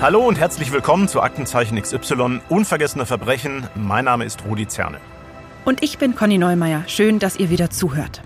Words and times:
Hallo 0.00 0.26
und 0.26 0.38
herzlich 0.38 0.72
willkommen 0.72 1.08
zu 1.08 1.20
Aktenzeichen 1.20 1.78
XY 1.78 2.40
Unvergessene 2.48 3.04
Verbrechen. 3.04 3.68
Mein 3.74 4.06
Name 4.06 4.24
ist 4.24 4.42
Rudi 4.46 4.66
Zerne. 4.66 4.98
Und 5.66 5.82
ich 5.82 5.98
bin 5.98 6.14
Conny 6.14 6.38
Neumeier. 6.38 6.84
Schön, 6.86 7.18
dass 7.18 7.36
ihr 7.36 7.50
wieder 7.50 7.68
zuhört. 7.68 8.22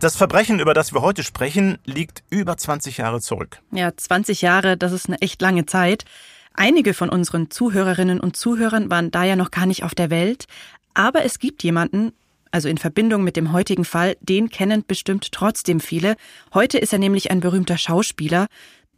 Das 0.00 0.16
Verbrechen, 0.16 0.58
über 0.58 0.72
das 0.72 0.94
wir 0.94 1.02
heute 1.02 1.22
sprechen, 1.22 1.76
liegt 1.84 2.24
über 2.30 2.56
20 2.56 2.96
Jahre 2.96 3.20
zurück. 3.20 3.60
Ja, 3.72 3.94
20 3.94 4.40
Jahre, 4.40 4.78
das 4.78 4.92
ist 4.92 5.06
eine 5.06 5.20
echt 5.20 5.42
lange 5.42 5.66
Zeit. 5.66 6.06
Einige 6.54 6.94
von 6.94 7.10
unseren 7.10 7.50
Zuhörerinnen 7.50 8.18
und 8.18 8.34
Zuhörern 8.34 8.90
waren 8.90 9.10
da 9.10 9.24
ja 9.24 9.36
noch 9.36 9.50
gar 9.50 9.66
nicht 9.66 9.84
auf 9.84 9.94
der 9.94 10.08
Welt. 10.08 10.46
Aber 10.94 11.26
es 11.26 11.38
gibt 11.38 11.62
jemanden, 11.62 12.12
also 12.52 12.70
in 12.70 12.78
Verbindung 12.78 13.22
mit 13.22 13.36
dem 13.36 13.52
heutigen 13.52 13.84
Fall, 13.84 14.16
den 14.22 14.48
kennen 14.48 14.82
bestimmt 14.86 15.30
trotzdem 15.30 15.78
viele. 15.78 16.16
Heute 16.54 16.78
ist 16.78 16.94
er 16.94 16.98
nämlich 16.98 17.30
ein 17.30 17.40
berühmter 17.40 17.76
Schauspieler. 17.76 18.46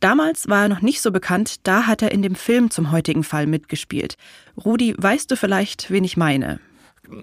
Damals 0.04 0.50
war 0.50 0.64
er 0.64 0.68
noch 0.68 0.82
nicht 0.82 1.00
so 1.00 1.10
bekannt, 1.12 1.66
da 1.66 1.86
hat 1.86 2.02
er 2.02 2.12
in 2.12 2.20
dem 2.20 2.34
Film 2.34 2.70
zum 2.70 2.92
heutigen 2.92 3.24
Fall 3.24 3.46
mitgespielt. 3.46 4.18
Rudi, 4.62 4.94
weißt 4.98 5.30
du 5.30 5.34
vielleicht, 5.34 5.90
wen 5.90 6.04
ich 6.04 6.18
meine? 6.18 6.60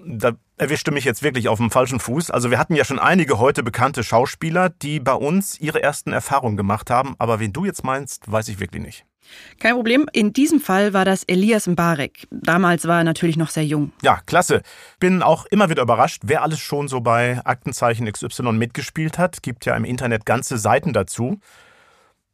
Da 0.04 0.32
erwischte 0.56 0.90
mich 0.90 1.04
jetzt 1.04 1.22
wirklich 1.22 1.46
auf 1.46 1.58
dem 1.58 1.70
falschen 1.70 2.00
Fuß. 2.00 2.32
Also 2.32 2.50
wir 2.50 2.58
hatten 2.58 2.74
ja 2.74 2.84
schon 2.84 2.98
einige 2.98 3.38
heute 3.38 3.62
bekannte 3.62 4.02
Schauspieler, 4.02 4.68
die 4.68 4.98
bei 4.98 5.12
uns 5.12 5.60
ihre 5.60 5.80
ersten 5.80 6.12
Erfahrungen 6.12 6.56
gemacht 6.56 6.90
haben, 6.90 7.14
aber 7.20 7.38
wen 7.38 7.52
du 7.52 7.64
jetzt 7.64 7.84
meinst, 7.84 8.32
weiß 8.32 8.48
ich 8.48 8.58
wirklich 8.58 8.82
nicht. 8.82 9.06
Kein 9.60 9.76
Problem. 9.76 10.08
In 10.12 10.32
diesem 10.32 10.60
Fall 10.60 10.92
war 10.92 11.04
das 11.04 11.22
Elias 11.22 11.68
Mbarek. 11.68 12.26
Damals 12.32 12.88
war 12.88 12.98
er 12.98 13.04
natürlich 13.04 13.36
noch 13.36 13.50
sehr 13.50 13.64
jung. 13.64 13.92
Ja, 14.02 14.18
klasse. 14.26 14.60
Bin 14.98 15.22
auch 15.22 15.46
immer 15.46 15.70
wieder 15.70 15.82
überrascht, 15.82 16.22
wer 16.24 16.42
alles 16.42 16.58
schon 16.58 16.88
so 16.88 17.00
bei 17.00 17.40
Aktenzeichen 17.44 18.10
XY 18.10 18.54
mitgespielt 18.54 19.18
hat. 19.18 19.44
Gibt 19.44 19.66
ja 19.66 19.76
im 19.76 19.84
Internet 19.84 20.26
ganze 20.26 20.58
Seiten 20.58 20.92
dazu. 20.92 21.38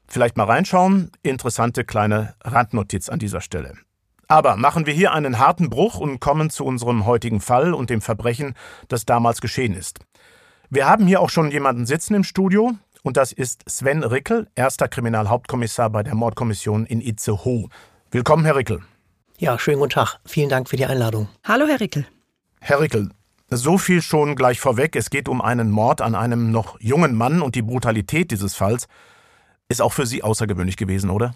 Vielleicht 0.08 0.36
mal 0.38 0.44
reinschauen. 0.44 1.12
Interessante 1.22 1.84
kleine 1.84 2.34
Randnotiz 2.42 3.10
an 3.10 3.18
dieser 3.18 3.42
Stelle. 3.42 3.74
Aber 4.26 4.56
machen 4.56 4.86
wir 4.86 4.92
hier 4.92 5.12
einen 5.12 5.38
harten 5.38 5.70
Bruch 5.70 5.98
und 5.98 6.18
kommen 6.18 6.50
zu 6.50 6.64
unserem 6.64 7.06
heutigen 7.06 7.40
Fall 7.40 7.74
und 7.74 7.90
dem 7.90 8.00
Verbrechen, 8.00 8.54
das 8.88 9.04
damals 9.04 9.40
geschehen 9.40 9.74
ist. 9.74 10.00
Wir 10.70 10.86
haben 10.86 11.06
hier 11.06 11.20
auch 11.20 11.30
schon 11.30 11.50
jemanden 11.50 11.86
sitzen 11.86 12.14
im 12.14 12.24
Studio, 12.24 12.72
und 13.02 13.16
das 13.16 13.32
ist 13.32 13.62
Sven 13.68 14.02
Rickel, 14.02 14.48
erster 14.54 14.88
Kriminalhauptkommissar 14.88 15.88
bei 15.88 16.02
der 16.02 16.14
Mordkommission 16.14 16.84
in 16.84 17.00
Itzehoe. 17.00 17.68
Willkommen, 18.10 18.44
Herr 18.44 18.56
Rickel. 18.56 18.80
Ja, 19.38 19.58
schönen 19.58 19.78
guten 19.78 19.92
Tag. 19.92 20.18
Vielen 20.26 20.48
Dank 20.48 20.68
für 20.68 20.76
die 20.76 20.84
Einladung. 20.84 21.28
Hallo, 21.44 21.66
Herr 21.66 21.80
Rickel. 21.80 22.06
Herr 22.60 22.80
Rickel, 22.80 23.10
so 23.50 23.78
viel 23.78 24.02
schon 24.02 24.36
gleich 24.36 24.60
vorweg. 24.60 24.96
Es 24.96 25.10
geht 25.10 25.28
um 25.28 25.40
einen 25.40 25.70
Mord 25.70 26.02
an 26.02 26.14
einem 26.14 26.50
noch 26.50 26.78
jungen 26.80 27.14
Mann 27.14 27.40
und 27.40 27.54
die 27.54 27.62
Brutalität 27.62 28.30
dieses 28.30 28.54
Falls 28.54 28.88
ist 29.68 29.82
auch 29.82 29.92
für 29.92 30.06
Sie 30.06 30.22
außergewöhnlich 30.22 30.76
gewesen, 30.76 31.10
oder? 31.10 31.34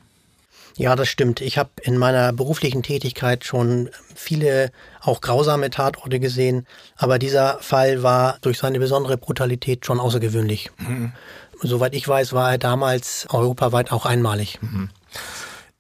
Ja, 0.77 0.97
das 0.97 1.08
stimmt. 1.08 1.42
Ich 1.42 1.58
habe 1.58 1.70
in 1.83 1.98
meiner 1.98 2.33
beruflichen 2.33 2.83
Tätigkeit 2.83 3.44
schon 3.44 3.91
viele 4.14 4.72
auch 5.02 5.20
grausame 5.20 5.69
Tatorte 5.69 6.19
gesehen, 6.19 6.66
aber 6.97 7.19
dieser 7.19 7.58
Fall 7.60 8.03
war 8.03 8.38
durch 8.41 8.58
seine 8.58 8.78
besondere 8.78 9.19
Brutalität 9.19 9.84
schon 9.84 10.00
außergewöhnlich. 10.00 10.70
Mhm. 10.78 11.12
Soweit 11.60 11.94
ich 11.94 12.08
weiß, 12.08 12.33
war 12.33 12.53
er 12.53 12.58
damals 12.58 13.27
europaweit 13.30 13.92
auch 13.92 14.06
einmalig. 14.06 14.58
Mhm. 14.62 14.88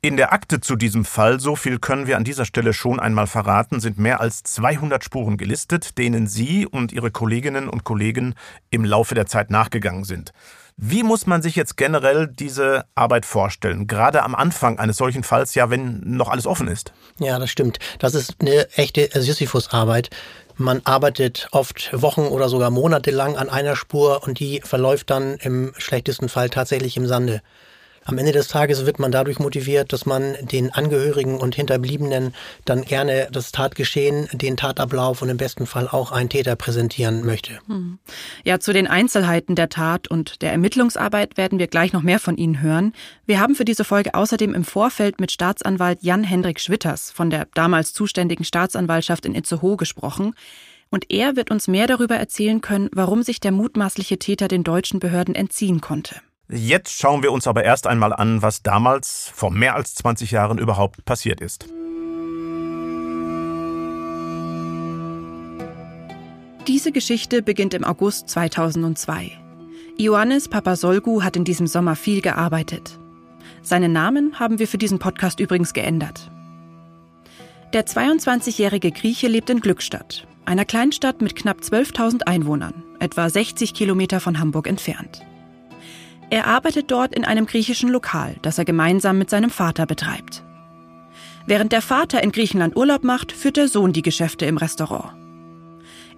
In 0.02 0.16
der 0.16 0.32
Akte 0.32 0.60
zu 0.60 0.76
diesem 0.76 1.04
Fall, 1.04 1.40
so 1.40 1.56
viel 1.56 1.78
können 1.78 2.06
wir 2.06 2.16
an 2.16 2.24
dieser 2.24 2.44
Stelle 2.44 2.74
schon 2.74 3.00
einmal 3.00 3.28
verraten, 3.28 3.80
sind 3.80 3.98
mehr 3.98 4.20
als 4.20 4.42
200 4.42 5.02
Spuren 5.02 5.38
gelistet, 5.38 5.96
denen 5.96 6.26
Sie 6.26 6.66
und 6.66 6.92
Ihre 6.92 7.10
Kolleginnen 7.10 7.68
und 7.68 7.84
Kollegen 7.84 8.34
im 8.70 8.84
Laufe 8.84 9.14
der 9.14 9.26
Zeit 9.26 9.50
nachgegangen 9.50 10.04
sind. 10.04 10.32
Wie 10.76 11.02
muss 11.02 11.26
man 11.26 11.42
sich 11.42 11.56
jetzt 11.56 11.76
generell 11.76 12.26
diese 12.26 12.84
Arbeit 12.94 13.26
vorstellen? 13.26 13.86
Gerade 13.86 14.22
am 14.22 14.34
Anfang 14.34 14.78
eines 14.78 14.96
solchen 14.96 15.22
Falls, 15.22 15.54
ja, 15.54 15.70
wenn 15.70 16.00
noch 16.04 16.28
alles 16.28 16.46
offen 16.46 16.68
ist. 16.68 16.92
Ja, 17.18 17.38
das 17.38 17.50
stimmt. 17.50 17.78
Das 17.98 18.14
ist 18.14 18.36
eine 18.40 18.68
echte 18.76 19.08
Sisyphus-Arbeit. 19.12 20.10
Man 20.56 20.82
arbeitet 20.84 21.48
oft 21.52 21.90
Wochen 21.92 22.22
oder 22.22 22.48
sogar 22.48 22.70
Monate 22.70 23.10
lang 23.10 23.36
an 23.36 23.48
einer 23.48 23.76
Spur 23.76 24.22
und 24.24 24.38
die 24.38 24.60
verläuft 24.62 25.10
dann 25.10 25.36
im 25.36 25.72
schlechtesten 25.78 26.28
Fall 26.28 26.50
tatsächlich 26.50 26.96
im 26.96 27.06
Sande. 27.06 27.42
Am 28.04 28.18
Ende 28.18 28.32
des 28.32 28.48
Tages 28.48 28.84
wird 28.84 28.98
man 28.98 29.12
dadurch 29.12 29.38
motiviert, 29.38 29.92
dass 29.92 30.06
man 30.06 30.34
den 30.40 30.72
Angehörigen 30.72 31.38
und 31.38 31.54
Hinterbliebenen 31.54 32.34
dann 32.64 32.82
gerne 32.82 33.28
das 33.30 33.52
Tatgeschehen, 33.52 34.28
den 34.32 34.56
Tatablauf 34.56 35.22
und 35.22 35.28
im 35.28 35.36
besten 35.36 35.66
Fall 35.66 35.86
auch 35.86 36.10
einen 36.10 36.28
Täter 36.28 36.56
präsentieren 36.56 37.24
möchte. 37.24 37.58
Hm. 37.66 37.98
Ja, 38.44 38.58
zu 38.58 38.72
den 38.72 38.88
Einzelheiten 38.88 39.54
der 39.54 39.68
Tat 39.68 40.08
und 40.08 40.42
der 40.42 40.50
Ermittlungsarbeit 40.50 41.36
werden 41.36 41.60
wir 41.60 41.68
gleich 41.68 41.92
noch 41.92 42.02
mehr 42.02 42.18
von 42.18 42.36
Ihnen 42.36 42.60
hören. 42.60 42.92
Wir 43.24 43.38
haben 43.38 43.54
für 43.54 43.64
diese 43.64 43.84
Folge 43.84 44.14
außerdem 44.14 44.52
im 44.52 44.64
Vorfeld 44.64 45.20
mit 45.20 45.30
Staatsanwalt 45.30 46.02
Jan-Hendrik 46.02 46.58
Schwitters 46.58 47.12
von 47.12 47.30
der 47.30 47.46
damals 47.54 47.92
zuständigen 47.92 48.44
Staatsanwaltschaft 48.44 49.26
in 49.26 49.34
Itzehoe 49.34 49.76
gesprochen. 49.76 50.34
Und 50.90 51.10
er 51.10 51.36
wird 51.36 51.50
uns 51.50 51.68
mehr 51.68 51.86
darüber 51.86 52.16
erzählen 52.16 52.60
können, 52.60 52.90
warum 52.92 53.22
sich 53.22 53.40
der 53.40 53.52
mutmaßliche 53.52 54.18
Täter 54.18 54.48
den 54.48 54.64
deutschen 54.64 55.00
Behörden 55.00 55.34
entziehen 55.34 55.80
konnte. 55.80 56.16
Jetzt 56.48 56.98
schauen 56.98 57.22
wir 57.22 57.32
uns 57.32 57.46
aber 57.46 57.64
erst 57.64 57.86
einmal 57.86 58.12
an, 58.12 58.42
was 58.42 58.62
damals, 58.62 59.30
vor 59.34 59.50
mehr 59.50 59.74
als 59.74 59.94
20 59.94 60.30
Jahren 60.30 60.58
überhaupt 60.58 61.04
passiert 61.04 61.40
ist. 61.40 61.66
Diese 66.66 66.92
Geschichte 66.92 67.42
beginnt 67.42 67.74
im 67.74 67.84
August 67.84 68.28
2002. 68.28 69.32
Ioannis 69.98 70.48
Papasolgu 70.48 71.22
hat 71.22 71.36
in 71.36 71.44
diesem 71.44 71.66
Sommer 71.66 71.96
viel 71.96 72.20
gearbeitet. 72.20 72.98
Seinen 73.62 73.92
Namen 73.92 74.38
haben 74.38 74.58
wir 74.58 74.68
für 74.68 74.78
diesen 74.78 74.98
Podcast 74.98 75.40
übrigens 75.40 75.72
geändert. 75.72 76.30
Der 77.72 77.86
22-jährige 77.86 78.90
Grieche 78.92 79.28
lebt 79.28 79.48
in 79.50 79.60
Glückstadt, 79.60 80.26
einer 80.44 80.64
Kleinstadt 80.64 81.22
mit 81.22 81.34
knapp 81.34 81.60
12.000 81.60 82.22
Einwohnern, 82.24 82.82
etwa 83.00 83.28
60 83.28 83.74
Kilometer 83.74 84.20
von 84.20 84.38
Hamburg 84.38 84.66
entfernt. 84.66 85.22
Er 86.32 86.46
arbeitet 86.46 86.90
dort 86.90 87.14
in 87.14 87.26
einem 87.26 87.44
griechischen 87.44 87.90
Lokal, 87.90 88.36
das 88.40 88.56
er 88.56 88.64
gemeinsam 88.64 89.18
mit 89.18 89.28
seinem 89.28 89.50
Vater 89.50 89.84
betreibt. 89.84 90.42
Während 91.44 91.72
der 91.72 91.82
Vater 91.82 92.22
in 92.22 92.32
Griechenland 92.32 92.74
Urlaub 92.74 93.04
macht, 93.04 93.32
führt 93.32 93.58
der 93.58 93.68
Sohn 93.68 93.92
die 93.92 94.00
Geschäfte 94.00 94.46
im 94.46 94.56
Restaurant. 94.56 95.12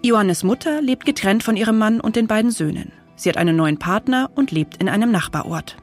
Ioannes 0.03 0.45
Mutter 0.45 0.81
lebt 0.81 1.05
getrennt 1.05 1.43
von 1.43 1.57
ihrem 1.57 1.79
Mann 1.79 1.99
und 1.99 2.15
den 2.15 2.29
beiden 2.29 2.53
Söhnen. 2.53 2.93
Sie 3.17 3.29
hat 3.29 3.37
einen 3.37 3.57
neuen 3.57 3.81
Partner 3.81 4.31
und 4.37 4.53
lebt 4.53 4.77
in 4.77 4.89
einem 4.89 5.11
Nachbarort. 5.11 5.79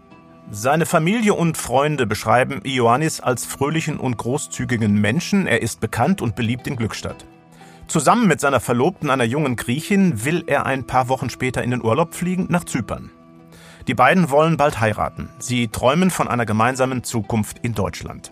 Seine 0.50 0.86
Familie 0.86 1.34
und 1.34 1.58
Freunde 1.58 2.08
beschreiben 2.08 2.62
Ioannis 2.63 3.19
als 3.19 3.46
fröhlichen 3.46 4.00
und 4.00 4.16
großzügigen 4.16 4.94
Menschen. 4.94 5.46
Er 5.46 5.62
ist 5.62 5.81
bekannt 5.81 6.22
und 6.22 6.38
beliebt 6.38 6.68
in 6.68 6.78
Glückstadt. 6.78 7.25
Zusammen 7.88 8.30
mit 8.30 8.40
seiner 8.40 8.62
Verlobten, 8.62 9.09
einer 9.09 9.25
jungen 9.25 9.58
Griechin, 9.58 10.24
will 10.24 10.46
er 10.48 10.66
ein 10.66 10.88
paar 10.88 11.09
Wochen 11.09 11.30
später 11.30 11.62
in 11.62 11.72
den 11.72 11.84
Urlaub 11.84 12.13
fliegen 12.13 12.48
nach 12.50 12.63
Zypern. 12.63 13.12
Die 13.88 13.96
beiden 13.96 14.30
wollen 14.30 14.58
bald 14.58 14.80
heiraten. 14.80 15.30
Sie 15.40 15.68
träumen 15.68 16.12
von 16.12 16.28
einer 16.28 16.46
gemeinsamen 16.46 17.03
Zukunft 17.03 17.59
in 17.59 17.74
Deutschland. 17.74 18.31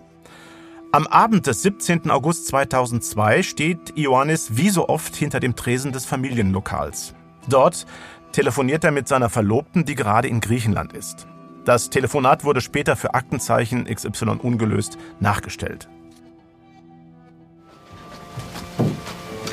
Am 0.92 1.08
Abend 1.08 1.48
des 1.48 1.62
17. 1.64 2.10
August 2.10 2.48
2002 2.48 3.44
steht 3.44 3.98
Ioannis 3.98 4.58
wie 4.58 4.70
so 4.70 4.90
oft 4.90 5.16
hinter 5.16 5.40
dem 5.40 5.56
Tresen 5.56 5.92
des 5.92 6.06
Familienlokals. 6.06 7.14
Dort 7.48 7.86
telefoniert 8.32 8.84
er 8.84 8.92
mit 8.92 9.08
seiner 9.08 9.30
Verlobten, 9.30 9.86
die 9.86 9.96
gerade 9.96 10.28
in 10.28 10.40
Griechenland 10.40 10.94
ist. 10.94 11.28
Das 11.66 11.90
Telefonat 11.90 12.44
wurde 12.44 12.62
später 12.62 12.96
für 12.96 13.14
Aktenzeichen 13.14 13.86
XY 13.86 14.40
ungelöst 14.42 14.98
nachgestellt. 15.20 15.88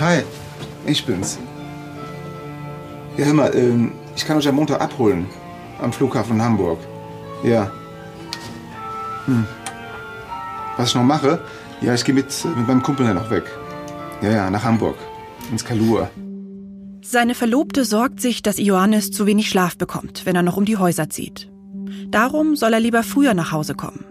Hi, 0.01 0.23
ich 0.87 1.05
bin's. 1.05 1.39
Ja, 3.17 3.27
hör 3.27 3.35
mal, 3.35 3.55
ähm, 3.55 3.93
ich 4.15 4.27
kann 4.27 4.37
euch 4.37 4.49
am 4.49 4.57
Montag 4.57 4.81
abholen 4.81 5.27
am 5.81 5.93
Flughafen 5.93 6.43
Hamburg. 6.43 6.79
Ja. 7.43 7.71
Hm. 9.27 9.47
Was 10.77 10.91
ich 10.91 10.95
noch 10.95 11.03
mache? 11.03 11.41
Ja, 11.81 11.95
ich 11.95 12.05
gehe 12.05 12.15
mit, 12.15 12.27
mit 12.57 12.67
meinem 12.67 12.83
Kumpel 12.83 13.07
dann 13.07 13.17
noch 13.17 13.31
weg. 13.31 13.45
Ja, 14.23 14.31
ja, 14.31 14.51
nach 14.51 14.65
Hamburg. 14.65 14.97
Ins 15.51 15.65
Kalur. 15.65 16.11
Seine 17.03 17.35
Verlobte 17.35 17.85
sorgt 17.85 18.21
sich, 18.21 18.43
dass 18.43 18.59
Ioannis 18.59 19.11
zu 19.11 19.27
wenig 19.27 19.49
Schlaf 19.49 19.77
bekommt, 19.77 20.27
wenn 20.27 20.35
er 20.35 20.43
noch 20.43 20.57
um 20.57 20.65
die 20.65 20.77
Häuser 20.77 21.09
zieht. 21.09 21.49
Darum 22.11 22.57
soll 22.57 22.73
er 22.73 22.81
lieber 22.81 23.03
früher 23.03 23.35
nach 23.35 23.53
Hause 23.53 23.75
kommen. 23.75 24.05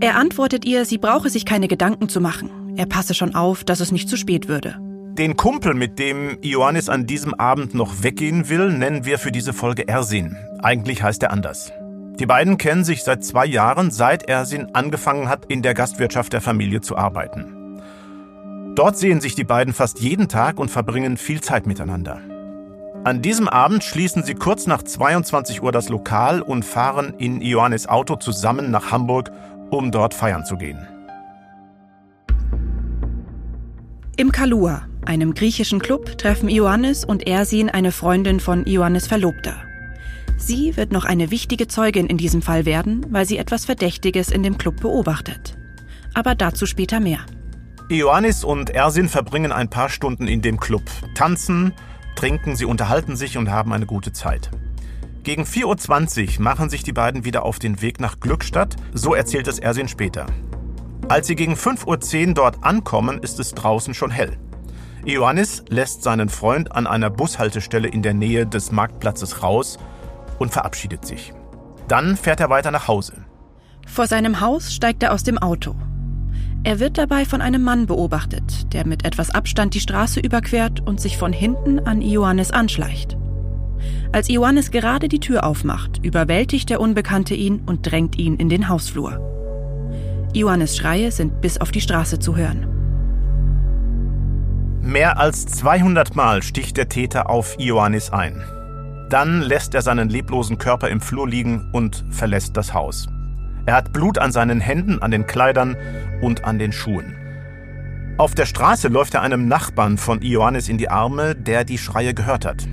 Er 0.00 0.16
antwortet 0.16 0.64
ihr, 0.64 0.84
sie 0.84 0.98
brauche 0.98 1.30
sich 1.30 1.44
keine 1.44 1.68
Gedanken 1.68 2.08
zu 2.08 2.20
machen. 2.20 2.50
Er 2.76 2.86
passe 2.86 3.14
schon 3.14 3.34
auf, 3.34 3.62
dass 3.62 3.80
es 3.80 3.92
nicht 3.92 4.08
zu 4.08 4.16
spät 4.16 4.48
würde. 4.48 4.78
Den 5.18 5.36
Kumpel, 5.36 5.74
mit 5.74 6.00
dem 6.00 6.38
Ioannis 6.42 6.88
an 6.88 7.06
diesem 7.06 7.34
Abend 7.34 7.72
noch 7.72 8.02
weggehen 8.02 8.48
will, 8.48 8.72
nennen 8.72 9.04
wir 9.04 9.20
für 9.20 9.30
diese 9.30 9.52
Folge 9.52 9.86
Ersin. 9.86 10.36
Eigentlich 10.60 11.04
heißt 11.04 11.22
er 11.22 11.30
anders. 11.30 11.72
Die 12.18 12.26
beiden 12.26 12.58
kennen 12.58 12.82
sich 12.82 13.04
seit 13.04 13.22
zwei 13.22 13.46
Jahren, 13.46 13.92
seit 13.92 14.28
Ersin 14.28 14.74
angefangen 14.74 15.28
hat, 15.28 15.44
in 15.46 15.62
der 15.62 15.74
Gastwirtschaft 15.74 16.32
der 16.32 16.40
Familie 16.40 16.80
zu 16.80 16.96
arbeiten. 16.96 17.80
Dort 18.74 18.98
sehen 18.98 19.20
sich 19.20 19.36
die 19.36 19.44
beiden 19.44 19.72
fast 19.72 20.00
jeden 20.00 20.26
Tag 20.26 20.58
und 20.58 20.68
verbringen 20.68 21.16
viel 21.16 21.40
Zeit 21.40 21.68
miteinander. 21.68 22.20
An 23.04 23.22
diesem 23.22 23.48
Abend 23.48 23.84
schließen 23.84 24.24
sie 24.24 24.34
kurz 24.34 24.66
nach 24.66 24.82
22 24.82 25.62
Uhr 25.62 25.70
das 25.70 25.90
Lokal 25.90 26.42
und 26.42 26.64
fahren 26.64 27.14
in 27.18 27.40
Ioannis 27.40 27.86
Auto 27.86 28.16
zusammen 28.16 28.72
nach 28.72 28.90
Hamburg, 28.90 29.30
um 29.70 29.92
dort 29.92 30.12
feiern 30.12 30.44
zu 30.44 30.56
gehen. 30.56 30.88
Im 34.16 34.30
Kalua, 34.30 34.82
einem 35.06 35.34
griechischen 35.34 35.78
Club, 35.78 36.18
treffen 36.18 36.48
Ioannis 36.48 37.04
und 37.04 37.26
Ersin 37.26 37.70
eine 37.70 37.92
Freundin 37.92 38.40
von 38.40 38.66
Ioannis 38.66 39.06
Verlobter. 39.06 39.56
Sie 40.36 40.76
wird 40.76 40.92
noch 40.92 41.04
eine 41.04 41.30
wichtige 41.30 41.68
Zeugin 41.68 42.06
in 42.06 42.16
diesem 42.16 42.42
Fall 42.42 42.66
werden, 42.66 43.06
weil 43.10 43.26
sie 43.26 43.38
etwas 43.38 43.64
Verdächtiges 43.64 44.30
in 44.30 44.42
dem 44.42 44.58
Club 44.58 44.80
beobachtet. 44.80 45.56
Aber 46.12 46.34
dazu 46.34 46.66
später 46.66 47.00
mehr. 47.00 47.20
Ioannis 47.88 48.44
und 48.44 48.70
Ersin 48.70 49.08
verbringen 49.08 49.52
ein 49.52 49.68
paar 49.68 49.88
Stunden 49.88 50.26
in 50.26 50.42
dem 50.42 50.58
Club, 50.58 50.82
tanzen, 51.14 51.72
trinken, 52.16 52.56
sie 52.56 52.64
unterhalten 52.64 53.16
sich 53.16 53.36
und 53.36 53.50
haben 53.50 53.72
eine 53.72 53.86
gute 53.86 54.12
Zeit. 54.12 54.50
Gegen 55.22 55.44
4.20 55.44 56.36
Uhr 56.36 56.42
machen 56.42 56.70
sich 56.70 56.82
die 56.82 56.92
beiden 56.92 57.24
wieder 57.24 57.44
auf 57.44 57.58
den 57.58 57.80
Weg 57.80 58.00
nach 58.00 58.20
Glückstadt, 58.20 58.76
so 58.92 59.14
erzählt 59.14 59.48
es 59.48 59.58
Ersin 59.58 59.88
später. 59.88 60.26
Als 61.08 61.26
sie 61.26 61.34
gegen 61.34 61.54
5.10 61.54 62.28
Uhr 62.28 62.34
dort 62.34 62.64
ankommen, 62.64 63.18
ist 63.18 63.38
es 63.40 63.52
draußen 63.52 63.94
schon 63.94 64.10
hell. 64.10 64.38
Ioannis 65.06 65.62
lässt 65.68 66.02
seinen 66.02 66.30
Freund 66.30 66.72
an 66.72 66.86
einer 66.86 67.10
Bushaltestelle 67.10 67.88
in 67.88 68.00
der 68.00 68.14
Nähe 68.14 68.46
des 68.46 68.72
Marktplatzes 68.72 69.42
raus 69.42 69.78
und 70.38 70.50
verabschiedet 70.50 71.04
sich. 71.04 71.34
Dann 71.88 72.16
fährt 72.16 72.40
er 72.40 72.48
weiter 72.48 72.70
nach 72.70 72.88
Hause. 72.88 73.12
Vor 73.86 74.06
seinem 74.06 74.40
Haus 74.40 74.72
steigt 74.72 75.02
er 75.02 75.12
aus 75.12 75.22
dem 75.22 75.36
Auto. 75.36 75.74
Er 76.62 76.80
wird 76.80 76.96
dabei 76.96 77.26
von 77.26 77.42
einem 77.42 77.62
Mann 77.62 77.84
beobachtet, 77.84 78.72
der 78.72 78.86
mit 78.86 79.04
etwas 79.04 79.30
Abstand 79.30 79.74
die 79.74 79.80
Straße 79.80 80.20
überquert 80.20 80.80
und 80.80 80.98
sich 80.98 81.18
von 81.18 81.34
hinten 81.34 81.80
an 81.80 82.00
Ioannis 82.00 82.50
anschleicht. 82.50 83.18
Als 84.12 84.30
Ioannis 84.30 84.70
gerade 84.70 85.08
die 85.08 85.20
Tür 85.20 85.44
aufmacht, 85.44 86.00
überwältigt 86.02 86.70
der 86.70 86.80
Unbekannte 86.80 87.34
ihn 87.34 87.60
und 87.66 87.90
drängt 87.90 88.16
ihn 88.16 88.36
in 88.36 88.48
den 88.48 88.70
Hausflur. 88.70 89.20
Ioannis 90.32 90.78
Schreie 90.78 91.12
sind 91.12 91.42
bis 91.42 91.58
auf 91.58 91.70
die 91.70 91.82
Straße 91.82 92.18
zu 92.18 92.36
hören. 92.36 92.83
Mehr 94.84 95.18
als 95.18 95.46
200 95.46 96.14
Mal 96.14 96.42
sticht 96.42 96.76
der 96.76 96.90
Täter 96.90 97.30
auf 97.30 97.58
Ioannis 97.58 98.10
ein. 98.10 98.44
Dann 99.08 99.40
lässt 99.40 99.74
er 99.74 99.80
seinen 99.80 100.10
leblosen 100.10 100.58
Körper 100.58 100.90
im 100.90 101.00
Flur 101.00 101.26
liegen 101.26 101.70
und 101.72 102.04
verlässt 102.10 102.54
das 102.58 102.74
Haus. 102.74 103.08
Er 103.64 103.76
hat 103.76 103.94
Blut 103.94 104.18
an 104.18 104.30
seinen 104.30 104.60
Händen, 104.60 105.00
an 105.00 105.10
den 105.10 105.26
Kleidern 105.26 105.74
und 106.20 106.44
an 106.44 106.58
den 106.58 106.70
Schuhen. 106.70 107.16
Auf 108.18 108.34
der 108.34 108.44
Straße 108.44 108.88
läuft 108.88 109.14
er 109.14 109.22
einem 109.22 109.48
Nachbarn 109.48 109.96
von 109.96 110.20
Ioannis 110.20 110.68
in 110.68 110.76
die 110.76 110.90
Arme, 110.90 111.34
der 111.34 111.64
die 111.64 111.78
Schreie 111.78 112.12
gehört 112.12 112.44
hat. 112.44 112.68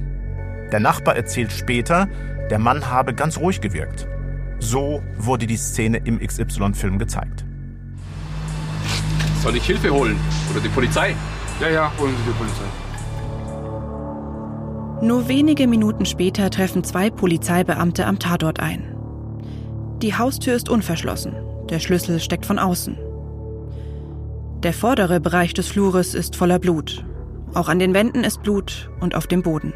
Der 0.73 0.81
Nachbar 0.81 1.15
erzählt 1.15 1.53
später, 1.53 2.09
der 2.49 2.59
Mann 2.59 2.89
habe 2.89 3.13
ganz 3.13 3.37
ruhig 3.37 3.61
gewirkt. 3.61 4.05
So 4.59 5.01
wurde 5.17 5.47
die 5.47 5.55
Szene 5.55 6.01
im 6.03 6.19
XY-Film 6.19 6.99
gezeigt. 6.99 7.45
Soll 9.41 9.55
ich 9.55 9.65
Hilfe 9.65 9.91
holen? 9.91 10.19
Oder 10.51 10.59
die 10.59 10.69
Polizei? 10.69 11.15
Ja, 11.61 11.69
ja, 11.69 11.91
holen 11.99 12.15
Sie 12.17 12.23
die 12.23 12.37
Polizei. 12.37 12.63
Nur 15.05 15.27
wenige 15.27 15.67
Minuten 15.67 16.07
später 16.07 16.49
treffen 16.49 16.83
zwei 16.83 17.11
Polizeibeamte 17.11 18.07
am 18.07 18.17
Tatort 18.17 18.59
ein. 18.59 18.95
Die 20.01 20.15
Haustür 20.15 20.55
ist 20.55 20.69
unverschlossen. 20.69 21.35
Der 21.69 21.77
Schlüssel 21.77 22.19
steckt 22.19 22.47
von 22.47 22.57
außen. 22.57 22.97
Der 24.63 24.73
vordere 24.73 25.19
Bereich 25.19 25.53
des 25.53 25.67
Flures 25.67 26.15
ist 26.15 26.35
voller 26.35 26.57
Blut. 26.57 27.05
Auch 27.53 27.69
an 27.69 27.77
den 27.77 27.93
Wänden 27.93 28.23
ist 28.23 28.41
Blut 28.41 28.89
und 28.99 29.13
auf 29.13 29.27
dem 29.27 29.43
Boden. 29.43 29.73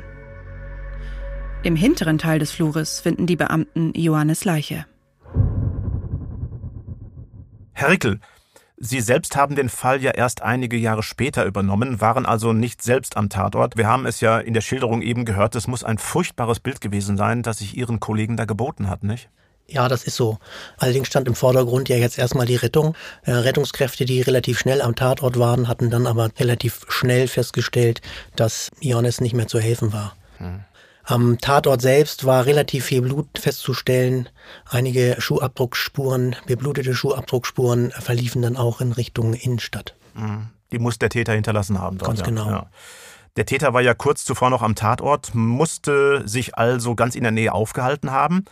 Im 1.62 1.76
hinteren 1.76 2.18
Teil 2.18 2.40
des 2.40 2.52
Flures 2.52 3.00
finden 3.00 3.28
die 3.28 3.36
Beamten 3.36 3.94
Ioannes 3.94 4.44
Leiche. 4.44 4.86
Herr 7.74 7.90
Rickel, 7.90 8.20
Sie 8.78 9.00
selbst 9.00 9.38
haben 9.38 9.56
den 9.56 9.70
Fall 9.70 10.02
ja 10.04 10.12
erst 10.12 10.42
einige 10.42 10.76
Jahre 10.76 11.02
später 11.02 11.46
übernommen, 11.46 12.02
waren 12.02 12.26
also 12.26 12.52
nicht 12.52 12.82
selbst 12.82 13.16
am 13.16 13.30
Tatort. 13.30 13.78
Wir 13.78 13.88
haben 13.88 14.06
es 14.06 14.20
ja 14.20 14.38
in 14.38 14.54
der 14.54 14.62
Schilderung 14.62 15.02
eben 15.02 15.24
gehört, 15.24 15.56
es 15.56 15.68
muss 15.68 15.84
ein 15.84 15.98
furchtbares 15.98 16.60
Bild 16.60 16.82
gewesen 16.82 17.16
sein, 17.16 17.42
das 17.42 17.60
sich 17.60 17.78
Ihren 17.78 18.02
Kollegen 18.02 18.36
da 18.36 18.44
geboten 18.44 18.90
hat, 18.90 19.04
nicht? 19.04 19.30
Ja, 19.68 19.88
das 19.88 20.04
ist 20.04 20.16
so. 20.16 20.38
Allerdings 20.78 21.08
stand 21.08 21.28
im 21.28 21.36
Vordergrund 21.36 21.90
ja 21.90 21.96
jetzt 21.96 22.20
erstmal 22.20 22.46
die 22.46 22.56
Rettung. 22.56 22.96
Äh, 23.24 23.32
Rettungskräfte, 23.32 24.06
die 24.06 24.22
relativ 24.22 24.60
schnell 24.60 24.82
am 24.82 24.96
Tatort 24.96 25.40
waren, 25.40 25.68
hatten 25.68 25.90
dann 25.90 26.06
aber 26.06 26.30
relativ 26.38 26.86
schnell 26.88 27.28
festgestellt, 27.28 28.02
dass 28.36 28.70
Ioannis 28.80 29.22
nicht 29.22 29.34
mehr 29.34 29.48
zu 29.48 29.60
helfen 29.60 29.92
war. 29.92 30.16
Hm. 30.38 30.66
Am 31.06 31.38
Tatort 31.38 31.82
selbst 31.82 32.26
war 32.26 32.46
relativ 32.46 32.86
viel 32.86 33.02
Blut 33.02 33.28
festzustellen. 33.38 34.28
Einige 34.70 35.16
Schuhabdruckspuren, 35.20 36.36
beblutete 36.48 36.96
Schuhabdruckspuren 36.96 37.92
verliefen 37.92 38.42
dann 38.42 38.58
auch 38.58 38.82
in 38.82 38.92
Richtung 38.92 39.34
Innenstadt. 39.34 39.96
Mhm. 40.16 40.50
Die 40.72 40.80
muss 40.80 40.98
der 40.98 41.10
Täter 41.10 41.34
hinterlassen 41.34 41.80
haben. 41.80 42.00
Dort, 42.00 42.10
Ganz 42.10 42.24
genau. 42.24 42.50
Ja. 42.50 42.70
Der 43.36 43.46
Täter 43.46 43.74
war 43.74 43.82
ja 43.82 43.94
kurz 43.94 44.26
zuvor 44.26 44.50
noch 44.50 44.62
am 44.62 44.76
Tatort, 44.76 45.36
musste 45.36 46.28
sich 46.28 46.58
also 46.58 46.96
ganz 46.96 47.16
in 47.16 47.24
der 47.24 47.32
Nähe 47.32 47.54
aufgehalten 47.54 48.12
haben. 48.12 48.46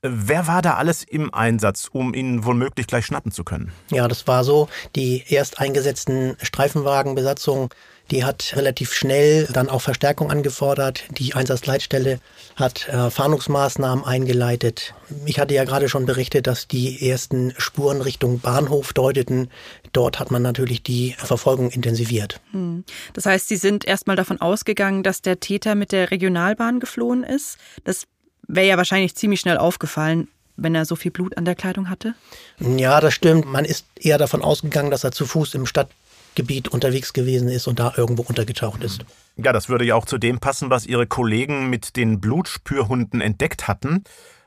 Wer 0.00 0.48
war 0.48 0.62
da 0.62 0.74
alles 0.74 1.04
im 1.04 1.32
Einsatz, 1.32 1.88
um 1.92 2.12
ihn 2.12 2.44
womöglich 2.44 2.88
gleich 2.88 3.06
schnappen 3.06 3.30
zu 3.30 3.44
können? 3.44 3.70
Ja, 3.90 4.08
das 4.08 4.26
war 4.26 4.42
so. 4.42 4.68
Die 4.96 5.22
erst 5.28 5.60
eingesetzten 5.60 6.36
Streifenwagenbesatzung 6.42 7.72
die 8.10 8.24
hat 8.24 8.52
relativ 8.56 8.92
schnell 8.92 9.46
dann 9.52 9.68
auch 9.68 9.80
Verstärkung 9.80 10.30
angefordert. 10.30 11.04
Die 11.10 11.34
Einsatzleitstelle 11.34 12.20
hat 12.56 12.88
äh, 12.88 13.10
Fahndungsmaßnahmen 13.10 14.04
eingeleitet. 14.04 14.94
Ich 15.24 15.38
hatte 15.38 15.54
ja 15.54 15.64
gerade 15.64 15.88
schon 15.88 16.06
berichtet, 16.06 16.46
dass 16.46 16.68
die 16.68 17.08
ersten 17.08 17.54
Spuren 17.56 18.02
Richtung 18.02 18.40
Bahnhof 18.40 18.92
deuteten. 18.92 19.50
Dort 19.92 20.18
hat 20.20 20.30
man 20.30 20.42
natürlich 20.42 20.82
die 20.82 21.14
Verfolgung 21.16 21.70
intensiviert. 21.70 22.40
Hm. 22.52 22.84
Das 23.14 23.26
heißt, 23.26 23.48
Sie 23.48 23.56
sind 23.56 23.86
erstmal 23.86 24.16
davon 24.16 24.40
ausgegangen, 24.40 25.02
dass 25.02 25.22
der 25.22 25.40
Täter 25.40 25.74
mit 25.74 25.92
der 25.92 26.10
Regionalbahn 26.10 26.80
geflohen 26.80 27.24
ist. 27.24 27.56
Das 27.84 28.04
wäre 28.46 28.66
ja 28.66 28.76
wahrscheinlich 28.76 29.14
ziemlich 29.14 29.40
schnell 29.40 29.58
aufgefallen 29.58 30.28
wenn 30.56 30.74
er 30.74 30.84
so 30.84 30.96
viel 30.96 31.10
Blut 31.10 31.36
an 31.36 31.44
der 31.44 31.54
Kleidung 31.54 31.88
hatte? 31.88 32.14
Ja, 32.60 33.00
das 33.00 33.14
stimmt. 33.14 33.46
Man 33.46 33.64
ist 33.64 33.86
eher 33.98 34.18
davon 34.18 34.42
ausgegangen, 34.42 34.90
dass 34.90 35.04
er 35.04 35.12
zu 35.12 35.26
Fuß 35.26 35.54
im 35.54 35.66
Stadt 35.66 35.88
Gebiet 36.34 36.68
unterwegs 36.68 37.12
gewesen 37.12 37.48
ist 37.48 37.66
und 37.66 37.78
da 37.78 37.92
irgendwo 37.96 38.22
untergetaucht 38.22 38.82
ist. 38.82 39.04
Ja, 39.36 39.52
das 39.52 39.68
würde 39.68 39.84
ja 39.84 39.94
auch 39.94 40.06
zu 40.06 40.18
dem 40.18 40.40
passen, 40.40 40.70
was 40.70 40.86
Ihre 40.86 41.06
Kollegen 41.06 41.70
mit 41.70 41.96
den 41.96 42.20
Blutspürhunden 42.20 43.20
entdeckt 43.20 43.68
hatten. 43.68 44.04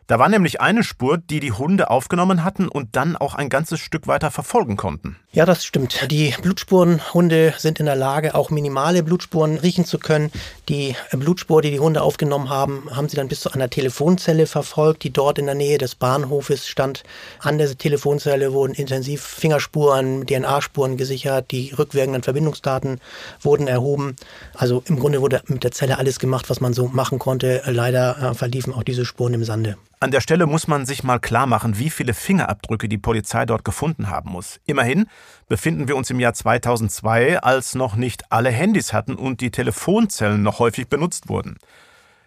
Da 0.07 0.19
war 0.19 0.29
nämlich 0.29 0.62
eine 0.62 0.83
Spur, 0.83 1.17
die 1.17 1.39
die 1.39 1.51
Hunde 1.51 1.89
aufgenommen 1.89 2.43
hatten 2.43 2.67
und 2.67 2.95
dann 2.95 3.15
auch 3.15 3.33
ein 3.33 3.50
ganzes 3.50 3.79
Stück 3.79 4.05
weiter 4.05 4.29
verfolgen 4.29 4.77
konnten. 4.77 5.15
Ja, 5.31 5.45
das 5.45 5.65
stimmt. 5.65 6.12
Die 6.12 6.33
Blutspurenhunde 6.39 7.55
sind 7.57 7.79
in 7.79 7.88
der 7.88 7.95
Lage, 7.95 8.35
auch 8.35 8.51
minimale 8.51 9.01
Blutspuren 9.01 9.57
riechen 9.57 9.83
zu 9.83 9.97
können. 9.97 10.31
Die 10.69 10.95
Blutspur, 11.12 11.63
die 11.63 11.71
die 11.71 11.79
Hunde 11.79 12.03
aufgenommen 12.03 12.50
haben, 12.50 12.88
haben 12.95 13.09
sie 13.09 13.17
dann 13.17 13.27
bis 13.27 13.39
zu 13.39 13.51
einer 13.51 13.67
Telefonzelle 13.67 14.45
verfolgt, 14.45 15.03
die 15.03 15.12
dort 15.12 15.39
in 15.39 15.47
der 15.47 15.55
Nähe 15.55 15.79
des 15.79 15.95
Bahnhofes 15.95 16.67
stand. 16.67 17.03
An 17.39 17.57
der 17.57 17.75
Telefonzelle 17.75 18.53
wurden 18.53 18.75
intensiv 18.75 19.24
Fingerspuren, 19.24 20.27
DNA-Spuren 20.27 20.97
gesichert, 20.97 21.50
die 21.50 21.74
rückwirkenden 21.74 22.21
Verbindungsdaten 22.21 23.01
wurden 23.41 23.67
erhoben. 23.67 24.15
Also 24.53 24.83
im 24.85 25.00
Grunde 25.00 25.21
wurde 25.21 25.41
mit 25.47 25.63
der 25.63 25.71
Zelle 25.71 25.97
alles 25.97 26.19
gemacht, 26.19 26.50
was 26.51 26.62
man 26.62 26.74
so 26.74 26.88
machen 26.89 27.17
konnte. 27.17 27.63
Leider 27.65 28.31
äh, 28.31 28.33
verliefen 28.35 28.71
auch 28.71 28.83
diese 28.83 29.03
Spuren 29.03 29.33
im 29.33 29.43
Sande. 29.43 29.77
An 30.01 30.11
der 30.11 30.19
Stelle 30.19 30.45
muss 30.45 30.67
man 30.67 30.85
sich 30.85 31.03
mal 31.03 31.19
klar 31.19 31.47
machen, 31.47 31.79
wie 31.79 31.89
viele 31.89 32.13
Fingerabdrücke 32.13 32.89
die 32.89 32.97
Polizei 32.97 33.45
dort 33.45 33.63
gefunden 33.63 34.09
haben 34.09 34.29
muss. 34.29 34.59
Immerhin 34.65 35.05
befinden 35.47 35.87
wir 35.87 35.95
uns 35.95 36.09
im 36.09 36.19
Jahr 36.19 36.33
2002, 36.33 37.39
als 37.39 37.75
noch 37.75 37.95
nicht 37.95 38.29
alle 38.29 38.49
Handys 38.49 38.91
hatten 38.91 39.15
und 39.15 39.39
die 39.39 39.51
Telefonzellen 39.51 40.43
noch 40.43 40.59
häufig 40.59 40.89
benutzt 40.89 41.29
wurden. 41.29 41.57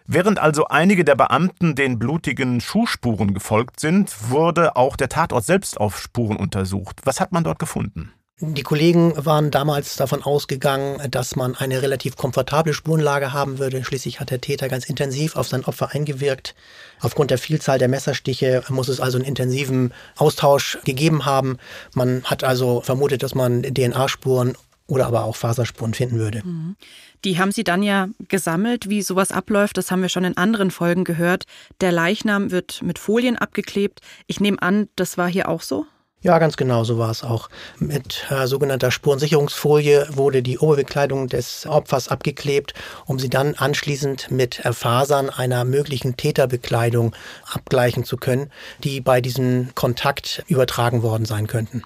Während 0.07 0.39
also 0.39 0.65
einige 0.65 1.05
der 1.05 1.13
Beamten 1.13 1.75
den 1.75 1.99
blutigen 1.99 2.59
Schuhspuren 2.59 3.35
gefolgt 3.35 3.79
sind, 3.79 4.31
wurde 4.31 4.75
auch 4.75 4.95
der 4.95 5.09
Tatort 5.09 5.45
selbst 5.45 5.79
auf 5.79 5.99
Spuren 5.99 6.37
untersucht. 6.37 7.01
Was 7.03 7.19
hat 7.19 7.31
man 7.31 7.43
dort 7.43 7.59
gefunden? 7.59 8.11
Die 8.41 8.63
Kollegen 8.63 9.13
waren 9.17 9.51
damals 9.51 9.97
davon 9.97 10.23
ausgegangen, 10.23 11.01
dass 11.11 11.35
man 11.35 11.55
eine 11.55 11.81
relativ 11.81 12.15
komfortable 12.15 12.73
Spurenlage 12.73 13.33
haben 13.33 13.59
würde. 13.59 13.83
Schließlich 13.83 14.21
hat 14.21 14.29
der 14.29 14.39
Täter 14.39 14.69
ganz 14.69 14.85
intensiv 14.85 15.35
auf 15.35 15.49
sein 15.49 15.65
Opfer 15.65 15.91
eingewirkt. 15.91 16.55
Aufgrund 17.01 17.31
der 17.31 17.37
Vielzahl 17.37 17.79
der 17.79 17.89
Messerstiche 17.89 18.63
muss 18.69 18.87
es 18.87 19.01
also 19.01 19.17
einen 19.17 19.27
intensiven 19.27 19.93
Austausch 20.15 20.77
gegeben 20.85 21.25
haben. 21.25 21.57
Man 21.93 22.23
hat 22.23 22.45
also 22.45 22.79
vermutet, 22.79 23.23
dass 23.23 23.35
man 23.35 23.61
DNA-Spuren 23.61 24.55
oder 24.87 25.07
aber 25.07 25.25
auch 25.25 25.35
Faserspuren 25.35 25.93
finden 25.93 26.17
würde. 26.17 26.41
Mhm. 26.45 26.77
Die 27.25 27.37
haben 27.37 27.51
Sie 27.51 27.65
dann 27.65 27.83
ja 27.83 28.07
gesammelt, 28.29 28.89
wie 28.89 29.01
sowas 29.01 29.33
abläuft. 29.33 29.75
Das 29.75 29.91
haben 29.91 30.01
wir 30.01 30.09
schon 30.09 30.23
in 30.23 30.37
anderen 30.37 30.71
Folgen 30.71 31.03
gehört. 31.03 31.43
Der 31.81 31.91
Leichnam 31.91 32.51
wird 32.51 32.81
mit 32.83 32.99
Folien 32.99 33.37
abgeklebt. 33.37 33.99
Ich 34.27 34.39
nehme 34.39 34.61
an, 34.61 34.87
das 34.95 35.17
war 35.17 35.27
hier 35.27 35.49
auch 35.49 35.61
so? 35.61 35.85
Ja, 36.21 36.37
ganz 36.37 36.57
genau, 36.57 36.83
so 36.83 36.97
war 36.97 37.11
es 37.11 37.23
auch. 37.23 37.49
Mit 37.77 38.25
äh, 38.29 38.45
sogenannter 38.45 38.91
Spurensicherungsfolie 38.91 40.05
wurde 40.11 40.43
die 40.43 40.59
Oberbekleidung 40.59 41.29
des 41.29 41.65
Opfers 41.65 42.09
abgeklebt, 42.09 42.73
um 43.05 43.19
sie 43.19 43.29
dann 43.29 43.55
anschließend 43.55 44.29
mit 44.29 44.65
äh, 44.65 44.73
Fasern 44.73 45.29
einer 45.29 45.63
möglichen 45.63 46.17
Täterbekleidung 46.17 47.15
abgleichen 47.49 48.03
zu 48.03 48.17
können, 48.17 48.51
die 48.83 48.99
bei 48.99 49.21
diesem 49.21 49.69
Kontakt 49.75 50.43
übertragen 50.49 51.03
worden 51.03 51.23
sein 51.23 51.47
könnten. 51.47 51.83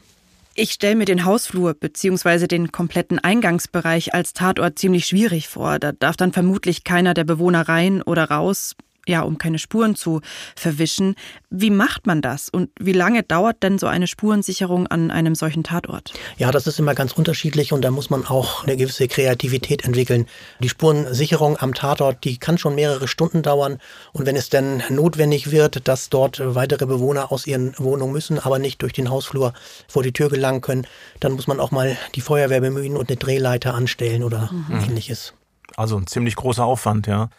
Ich 0.56 0.72
stelle 0.72 0.96
mir 0.96 1.06
den 1.06 1.26
Hausflur 1.26 1.76
bzw. 1.76 2.48
den 2.48 2.72
kompletten 2.72 3.20
Eingangsbereich 3.20 4.16
als 4.16 4.34
Tatort 4.34 4.80
ziemlich 4.80 5.06
schwierig 5.06 5.48
vor. 5.48 5.78
Da 5.78 5.92
darf 5.92 6.18
dann 6.18 6.34
vermutlich 6.34 6.84
keiner 6.84 7.14
der 7.14 7.24
Bewohner 7.24 7.68
rein 7.70 8.02
oder 8.02 8.32
raus 8.32 8.76
ja, 9.08 9.22
um 9.22 9.38
keine 9.38 9.60
Spuren 9.60 9.96
zu 9.96 10.22
verwischen. 10.56 11.16
Wie 11.50 11.70
macht 11.70 12.08
man 12.08 12.22
das 12.22 12.50
und 12.50 12.70
wie 12.80 12.94
lange 12.94 13.24
dauert 13.24 13.62
denn 13.64 13.78
so 13.78 13.88
eine 13.88 14.08
Spurensicherung 14.08 14.88
an 14.88 15.12
einem 15.12 15.36
solchen 15.36 15.64
Tatort? 15.64 16.14
Ja, 16.38 16.52
das 16.52 16.68
ist 16.68 16.80
immer 16.80 16.96
ganz 16.96 17.14
unterschiedlich 17.14 17.74
und 17.74 17.82
da 17.82 17.92
muss 17.92 18.10
man 18.10 18.26
auch 18.26 18.64
eine 18.64 18.78
gewisse 18.78 19.08
Kreativität 19.08 19.84
entwickeln. 19.84 20.28
Die 20.60 20.70
Spurensicherung 20.70 21.58
am 21.58 21.74
Tatort, 21.74 22.24
die 22.24 22.38
kann 22.38 22.58
schon 22.58 22.76
mehrere 22.76 23.08
Stunden 23.08 23.42
dauern 23.42 23.80
und 24.14 24.26
wenn 24.26 24.36
es 24.36 24.50
denn 24.50 24.84
notwendig 24.90 25.52
wird, 25.52 25.88
dass 25.88 26.10
dort 26.10 26.42
weitere 26.44 26.86
Bewohner 26.86 27.32
aus 27.32 27.46
ihren 27.48 27.78
Wohnungen 27.78 28.14
müssen, 28.14 28.40
aber 28.40 28.60
nicht 28.60 28.82
durch 28.82 28.94
den 28.94 29.10
Hausflur 29.10 29.54
vor 29.88 30.04
die 30.04 30.14
Tür 30.14 30.30
gelangen 30.30 30.62
können, 30.62 30.88
dann 31.20 31.34
muss 31.34 31.48
man 31.48 31.60
auch 31.60 31.72
mal 31.72 31.98
die 32.16 32.22
Feuerwehr 32.22 32.62
bemühen 32.62 32.96
und 32.96 33.10
eine 33.10 33.18
Drehleiter 33.18 33.74
anstellen 33.74 34.24
oder 34.24 34.50
mhm. 34.52 34.80
ähnliches. 34.80 35.34
Also 35.76 35.98
ein 35.98 36.08
ziemlich 36.08 36.36
großer 36.36 36.64
Aufwand, 36.64 37.08
ja. 37.08 37.30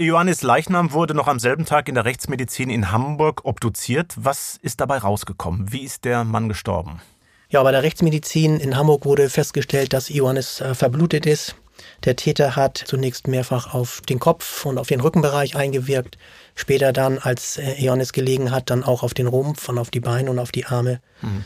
Johannes 0.00 0.42
Leichnam 0.42 0.92
wurde 0.92 1.12
noch 1.12 1.26
am 1.26 1.40
selben 1.40 1.64
Tag 1.64 1.88
in 1.88 1.96
der 1.96 2.04
Rechtsmedizin 2.04 2.70
in 2.70 2.92
Hamburg 2.92 3.44
obduziert. 3.44 4.14
Was 4.16 4.56
ist 4.62 4.80
dabei 4.80 4.98
rausgekommen? 4.98 5.72
Wie 5.72 5.82
ist 5.82 6.04
der 6.04 6.22
Mann 6.22 6.48
gestorben? 6.48 7.02
Ja, 7.48 7.64
bei 7.64 7.72
der 7.72 7.82
Rechtsmedizin 7.82 8.60
in 8.60 8.76
Hamburg 8.76 9.04
wurde 9.04 9.28
festgestellt, 9.28 9.92
dass 9.92 10.08
Johannes 10.08 10.60
äh, 10.60 10.76
verblutet 10.76 11.26
ist. 11.26 11.56
Der 12.04 12.14
Täter 12.14 12.54
hat 12.54 12.78
zunächst 12.78 13.26
mehrfach 13.26 13.74
auf 13.74 14.00
den 14.02 14.20
Kopf 14.20 14.64
und 14.66 14.78
auf 14.78 14.86
den 14.86 15.00
Rückenbereich 15.00 15.56
eingewirkt. 15.56 16.16
Später 16.54 16.92
dann, 16.92 17.18
als 17.18 17.58
äh, 17.58 17.72
Ioannis 17.82 18.12
gelegen 18.12 18.52
hat, 18.52 18.70
dann 18.70 18.84
auch 18.84 19.02
auf 19.02 19.14
den 19.14 19.26
Rumpf 19.26 19.68
und 19.68 19.78
auf 19.78 19.90
die 19.90 20.00
Beine 20.00 20.30
und 20.30 20.38
auf 20.38 20.52
die 20.52 20.66
Arme. 20.66 21.00
Mhm. 21.22 21.44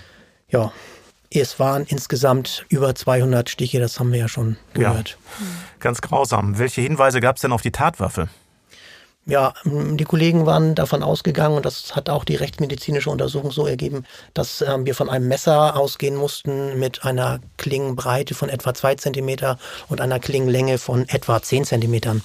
Ja, 0.51 0.73
es 1.31 1.59
waren 1.59 1.85
insgesamt 1.85 2.67
über 2.69 2.95
200 2.95 3.49
Stiche, 3.49 3.81
das 3.81 3.99
haben 3.99 4.13
wir 4.13 4.19
ja 4.21 4.29
schon 4.29 4.59
gehört. 4.75 5.17
Ja, 5.41 5.47
ganz 5.81 6.03
grausam. 6.03 6.59
Welche 6.59 6.83
Hinweise 6.83 7.21
gab 7.21 7.37
es 7.37 7.43
denn 7.43 7.53
auf 7.53 7.63
die 7.63 7.73
Tatwaffe? 7.73 8.29
Ja, 9.25 9.55
die 9.65 10.05
Kollegen 10.05 10.47
waren 10.47 10.75
davon 10.75 11.05
ausgegangen, 11.05 11.57
und 11.57 11.65
das 11.65 11.95
hat 11.95 12.11
auch 12.11 12.25
die 12.25 12.35
rechtsmedizinische 12.35 13.09
Untersuchung 13.09 13.53
so 13.53 13.69
ergeben, 13.69 14.05
dass 14.35 14.63
äh, 14.63 14.79
wir 14.81 14.97
von 14.97 15.09
einem 15.09 15.29
Messer 15.29 15.77
ausgehen 15.77 16.17
mussten 16.17 16.81
mit 16.81 17.05
einer 17.05 17.39
Klingenbreite 17.57 18.35
von 18.35 18.49
etwa 18.49 18.75
zwei 18.75 18.97
Zentimeter 18.97 19.59
und 19.89 20.01
einer 20.01 20.19
Klingenlänge 20.19 20.79
von 20.79 21.09
etwa 21.09 21.41
zehn 21.41 21.65
Zentimetern. 21.65 22.23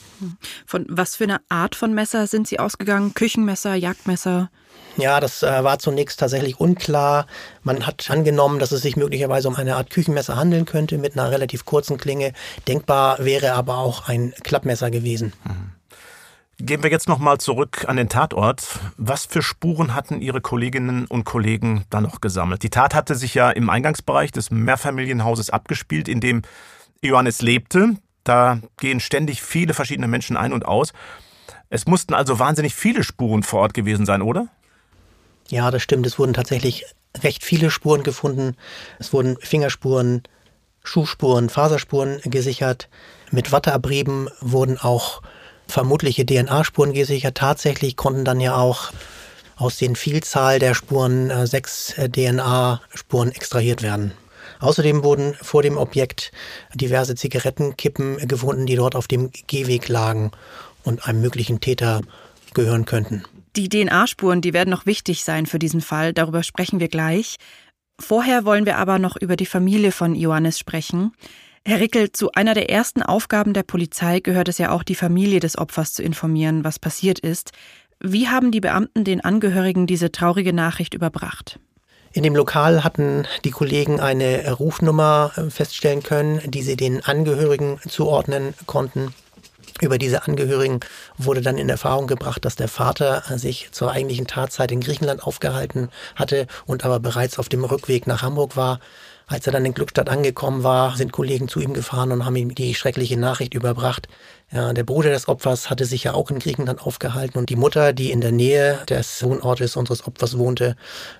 Von 0.65 0.87
was 0.89 1.15
für 1.15 1.25
eine 1.25 1.39
Art 1.49 1.75
von 1.75 1.93
Messer 1.93 2.25
sind 2.25 2.47
Sie 2.47 2.59
ausgegangen? 2.59 3.13
Küchenmesser, 3.13 3.75
Jagdmesser? 3.75 4.49
Ja, 4.97 5.19
das 5.19 5.43
äh, 5.43 5.63
war 5.63 5.77
zunächst 5.77 6.19
tatsächlich 6.19 6.59
unklar. 6.59 7.27
Man 7.61 7.85
hat 7.85 8.09
angenommen, 8.09 8.57
dass 8.57 8.71
es 8.71 8.81
sich 8.81 8.95
möglicherweise 8.95 9.47
um 9.47 9.55
eine 9.55 9.75
Art 9.75 9.91
Küchenmesser 9.91 10.35
handeln 10.35 10.65
könnte 10.65 10.97
mit 10.97 11.13
einer 11.13 11.29
relativ 11.29 11.65
kurzen 11.65 11.97
Klinge. 11.97 12.33
Denkbar 12.67 13.23
wäre 13.23 13.53
aber 13.53 13.77
auch 13.77 14.07
ein 14.07 14.33
Klappmesser 14.43 14.89
gewesen. 14.89 15.33
Mhm. 15.43 15.76
Gehen 16.59 16.81
wir 16.81 16.89
jetzt 16.89 17.07
nochmal 17.07 17.37
zurück 17.37 17.85
an 17.87 17.97
den 17.97 18.09
Tatort. 18.09 18.79
Was 18.97 19.25
für 19.25 19.43
Spuren 19.43 19.93
hatten 19.93 20.21
Ihre 20.21 20.41
Kolleginnen 20.41 21.05
und 21.05 21.23
Kollegen 21.23 21.85
da 21.91 22.01
noch 22.01 22.19
gesammelt? 22.19 22.63
Die 22.63 22.71
Tat 22.71 22.95
hatte 22.95 23.13
sich 23.13 23.35
ja 23.35 23.51
im 23.51 23.69
Eingangsbereich 23.69 24.31
des 24.31 24.49
Mehrfamilienhauses 24.49 25.51
abgespielt, 25.51 26.07
in 26.07 26.19
dem 26.19 26.41
Johannes 27.03 27.43
lebte. 27.43 27.97
Da 28.23 28.59
gehen 28.79 28.99
ständig 28.99 29.43
viele 29.43 29.75
verschiedene 29.75 30.07
Menschen 30.07 30.35
ein 30.35 30.51
und 30.51 30.65
aus. 30.65 30.93
Es 31.69 31.85
mussten 31.85 32.15
also 32.15 32.39
wahnsinnig 32.39 32.73
viele 32.73 33.03
Spuren 33.03 33.43
vor 33.43 33.59
Ort 33.59 33.75
gewesen 33.75 34.07
sein, 34.07 34.23
oder? 34.23 34.47
Ja, 35.49 35.69
das 35.69 35.83
stimmt. 35.83 36.07
Es 36.07 36.17
wurden 36.17 36.33
tatsächlich 36.33 36.85
recht 37.21 37.43
viele 37.43 37.69
Spuren 37.69 38.01
gefunden. 38.01 38.55
Es 38.97 39.13
wurden 39.13 39.37
Fingerspuren, 39.41 40.23
Schuhspuren, 40.83 41.49
Faserspuren 41.49 42.19
gesichert. 42.23 42.89
Mit 43.29 43.51
Watteabrieben 43.51 44.27
wurden 44.41 44.79
auch 44.79 45.21
vermutliche 45.67 46.25
DNA-Spuren 46.25 46.93
gesichert. 46.93 47.35
Tatsächlich 47.35 47.95
konnten 47.95 48.25
dann 48.25 48.39
ja 48.39 48.55
auch 48.55 48.91
aus 49.55 49.77
den 49.77 49.95
Vielzahl 49.95 50.59
der 50.59 50.73
Spuren 50.73 51.29
äh, 51.29 51.47
sechs 51.47 51.97
äh, 51.97 52.09
DNA-Spuren 52.09 53.31
extrahiert 53.31 53.81
werden. 53.81 54.13
Außerdem 54.59 55.03
wurden 55.03 55.35
vor 55.41 55.61
dem 55.61 55.77
Objekt 55.77 56.31
diverse 56.73 57.15
Zigarettenkippen 57.15 58.17
gefunden, 58.27 58.65
die 58.65 58.75
dort 58.75 58.95
auf 58.95 59.07
dem 59.07 59.31
Gehweg 59.47 59.87
lagen 59.87 60.31
und 60.83 61.07
einem 61.07 61.21
möglichen 61.21 61.59
Täter 61.59 62.01
gehören 62.53 62.85
könnten. 62.85 63.23
Die 63.55 63.69
DNA-Spuren, 63.69 64.41
die 64.41 64.53
werden 64.53 64.69
noch 64.69 64.85
wichtig 64.85 65.23
sein 65.23 65.45
für 65.45 65.59
diesen 65.59 65.81
Fall, 65.81 66.13
darüber 66.13 66.43
sprechen 66.43 66.79
wir 66.79 66.87
gleich. 66.87 67.35
Vorher 67.99 68.45
wollen 68.45 68.65
wir 68.65 68.77
aber 68.77 68.99
noch 68.99 69.15
über 69.15 69.35
die 69.35 69.47
Familie 69.47 69.91
von 69.91 70.13
Ioannis 70.15 70.59
sprechen. 70.59 71.13
Herr 71.67 71.81
Rickel, 71.81 72.13
zu 72.13 72.31
einer 72.31 72.53
der 72.53 72.69
ersten 72.69 73.01
Aufgaben 73.03 73.51
der 73.51 73.63
Polizei 73.63 74.21
gehört 74.21 74.47
es 74.47 74.57
ja 74.57 74.71
auch, 74.71 74.83
die 74.83 74.95
Familie 74.95 75.41
des 75.41 75.57
Opfers 75.57 75.91
zu 75.91 76.01
informieren, 76.01 76.63
was 76.63 76.79
passiert 76.79 77.19
ist. 77.19 77.51
Wie 77.99 78.29
haben 78.29 78.51
die 78.51 78.61
Beamten 78.61 79.03
den 79.03 79.19
Angehörigen 79.19 79.85
diese 79.85 80.09
traurige 80.09 80.53
Nachricht 80.53 80.93
überbracht? 80.93 81.59
In 82.13 82.23
dem 82.23 82.37
Lokal 82.37 82.85
hatten 82.85 83.25
die 83.43 83.51
Kollegen 83.51 83.99
eine 83.99 84.49
Rufnummer 84.49 85.33
äh, 85.35 85.49
feststellen 85.49 86.03
können, 86.03 86.39
die 86.49 86.61
sie 86.61 86.77
den 86.77 87.03
Angehörigen 87.03 87.81
zuordnen 87.85 88.53
konnten. 88.65 89.13
Über 89.81 89.97
diese 89.97 90.25
Angehörigen 90.25 90.79
wurde 91.17 91.41
dann 91.41 91.57
in 91.57 91.67
Erfahrung 91.67 92.07
gebracht, 92.07 92.45
dass 92.45 92.55
der 92.55 92.69
Vater 92.69 93.23
sich 93.35 93.67
zur 93.73 93.91
eigentlichen 93.91 94.25
Tatzeit 94.25 94.71
in 94.71 94.79
Griechenland 94.79 95.21
aufgehalten 95.21 95.89
hatte 96.15 96.47
und 96.65 96.85
aber 96.85 97.01
bereits 97.01 97.37
auf 97.37 97.49
dem 97.49 97.65
Rückweg 97.65 98.07
nach 98.07 98.21
Hamburg 98.21 98.55
war. 98.55 98.79
Als 99.29 99.45
er 99.45 99.51
dann 99.51 99.65
in 99.65 99.73
Glückstadt 99.73 100.07
angekommen 100.09 100.63
war, 100.63 100.95
sind 100.95 101.11
Kollegen 101.11 101.49
zu 101.49 101.59
ihm 101.59 101.73
gefahren 101.73 102.13
und 102.13 102.23
haben 102.23 102.37
ihm 102.37 102.55
die 102.55 102.73
schreckliche 102.73 103.19
Nachricht 103.19 103.53
überbracht. 103.53 104.07
Ja, 104.49 104.71
der 104.71 104.85
Bruder 104.85 105.09
des 105.09 105.27
Opfers 105.27 105.69
hatte 105.69 105.83
sich 105.83 106.05
ja 106.05 106.13
auch 106.13 106.31
in 106.31 106.39
Griechenland 106.39 106.81
aufgehalten 106.81 107.37
und 107.37 107.49
die 107.49 107.57
Mutter, 107.57 107.91
die 107.91 108.11
in 108.11 108.21
der 108.21 108.31
Nähe 108.31 108.79
des 108.87 109.21
Wohnortes 109.21 109.75
unseres 109.75 110.07
Opfers 110.07 110.37
wohnte, 110.37 110.77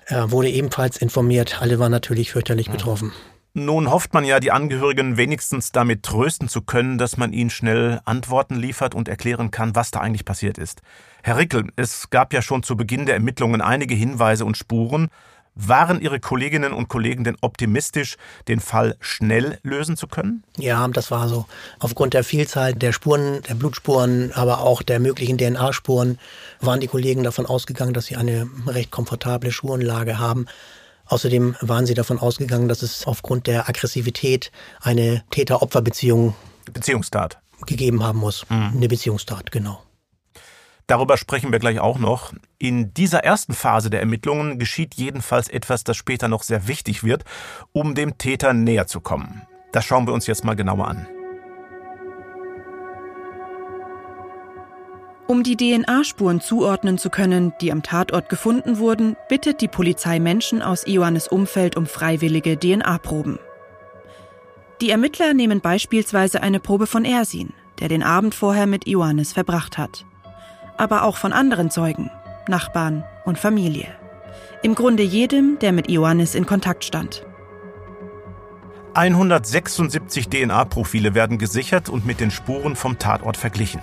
wurde 0.08 0.48
ebenfalls 0.48 0.96
informiert. 0.96 1.60
Alle 1.60 1.78
waren 1.78 1.92
natürlich 1.92 2.32
fürchterlich 2.32 2.70
betroffen. 2.70 3.12
Nun 3.52 3.90
hofft 3.90 4.14
man 4.14 4.24
ja, 4.24 4.40
die 4.40 4.52
Angehörigen 4.52 5.16
wenigstens 5.16 5.72
damit 5.72 6.02
trösten 6.02 6.48
zu 6.48 6.62
können, 6.62 6.96
dass 6.96 7.16
man 7.18 7.32
ihnen 7.32 7.50
schnell 7.50 8.00
Antworten 8.06 8.56
liefert 8.56 8.94
und 8.94 9.08
erklären 9.08 9.50
kann, 9.50 9.74
was 9.74 9.90
da 9.90 10.00
eigentlich 10.00 10.24
passiert 10.24 10.56
ist. 10.56 10.80
Herr 11.22 11.36
Rickel, 11.36 11.64
es 11.76 12.08
gab 12.08 12.32
ja 12.32 12.40
schon 12.40 12.62
zu 12.62 12.76
Beginn 12.76 13.04
der 13.04 13.16
Ermittlungen 13.16 13.60
einige 13.60 13.94
Hinweise 13.94 14.44
und 14.44 14.56
Spuren, 14.56 15.08
waren 15.58 16.00
Ihre 16.00 16.20
Kolleginnen 16.20 16.72
und 16.72 16.88
Kollegen 16.88 17.24
denn 17.24 17.36
optimistisch, 17.40 18.16
den 18.46 18.60
Fall 18.60 18.96
schnell 19.00 19.58
lösen 19.62 19.96
zu 19.96 20.06
können? 20.06 20.44
Ja, 20.56 20.86
das 20.88 21.10
war 21.10 21.28
so. 21.28 21.46
Aufgrund 21.80 22.14
der 22.14 22.24
Vielzahl 22.24 22.74
der 22.74 22.92
Spuren, 22.92 23.42
der 23.48 23.54
Blutspuren, 23.54 24.32
aber 24.32 24.60
auch 24.60 24.82
der 24.82 25.00
möglichen 25.00 25.36
DNA-Spuren 25.36 26.18
waren 26.60 26.80
die 26.80 26.86
Kollegen 26.86 27.24
davon 27.24 27.44
ausgegangen, 27.44 27.92
dass 27.92 28.06
sie 28.06 28.16
eine 28.16 28.48
recht 28.66 28.90
komfortable 28.90 29.50
Spurenlage 29.50 30.18
haben. 30.18 30.46
Außerdem 31.06 31.56
waren 31.60 31.86
sie 31.86 31.94
davon 31.94 32.18
ausgegangen, 32.18 32.68
dass 32.68 32.82
es 32.82 33.06
aufgrund 33.06 33.46
der 33.46 33.68
Aggressivität 33.68 34.52
eine 34.80 35.24
Täter-Opfer-Beziehung 35.30 36.34
Beziehungstat 36.72 37.38
gegeben 37.66 38.04
haben 38.04 38.18
muss. 38.18 38.46
Mhm. 38.48 38.72
Eine 38.76 38.88
Beziehungstat, 38.88 39.50
genau. 39.50 39.82
Darüber 40.88 41.18
sprechen 41.18 41.52
wir 41.52 41.58
gleich 41.58 41.80
auch 41.80 41.98
noch. 41.98 42.32
In 42.56 42.94
dieser 42.94 43.22
ersten 43.22 43.52
Phase 43.52 43.90
der 43.90 44.00
Ermittlungen 44.00 44.58
geschieht 44.58 44.94
jedenfalls 44.94 45.48
etwas, 45.48 45.84
das 45.84 45.98
später 45.98 46.28
noch 46.28 46.42
sehr 46.42 46.66
wichtig 46.66 47.04
wird, 47.04 47.24
um 47.72 47.94
dem 47.94 48.16
Täter 48.16 48.54
näher 48.54 48.86
zu 48.86 49.02
kommen. 49.02 49.42
Das 49.70 49.84
schauen 49.84 50.06
wir 50.06 50.14
uns 50.14 50.26
jetzt 50.26 50.46
mal 50.46 50.56
genauer 50.56 50.88
an. 50.88 51.06
Um 55.26 55.42
die 55.42 55.58
DNA-Spuren 55.58 56.40
zuordnen 56.40 56.96
zu 56.96 57.10
können, 57.10 57.52
die 57.60 57.70
am 57.70 57.82
Tatort 57.82 58.30
gefunden 58.30 58.78
wurden, 58.78 59.14
bittet 59.28 59.60
die 59.60 59.68
Polizei 59.68 60.18
Menschen 60.18 60.62
aus 60.62 60.86
Ioannes 60.86 61.28
Umfeld 61.28 61.76
um 61.76 61.84
freiwillige 61.84 62.58
DNA-Proben. 62.58 63.38
Die 64.80 64.88
Ermittler 64.88 65.34
nehmen 65.34 65.60
beispielsweise 65.60 66.42
eine 66.42 66.60
Probe 66.60 66.86
von 66.86 67.04
Ersin, 67.04 67.52
der 67.78 67.88
den 67.88 68.02
Abend 68.02 68.34
vorher 68.34 68.66
mit 68.66 68.86
Ioannes 68.86 69.34
verbracht 69.34 69.76
hat 69.76 70.06
aber 70.78 71.02
auch 71.02 71.16
von 71.16 71.32
anderen 71.32 71.70
Zeugen, 71.70 72.10
Nachbarn 72.48 73.04
und 73.24 73.38
Familie. 73.38 73.88
Im 74.62 74.74
Grunde 74.74 75.02
jedem, 75.02 75.58
der 75.60 75.72
mit 75.72 75.88
Ioannis 75.88 76.34
in 76.34 76.46
Kontakt 76.46 76.84
stand. 76.84 77.24
176 78.94 80.28
DNA-Profile 80.28 81.14
werden 81.14 81.38
gesichert 81.38 81.88
und 81.88 82.04
mit 82.04 82.20
den 82.20 82.30
Spuren 82.30 82.74
vom 82.74 82.98
Tatort 82.98 83.36
verglichen. 83.36 83.80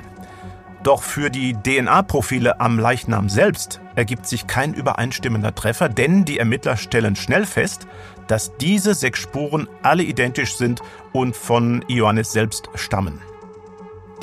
Doch 0.83 1.01
für 1.01 1.29
die 1.29 1.53
DNA-Profile 1.53 2.59
am 2.59 2.77
Leichnam 2.77 3.29
selbst 3.29 3.79
ergibt 3.95 4.27
sich 4.27 4.45
kein 4.45 4.73
übereinstimmender 4.73 5.55
Treffer, 5.55 5.89
denn 5.89 6.25
die 6.25 6.37
Ermittler 6.37 6.77
stellen 6.77 7.15
schnell 7.15 7.45
fest, 7.45 7.87
dass 8.27 8.55
diese 8.57 8.93
sechs 8.93 9.19
Spuren 9.19 9.67
alle 9.81 10.03
identisch 10.03 10.57
sind 10.57 10.81
und 11.13 11.35
von 11.35 11.83
Ioannis 11.87 12.33
selbst 12.33 12.69
stammen. 12.75 13.21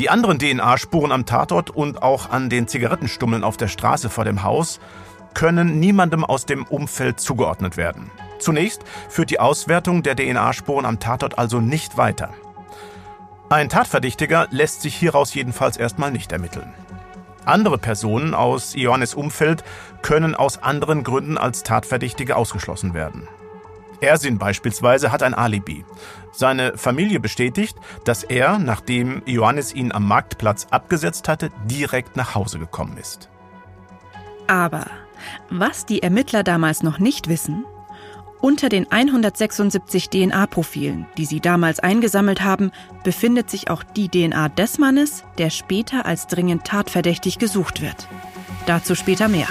Die 0.02 0.10
anderen 0.10 0.40
DNA-Spuren 0.40 1.12
am 1.12 1.26
Tatort 1.26 1.70
und 1.70 2.02
auch 2.02 2.28
an 2.28 2.50
den 2.50 2.66
Zigarettenstummeln 2.66 3.44
auf 3.44 3.56
der 3.56 3.68
Straße 3.68 4.10
vor 4.10 4.24
dem 4.24 4.42
Haus 4.42 4.80
können 5.32 5.78
niemandem 5.78 6.24
aus 6.24 6.44
dem 6.44 6.64
Umfeld 6.64 7.20
zugeordnet 7.20 7.76
werden. 7.76 8.10
Zunächst 8.40 8.82
führt 9.08 9.30
die 9.30 9.38
Auswertung 9.38 10.02
der 10.02 10.16
DNA-Spuren 10.16 10.86
am 10.86 10.98
Tatort 10.98 11.38
also 11.38 11.60
nicht 11.60 11.98
weiter. 11.98 12.34
Ein 13.48 13.68
Tatverdächtiger 13.68 14.48
lässt 14.50 14.82
sich 14.82 14.96
hieraus 14.96 15.34
jedenfalls 15.34 15.76
erstmal 15.76 16.10
nicht 16.10 16.32
ermitteln. 16.32 16.74
Andere 17.44 17.78
Personen 17.78 18.34
aus 18.34 18.74
Ioannis 18.74 19.14
Umfeld 19.14 19.62
können 20.02 20.34
aus 20.34 20.64
anderen 20.64 21.04
Gründen 21.04 21.38
als 21.38 21.62
Tatverdächtige 21.62 22.34
ausgeschlossen 22.34 22.92
werden. 22.92 23.28
Ersin 24.02 24.38
beispielsweise 24.38 25.12
hat 25.12 25.22
ein 25.22 25.34
Alibi. 25.34 25.84
Seine 26.32 26.76
Familie 26.76 27.20
bestätigt, 27.20 27.76
dass 28.04 28.24
er, 28.24 28.58
nachdem 28.58 29.22
Ioannis 29.26 29.74
ihn 29.74 29.92
am 29.92 30.06
Marktplatz 30.06 30.66
abgesetzt 30.70 31.28
hatte, 31.28 31.50
direkt 31.64 32.16
nach 32.16 32.34
Hause 32.34 32.58
gekommen 32.58 32.96
ist. 32.96 33.28
Aber 34.46 34.86
was 35.50 35.86
die 35.86 36.02
Ermittler 36.02 36.42
damals 36.42 36.82
noch 36.82 36.98
nicht 36.98 37.28
wissen, 37.28 37.64
unter 38.40 38.68
den 38.68 38.90
176 38.90 40.10
DNA-Profilen, 40.10 41.06
die 41.16 41.26
sie 41.26 41.38
damals 41.38 41.78
eingesammelt 41.78 42.42
haben, 42.42 42.72
befindet 43.04 43.48
sich 43.48 43.70
auch 43.70 43.84
die 43.84 44.08
DNA 44.08 44.48
des 44.48 44.78
Mannes, 44.78 45.22
der 45.38 45.50
später 45.50 46.06
als 46.06 46.26
dringend 46.26 46.64
tatverdächtig 46.64 47.38
gesucht 47.38 47.82
wird. 47.82 48.08
Dazu 48.66 48.96
später 48.96 49.28
mehr. 49.28 49.48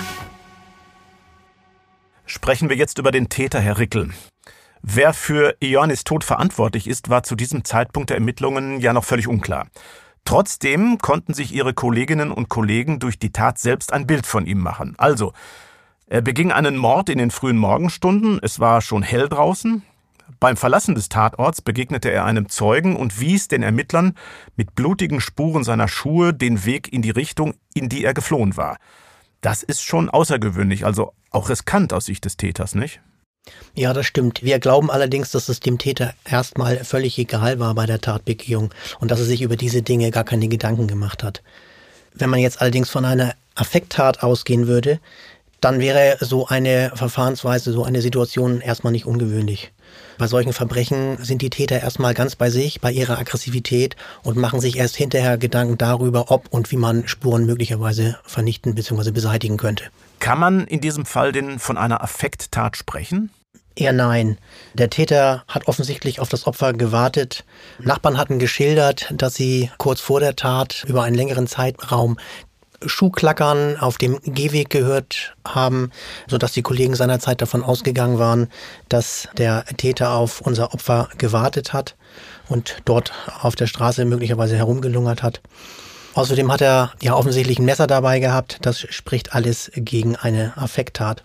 Sprechen 2.26 2.70
wir 2.70 2.76
jetzt 2.76 2.98
über 2.98 3.12
den 3.12 3.30
Täter, 3.30 3.60
Herr 3.62 3.78
Rickel. 3.78 4.10
Wer 4.84 5.14
für 5.14 5.56
Ioannis 5.60 6.04
Tod 6.04 6.24
verantwortlich 6.24 6.88
ist, 6.88 7.10
war 7.10 7.22
zu 7.24 7.36
diesem 7.36 7.64
Zeitpunkt 7.64 8.10
der 8.10 8.18
Ermittlungen 8.18 8.80
ja 8.80 8.94
noch 8.94 9.04
völlig 9.04 9.28
unklar. 9.28 9.68
Trotzdem 10.26 10.98
konnten 10.98 11.34
sich 11.34 11.54
ihre 11.54 11.74
Kolleginnen 11.74 12.32
und 12.32 12.50
Kollegen 12.50 13.00
durch 13.00 13.20
die 13.20 13.32
Tat 13.32 13.60
selbst 13.60 13.94
ein 13.94 14.08
Bild 14.08 14.26
von 14.26 14.46
ihm 14.46 14.60
machen. 14.60 14.96
Also, 14.98 15.34
er 16.08 16.22
beging 16.22 16.52
einen 16.52 16.78
Mord 16.78 17.10
in 17.10 17.20
den 17.20 17.32
frühen 17.32 17.58
Morgenstunden, 17.58 18.40
es 18.42 18.60
war 18.60 18.82
schon 18.82 19.04
hell 19.04 19.30
draußen. 19.30 19.84
Beim 20.40 20.58
Verlassen 20.58 20.96
des 20.96 21.10
Tatorts 21.10 21.62
begegnete 21.62 22.10
er 22.10 22.26
einem 22.26 22.50
Zeugen 22.50 22.96
und 22.96 23.20
wies 23.20 23.48
den 23.48 23.64
Ermittlern 23.64 24.16
mit 24.56 24.76
blutigen 24.76 25.22
Spuren 25.22 25.64
seiner 25.64 25.88
Schuhe 25.88 26.34
den 26.34 26.66
Weg 26.66 26.92
in 26.92 27.02
die 27.02 27.12
Richtung, 27.12 27.54
in 27.74 27.90
die 27.90 28.04
er 28.04 28.14
geflohen 28.14 28.58
war. 28.58 28.78
Das 29.42 29.64
ist 29.64 29.84
schon 29.84 30.10
außergewöhnlich, 30.10 30.86
also 30.86 31.14
auch 31.30 31.50
riskant 31.50 31.94
aus 31.94 32.06
Sicht 32.06 32.26
des 32.26 32.38
Täters, 32.38 32.76
nicht? 32.76 33.02
Ja, 33.74 33.94
das 33.94 34.06
stimmt. 34.06 34.44
Wir 34.44 34.60
glauben 34.60 34.92
allerdings, 34.92 35.32
dass 35.32 35.48
es 35.48 35.62
dem 35.62 35.78
Täter 35.78 36.14
erstmal 36.30 36.84
völlig 36.84 37.18
egal 37.18 37.60
war 37.60 37.74
bei 37.74 37.86
der 37.86 38.02
Tatbegehung 38.02 38.74
und 39.00 39.12
dass 39.12 39.20
er 39.20 39.26
sich 39.26 39.42
über 39.42 39.56
diese 39.56 39.82
Dinge 39.82 40.12
gar 40.12 40.26
keine 40.26 40.50
Gedanken 40.50 40.88
gemacht 40.88 41.24
hat. 41.24 41.42
Wenn 42.14 42.30
man 42.30 42.42
jetzt 42.42 42.62
allerdings 42.62 42.90
von 42.90 43.06
einer 43.06 43.34
Affekttat 43.56 44.24
ausgehen 44.24 44.68
würde, 44.68 45.00
dann 45.62 45.80
wäre 45.80 46.18
so 46.20 46.48
eine 46.48 46.92
Verfahrensweise, 46.96 47.72
so 47.72 47.84
eine 47.84 48.02
Situation 48.02 48.62
erstmal 48.62 48.92
nicht 48.92 49.06
ungewöhnlich. 49.06 49.72
Bei 50.18 50.28
solchen 50.28 50.54
Verbrechen 50.54 51.18
sind 51.24 51.42
die 51.42 51.50
Täter 51.50 51.80
erstmal 51.80 52.14
ganz 52.14 52.36
bei 52.36 52.50
sich, 52.50 52.82
bei 52.82 52.92
ihrer 52.92 53.20
Aggressivität 53.20 53.96
und 54.24 54.38
machen 54.38 54.60
sich 54.60 54.78
erst 54.78 54.98
hinterher 54.98 55.38
Gedanken 55.38 55.78
darüber, 55.78 56.32
ob 56.32 56.48
und 56.52 56.72
wie 56.72 56.78
man 56.78 57.08
Spuren 57.08 57.46
möglicherweise 57.46 58.18
vernichten 58.24 58.76
bzw. 58.76 59.12
beseitigen 59.12 59.58
könnte. 59.58 59.86
Kann 60.22 60.40
man 60.40 60.68
in 60.68 60.82
diesem 60.82 61.06
Fall 61.06 61.32
denn 61.32 61.58
von 61.58 61.78
einer 61.78 62.04
Affekttat 62.04 62.78
sprechen? 62.78 63.32
Eher 63.76 63.92
nein. 63.92 64.38
Der 64.76 64.92
Täter 64.92 65.44
hat 65.48 65.68
offensichtlich 65.68 66.20
auf 66.20 66.30
das 66.30 66.46
Opfer 66.46 66.74
gewartet. 66.74 67.44
Nachbarn 67.80 68.20
hatten 68.20 68.38
geschildert, 68.38 69.12
dass 69.16 69.34
sie 69.34 69.72
kurz 69.80 70.00
vor 70.00 70.20
der 70.20 70.36
Tat 70.36 70.86
über 70.88 71.02
einen 71.02 71.16
längeren 71.16 71.48
Zeitraum 71.48 72.18
Schuhklackern 72.86 73.78
auf 73.78 73.98
dem 73.98 74.20
Gehweg 74.24 74.70
gehört 74.70 75.36
haben, 75.46 75.90
sodass 76.28 76.52
die 76.52 76.62
Kollegen 76.62 76.96
seinerzeit 76.96 77.42
davon 77.42 77.64
ausgegangen 77.64 78.20
waren, 78.20 78.48
dass 78.90 79.28
der 79.38 79.66
Täter 79.78 80.12
auf 80.12 80.42
unser 80.42 80.74
Opfer 80.76 81.10
gewartet 81.18 81.74
hat 81.74 81.96
und 82.48 82.78
dort 82.86 83.12
auf 83.42 83.56
der 83.56 83.68
Straße 83.68 84.06
möglicherweise 84.06 84.56
herumgelungert 84.56 85.24
hat. 85.24 85.42
Außerdem 86.14 86.52
hat 86.52 86.62
er 86.62 86.92
ja 87.02 87.16
offensichtlich 87.16 87.60
ein 87.60 87.66
Messer 87.66 87.88
dabei 87.88 88.20
gehabt. 88.20 88.58
Das 88.62 88.80
spricht 88.80 89.34
alles 89.34 89.72
gegen 89.76 90.16
eine 90.16 90.54
Affekttat. 90.58 91.24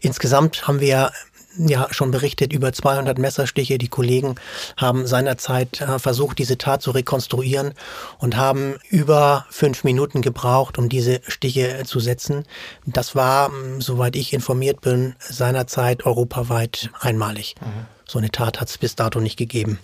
Insgesamt 0.00 0.68
haben 0.68 0.80
wir 0.80 1.10
ja 1.56 1.86
schon 1.90 2.10
berichtet 2.10 2.52
über 2.52 2.72
200 2.72 3.18
Messerstiche. 3.18 3.78
Die 3.78 3.88
Kollegen 3.88 4.34
haben 4.76 5.06
seinerzeit 5.06 5.80
äh, 5.80 5.98
versucht, 5.98 6.38
diese 6.38 6.58
Tat 6.58 6.82
zu 6.82 6.90
rekonstruieren 6.90 7.74
und 8.18 8.36
haben 8.36 8.76
über 8.88 9.46
fünf 9.50 9.84
Minuten 9.84 10.22
gebraucht, 10.22 10.78
um 10.78 10.88
diese 10.88 11.20
Stiche 11.26 11.82
zu 11.84 12.00
setzen. 12.00 12.44
Das 12.86 13.14
war, 13.14 13.50
soweit 13.78 14.16
ich 14.16 14.32
informiert 14.32 14.80
bin, 14.80 15.14
seinerzeit 15.18 16.04
europaweit 16.04 16.90
einmalig. 17.00 17.54
Mhm. 17.60 17.86
So 18.06 18.18
eine 18.18 18.30
Tat 18.30 18.60
hat 18.60 18.68
es 18.68 18.78
bis 18.78 18.96
dato 18.96 19.20
nicht 19.20 19.36
gegeben. 19.36 19.78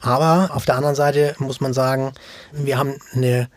Aber 0.00 0.50
auf 0.54 0.64
der 0.64 0.76
anderen 0.76 0.94
Seite 0.96 1.34
muss 1.38 1.60
man 1.60 1.72
sagen, 1.72 2.12
wir 2.52 2.78
haben 2.78 2.96
eine 3.12 3.48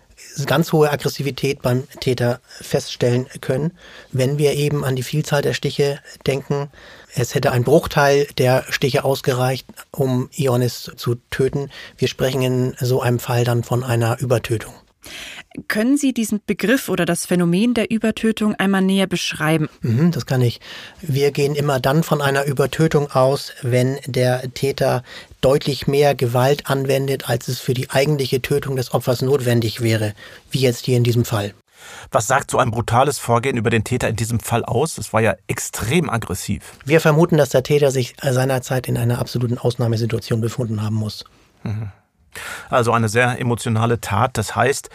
ganz 0.45 0.71
hohe 0.71 0.91
Aggressivität 0.91 1.62
beim 1.62 1.88
Täter 1.99 2.39
feststellen 2.45 3.27
können, 3.41 3.71
wenn 4.12 4.38
wir 4.38 4.53
eben 4.53 4.84
an 4.84 4.95
die 4.95 5.03
Vielzahl 5.03 5.41
der 5.41 5.53
Stiche 5.53 5.99
denken. 6.25 6.69
Es 7.15 7.36
hätte 7.36 7.51
ein 7.51 7.63
Bruchteil 7.63 8.27
der 8.38 8.65
Stiche 8.69 9.03
ausgereicht, 9.03 9.67
um 9.91 10.29
Ionis 10.36 10.91
zu 10.95 11.15
töten. 11.29 11.69
Wir 11.97 12.08
sprechen 12.08 12.41
in 12.41 12.75
so 12.79 13.01
einem 13.01 13.19
Fall 13.19 13.43
dann 13.43 13.63
von 13.63 13.84
einer 13.84 14.19
Übertötung. 14.19 14.73
Können 15.67 15.97
Sie 15.97 16.13
diesen 16.13 16.41
Begriff 16.45 16.89
oder 16.89 17.06
das 17.06 17.25
Phänomen 17.25 17.73
der 17.73 17.91
Übertötung 17.91 18.56
einmal 18.56 18.82
näher 18.82 19.06
beschreiben? 19.06 19.69
Mhm, 19.82 20.12
das 20.12 20.25
kann 20.25 20.41
ich. 20.41 20.62
Wir 21.01 21.32
gehen 21.32 21.56
immer 21.56 21.79
dann 21.79 22.03
von 22.03 22.21
einer 22.21 22.45
Übertötung 22.45 23.12
aus, 23.12 23.51
wenn 23.62 23.99
der 24.08 24.53
Täter 24.53 25.03
deutlich 25.43 25.88
mehr 25.88 26.15
Gewalt 26.15 26.67
anwendet, 26.67 27.29
als 27.29 27.47
es 27.47 27.60
für 27.60 27.73
die 27.73 27.89
eigentliche 27.89 28.41
Tötung 28.41 28.75
des 28.75 28.93
Opfers 28.93 29.21
notwendig 29.21 29.82
wäre, 29.82 30.13
wie 30.51 30.60
jetzt 30.60 30.86
hier 30.86 30.97
in 30.97 31.03
diesem 31.03 31.25
Fall. 31.25 31.53
Was 32.12 32.27
sagt 32.27 32.51
so 32.51 32.60
ein 32.60 32.71
brutales 32.71 33.19
Vorgehen 33.19 33.58
über 33.58 33.69
den 33.69 33.84
Täter 33.84 34.08
in 34.08 34.15
diesem 34.15 34.39
Fall 34.39 34.63
aus? 34.63 34.97
Es 34.97 35.12
war 35.12 35.21
ja 35.21 35.36
extrem 35.47 36.10
aggressiv. 36.10 36.63
Wir 36.86 37.01
vermuten, 37.01 37.38
dass 37.38 37.49
der 37.49 37.63
Täter 37.63 37.91
sich 37.91 38.15
seinerzeit 38.21 38.88
in 38.88 38.97
einer 38.97 39.19
absoluten 39.19 39.58
Ausnahmesituation 39.58 40.39
befunden 40.39 40.82
haben 40.82 40.95
muss. 40.95 41.25
Mhm. 41.63 41.91
Also 42.69 42.91
eine 42.91 43.09
sehr 43.09 43.39
emotionale 43.39 44.01
Tat. 44.01 44.37
Das 44.37 44.55
heißt, 44.55 44.89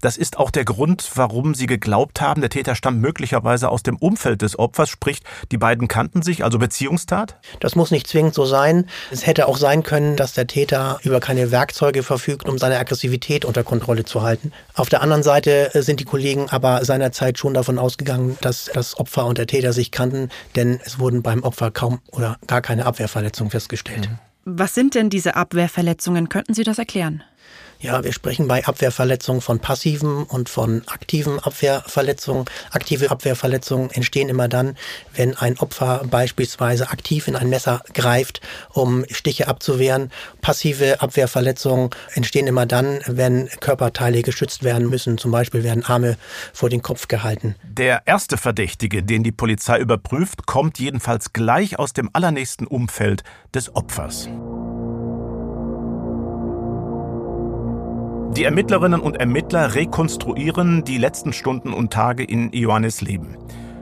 das 0.00 0.16
ist 0.16 0.38
auch 0.38 0.50
der 0.50 0.64
Grund, 0.64 1.08
warum 1.14 1.54
Sie 1.54 1.66
geglaubt 1.66 2.20
haben, 2.20 2.40
der 2.40 2.50
Täter 2.50 2.74
stammt 2.74 3.00
möglicherweise 3.00 3.68
aus 3.68 3.82
dem 3.82 3.96
Umfeld 3.96 4.42
des 4.42 4.58
Opfers, 4.58 4.88
sprich, 4.88 5.20
die 5.50 5.58
beiden 5.58 5.88
kannten 5.88 6.22
sich, 6.22 6.44
also 6.44 6.58
Beziehungstat? 6.58 7.36
Das 7.60 7.76
muss 7.76 7.90
nicht 7.90 8.06
zwingend 8.06 8.34
so 8.34 8.44
sein. 8.44 8.88
Es 9.10 9.26
hätte 9.26 9.46
auch 9.46 9.56
sein 9.56 9.82
können, 9.82 10.16
dass 10.16 10.32
der 10.32 10.46
Täter 10.46 10.98
über 11.02 11.20
keine 11.20 11.50
Werkzeuge 11.50 12.02
verfügt, 12.02 12.48
um 12.48 12.58
seine 12.58 12.78
Aggressivität 12.78 13.44
unter 13.44 13.62
Kontrolle 13.62 14.04
zu 14.04 14.22
halten. 14.22 14.52
Auf 14.74 14.88
der 14.88 15.02
anderen 15.02 15.22
Seite 15.22 15.70
sind 15.74 16.00
die 16.00 16.04
Kollegen 16.04 16.48
aber 16.50 16.84
seinerzeit 16.84 17.38
schon 17.38 17.54
davon 17.54 17.78
ausgegangen, 17.78 18.36
dass 18.40 18.70
das 18.72 18.98
Opfer 18.98 19.26
und 19.26 19.38
der 19.38 19.46
Täter 19.46 19.72
sich 19.72 19.90
kannten, 19.90 20.30
denn 20.56 20.80
es 20.84 20.98
wurden 20.98 21.22
beim 21.22 21.44
Opfer 21.44 21.70
kaum 21.70 22.00
oder 22.10 22.38
gar 22.46 22.60
keine 22.60 22.86
Abwehrverletzungen 22.86 23.50
festgestellt. 23.50 24.10
Mhm. 24.10 24.31
Was 24.44 24.74
sind 24.74 24.94
denn 24.94 25.08
diese 25.08 25.36
Abwehrverletzungen? 25.36 26.28
Könnten 26.28 26.54
Sie 26.54 26.64
das 26.64 26.78
erklären? 26.78 27.22
Ja, 27.82 28.04
wir 28.04 28.12
sprechen 28.12 28.46
bei 28.46 28.64
Abwehrverletzungen 28.64 29.42
von 29.42 29.58
passiven 29.58 30.22
und 30.22 30.48
von 30.48 30.82
aktiven 30.86 31.40
Abwehrverletzungen. 31.40 32.44
Aktive 32.70 33.10
Abwehrverletzungen 33.10 33.90
entstehen 33.90 34.28
immer 34.28 34.46
dann, 34.46 34.76
wenn 35.16 35.36
ein 35.36 35.58
Opfer 35.58 36.02
beispielsweise 36.08 36.90
aktiv 36.90 37.26
in 37.26 37.34
ein 37.34 37.48
Messer 37.48 37.82
greift, 37.92 38.40
um 38.72 39.04
Stiche 39.10 39.48
abzuwehren. 39.48 40.12
Passive 40.40 41.02
Abwehrverletzungen 41.02 41.90
entstehen 42.14 42.46
immer 42.46 42.66
dann, 42.66 43.00
wenn 43.08 43.48
Körperteile 43.58 44.22
geschützt 44.22 44.62
werden 44.62 44.88
müssen. 44.88 45.18
Zum 45.18 45.32
Beispiel 45.32 45.64
werden 45.64 45.84
Arme 45.84 46.16
vor 46.52 46.70
den 46.70 46.82
Kopf 46.82 47.08
gehalten. 47.08 47.56
Der 47.64 48.02
erste 48.06 48.36
Verdächtige, 48.36 49.02
den 49.02 49.24
die 49.24 49.32
Polizei 49.32 49.80
überprüft, 49.80 50.46
kommt 50.46 50.78
jedenfalls 50.78 51.32
gleich 51.32 51.80
aus 51.80 51.92
dem 51.92 52.10
allernächsten 52.12 52.68
Umfeld 52.68 53.24
des 53.52 53.74
Opfers. 53.74 54.28
Die 58.36 58.44
Ermittlerinnen 58.44 59.02
und 59.02 59.16
Ermittler 59.16 59.74
rekonstruieren 59.74 60.84
die 60.84 60.96
letzten 60.96 61.34
Stunden 61.34 61.74
und 61.74 61.92
Tage 61.92 62.24
in 62.24 62.50
Ioannis 62.54 63.02
Leben. 63.02 63.36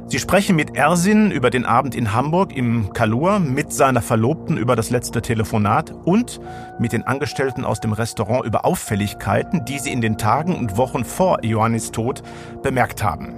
Sie 0.09 0.19
sprechen 0.19 0.57
mit 0.57 0.77
Ersin 0.77 1.31
über 1.31 1.51
den 1.51 1.65
Abend 1.65 1.95
in 1.95 2.13
Hamburg 2.13 2.57
im 2.57 2.93
Kalur, 2.93 3.39
mit 3.39 3.73
seiner 3.73 4.03
Verlobten 4.03 4.57
über 4.57 4.75
das 4.75 4.91
letzte 4.91 5.23
Telefonat 5.23 5.95
und 6.05 6.41
mit 6.81 6.93
den 6.93 7.05
Angestellten 7.05 7.65
aus 7.65 7.79
dem 7.79 7.93
Restaurant 7.93 8.45
über 8.45 8.65
Auffälligkeiten, 8.65 9.65
die 9.67 9.79
sie 9.79 9.93
in 9.93 10.01
den 10.01 10.19
Tagen 10.19 10.57
und 10.57 10.77
Wochen 10.77 11.05
vor 11.05 11.45
Ioannis 11.45 11.93
Tod 11.93 12.25
bemerkt 12.65 13.05
haben. 13.05 13.35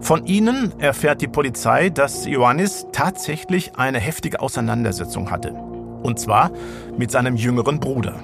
Von 0.00 0.26
ihnen 0.26 0.72
erfährt 0.80 1.20
die 1.20 1.28
Polizei, 1.28 1.88
dass 1.88 2.26
Ioannis 2.26 2.88
tatsächlich 2.90 3.76
eine 3.76 4.00
heftige 4.00 4.40
Auseinandersetzung 4.40 5.30
hatte. 5.30 5.52
Und 6.02 6.18
zwar 6.18 6.50
mit 6.96 7.12
seinem 7.12 7.36
jüngeren 7.36 7.78
Bruder. 7.78 8.16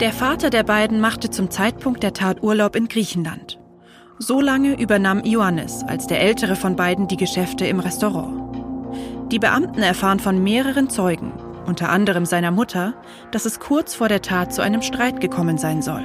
Der 0.00 0.12
Vater 0.12 0.48
der 0.48 0.62
beiden 0.62 1.00
machte 1.00 1.28
zum 1.28 1.50
Zeitpunkt 1.50 2.04
der 2.04 2.12
Tat 2.12 2.40
Urlaub 2.44 2.76
in 2.76 2.86
Griechenland. 2.86 3.58
So 4.20 4.40
lange 4.40 4.80
übernahm 4.80 5.24
Ioannis 5.24 5.82
als 5.88 6.06
der 6.06 6.20
ältere 6.20 6.54
von 6.54 6.76
beiden 6.76 7.08
die 7.08 7.16
Geschäfte 7.16 7.66
im 7.66 7.80
Restaurant. 7.80 8.56
Die 9.32 9.40
Beamten 9.40 9.82
erfahren 9.82 10.20
von 10.20 10.40
mehreren 10.40 10.88
Zeugen, 10.88 11.32
unter 11.66 11.88
anderem 11.88 12.26
seiner 12.26 12.52
Mutter, 12.52 12.94
dass 13.32 13.44
es 13.44 13.58
kurz 13.58 13.96
vor 13.96 14.08
der 14.08 14.22
Tat 14.22 14.54
zu 14.54 14.62
einem 14.62 14.82
Streit 14.82 15.20
gekommen 15.20 15.58
sein 15.58 15.82
soll. 15.82 16.04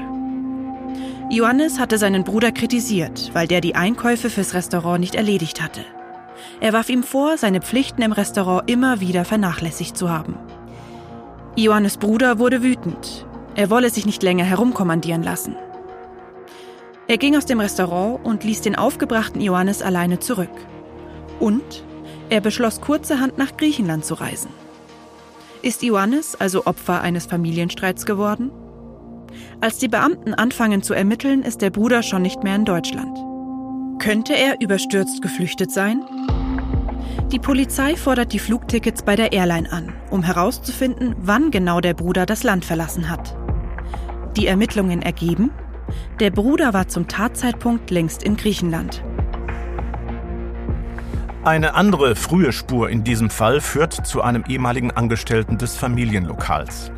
Ioannis 1.30 1.80
hatte 1.80 2.00
seinen 2.00 2.24
Bruder 2.24 2.52
kritisiert, 2.52 3.30
weil 3.34 3.46
der 3.46 3.62
die 3.62 3.76
Einkäufe 3.76 4.32
fürs 4.32 4.56
Restaurant 4.56 5.02
nicht 5.02 5.14
erledigt 5.14 5.62
hatte. 5.62 5.82
Er 6.62 6.74
warf 6.74 6.90
ihm 6.90 7.04
vor, 7.04 7.38
seine 7.38 7.62
Pflichten 7.62 8.02
im 8.02 8.12
Restaurant 8.12 8.68
immer 8.68 9.02
wieder 9.02 9.24
vernachlässigt 9.24 9.96
zu 9.96 10.10
haben. 10.10 10.36
Ioannis 11.56 11.98
Bruder 11.98 12.40
wurde 12.40 12.64
wütend. 12.64 13.28
Er 13.56 13.70
wolle 13.70 13.90
sich 13.90 14.06
nicht 14.06 14.24
länger 14.24 14.44
herumkommandieren 14.46 15.24
lassen. 15.24 15.56
Er 17.08 17.18
ging 17.18 17.36
aus 17.36 17.46
dem 17.46 17.60
Restaurant 17.60 18.26
und 18.26 18.44
ließ 18.44 18.62
den 18.62 18.76
aufgebrachten 18.76 19.42
Ioannis 19.42 19.82
alleine 19.82 20.20
zurück. 20.20 20.50
Und 21.40 21.84
er 22.30 22.42
beschloss 22.42 22.82
kurzerhand 22.82 23.38
nach 23.38 23.58
Griechenland 23.58 24.06
zu 24.06 24.16
reisen. 24.16 24.50
Ist 25.62 25.84
Ioannis 25.84 26.36
also 26.36 26.66
Opfer 26.66 27.02
eines 27.02 27.26
Familienstreits 27.26 28.06
geworden? 28.06 28.52
Als 29.62 29.78
die 29.78 29.88
Beamten 29.88 30.34
anfangen 30.34 30.82
zu 30.82 30.94
ermitteln, 30.94 31.44
ist 31.44 31.62
der 31.62 31.70
Bruder 31.70 32.04
schon 32.04 32.22
nicht 32.22 32.44
mehr 32.44 32.56
in 32.56 32.66
Deutschland. 32.66 33.18
Könnte 34.00 34.34
er 34.34 34.60
überstürzt 34.62 35.22
geflüchtet 35.22 35.72
sein? 35.72 36.04
Die 37.32 37.40
Polizei 37.40 37.96
fordert 37.96 38.34
die 38.34 38.40
Flugtickets 38.40 39.04
bei 39.04 39.16
der 39.16 39.32
Airline 39.32 39.72
an, 39.72 39.94
um 40.10 40.24
herauszufinden, 40.24 41.16
wann 41.20 41.52
genau 41.52 41.82
der 41.82 41.94
Bruder 41.94 42.26
das 42.26 42.44
Land 42.44 42.66
verlassen 42.66 43.10
hat. 43.10 43.36
Die 44.36 44.48
Ermittlungen 44.48 45.04
ergeben, 45.04 45.52
der 46.20 46.32
Bruder 46.32 46.74
war 46.74 46.88
zum 46.88 47.08
Tatzeitpunkt 47.08 47.92
längst 47.92 48.24
in 48.24 48.36
Griechenland. 48.36 49.04
Eine 51.44 51.76
andere 51.76 52.16
frühe 52.16 52.52
Spur 52.52 52.90
in 52.90 53.04
diesem 53.04 53.30
Fall 53.30 53.62
führt 53.62 53.94
zu 54.08 54.22
einem 54.22 54.44
ehemaligen 54.48 54.92
Angestellten 54.92 55.58
des 55.58 55.76
Familienlokals. 55.76 56.92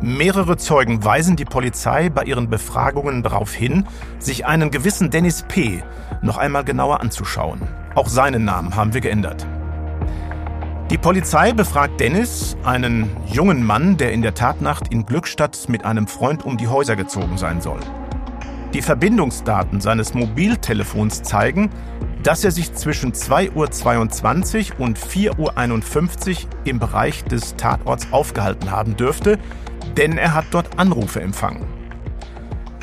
Mehrere 0.00 0.58
Zeugen 0.58 1.02
weisen 1.02 1.36
die 1.36 1.46
Polizei 1.46 2.10
bei 2.10 2.24
ihren 2.24 2.50
Befragungen 2.50 3.22
darauf 3.22 3.52
hin, 3.52 3.86
sich 4.18 4.44
einen 4.44 4.70
gewissen 4.70 5.10
Dennis 5.10 5.44
P. 5.48 5.82
noch 6.20 6.36
einmal 6.36 6.64
genauer 6.64 7.00
anzuschauen. 7.00 7.62
Auch 7.94 8.06
seinen 8.06 8.44
Namen 8.44 8.76
haben 8.76 8.92
wir 8.92 9.00
geändert. 9.00 9.46
Die 10.88 10.98
Polizei 10.98 11.52
befragt 11.52 11.98
Dennis, 11.98 12.56
einen 12.62 13.10
jungen 13.26 13.66
Mann, 13.66 13.96
der 13.96 14.12
in 14.12 14.22
der 14.22 14.34
Tatnacht 14.34 14.92
in 14.92 15.04
Glückstadt 15.04 15.68
mit 15.68 15.84
einem 15.84 16.06
Freund 16.06 16.44
um 16.44 16.56
die 16.56 16.68
Häuser 16.68 16.94
gezogen 16.94 17.38
sein 17.38 17.60
soll. 17.60 17.80
Die 18.72 18.82
Verbindungsdaten 18.82 19.80
seines 19.80 20.14
Mobiltelefons 20.14 21.24
zeigen, 21.24 21.70
dass 22.22 22.44
er 22.44 22.52
sich 22.52 22.72
zwischen 22.74 23.12
2.22 23.12 24.74
Uhr 24.74 24.80
und 24.80 24.96
4.51 24.96 26.44
Uhr 26.44 26.50
im 26.62 26.78
Bereich 26.78 27.24
des 27.24 27.56
Tatorts 27.56 28.06
aufgehalten 28.12 28.70
haben 28.70 28.96
dürfte, 28.96 29.40
denn 29.96 30.16
er 30.16 30.34
hat 30.34 30.44
dort 30.52 30.78
Anrufe 30.78 31.20
empfangen. 31.20 31.66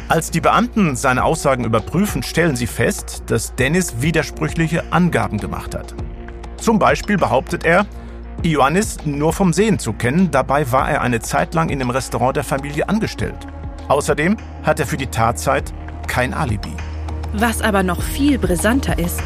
Als 0.09 0.29
die 0.29 0.41
Beamten 0.41 0.97
seine 0.97 1.23
Aussagen 1.23 1.63
überprüfen, 1.63 2.21
stellen 2.21 2.57
sie 2.57 2.67
fest, 2.67 3.23
dass 3.27 3.55
Dennis 3.55 4.01
widersprüchliche 4.01 4.91
Angaben 4.91 5.37
gemacht 5.37 5.73
hat. 5.73 5.95
Zum 6.63 6.79
Beispiel 6.79 7.17
behauptet 7.17 7.65
er, 7.65 7.85
Ioannis 8.41 8.99
nur 9.03 9.33
vom 9.33 9.51
Sehen 9.51 9.79
zu 9.79 9.91
kennen, 9.91 10.31
dabei 10.31 10.71
war 10.71 10.89
er 10.89 11.01
eine 11.01 11.19
Zeit 11.19 11.53
lang 11.53 11.67
in 11.67 11.79
dem 11.79 11.89
Restaurant 11.89 12.37
der 12.37 12.45
Familie 12.45 12.87
angestellt. 12.87 13.35
Außerdem 13.89 14.37
hat 14.63 14.79
er 14.79 14.85
für 14.85 14.95
die 14.95 15.07
Tatzeit 15.07 15.73
kein 16.07 16.33
Alibi. 16.33 16.71
Was 17.33 17.61
aber 17.61 17.83
noch 17.83 18.01
viel 18.01 18.39
brisanter 18.39 18.97
ist, 18.97 19.21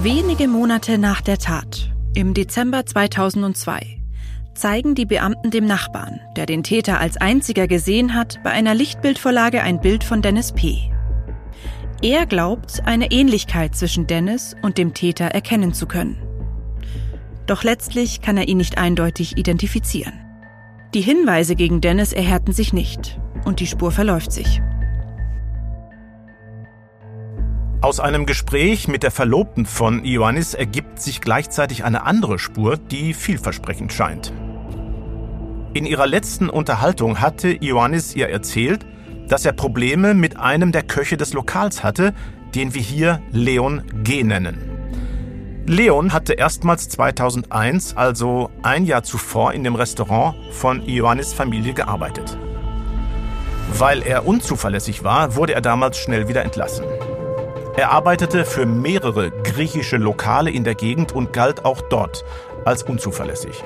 wenige 0.00 0.48
Monate 0.48 0.96
nach 0.96 1.20
der 1.20 1.36
Tat, 1.36 1.90
im 2.14 2.32
Dezember 2.32 2.86
2002, 2.86 4.00
zeigen 4.54 4.94
die 4.94 5.04
Beamten 5.04 5.50
dem 5.50 5.66
Nachbarn, 5.66 6.18
der 6.34 6.46
den 6.46 6.62
Täter 6.62 6.98
als 6.98 7.18
einziger 7.18 7.68
gesehen 7.68 8.14
hat, 8.14 8.42
bei 8.42 8.52
einer 8.52 8.74
Lichtbildvorlage 8.74 9.62
ein 9.62 9.82
Bild 9.82 10.02
von 10.02 10.22
Dennis 10.22 10.52
P. 10.52 10.90
Er 12.00 12.24
glaubt, 12.24 12.80
eine 12.86 13.10
Ähnlichkeit 13.10 13.76
zwischen 13.76 14.06
Dennis 14.06 14.56
und 14.62 14.78
dem 14.78 14.94
Täter 14.94 15.26
erkennen 15.26 15.74
zu 15.74 15.86
können. 15.86 16.23
Doch 17.46 17.62
letztlich 17.62 18.20
kann 18.20 18.36
er 18.36 18.48
ihn 18.48 18.56
nicht 18.56 18.78
eindeutig 18.78 19.36
identifizieren. 19.36 20.14
Die 20.94 21.00
Hinweise 21.00 21.56
gegen 21.56 21.80
Dennis 21.80 22.12
erhärten 22.12 22.52
sich 22.52 22.72
nicht 22.72 23.18
und 23.44 23.60
die 23.60 23.66
Spur 23.66 23.90
verläuft 23.90 24.32
sich. 24.32 24.62
Aus 27.80 28.00
einem 28.00 28.24
Gespräch 28.24 28.88
mit 28.88 29.02
der 29.02 29.10
Verlobten 29.10 29.66
von 29.66 30.04
Ioannis 30.04 30.54
ergibt 30.54 31.02
sich 31.02 31.20
gleichzeitig 31.20 31.84
eine 31.84 32.04
andere 32.04 32.38
Spur, 32.38 32.78
die 32.78 33.12
vielversprechend 33.12 33.92
scheint. 33.92 34.32
In 35.74 35.84
ihrer 35.84 36.06
letzten 36.06 36.48
Unterhaltung 36.48 37.20
hatte 37.20 37.48
Ioannis 37.60 38.16
ihr 38.16 38.30
erzählt, 38.30 38.86
dass 39.28 39.44
er 39.44 39.52
Probleme 39.52 40.14
mit 40.14 40.38
einem 40.38 40.72
der 40.72 40.82
Köche 40.82 41.16
des 41.16 41.34
Lokals 41.34 41.82
hatte, 41.82 42.14
den 42.54 42.72
wir 42.72 42.80
hier 42.80 43.20
Leon 43.32 43.82
G. 44.02 44.22
nennen. 44.22 44.73
Leon 45.66 46.12
hatte 46.12 46.34
erstmals 46.34 46.90
2001, 46.90 47.96
also 47.96 48.50
ein 48.62 48.84
Jahr 48.84 49.02
zuvor, 49.02 49.54
in 49.54 49.64
dem 49.64 49.74
Restaurant 49.76 50.36
von 50.52 50.86
Ioannis 50.86 51.32
Familie 51.32 51.72
gearbeitet. 51.72 52.36
Weil 53.72 54.02
er 54.02 54.26
unzuverlässig 54.26 55.04
war, 55.04 55.36
wurde 55.36 55.54
er 55.54 55.62
damals 55.62 55.96
schnell 55.96 56.28
wieder 56.28 56.42
entlassen. 56.42 56.84
Er 57.78 57.92
arbeitete 57.92 58.44
für 58.44 58.66
mehrere 58.66 59.30
griechische 59.30 59.96
Lokale 59.96 60.50
in 60.50 60.64
der 60.64 60.74
Gegend 60.74 61.12
und 61.12 61.32
galt 61.32 61.64
auch 61.64 61.80
dort 61.88 62.24
als 62.66 62.82
unzuverlässig. 62.82 63.64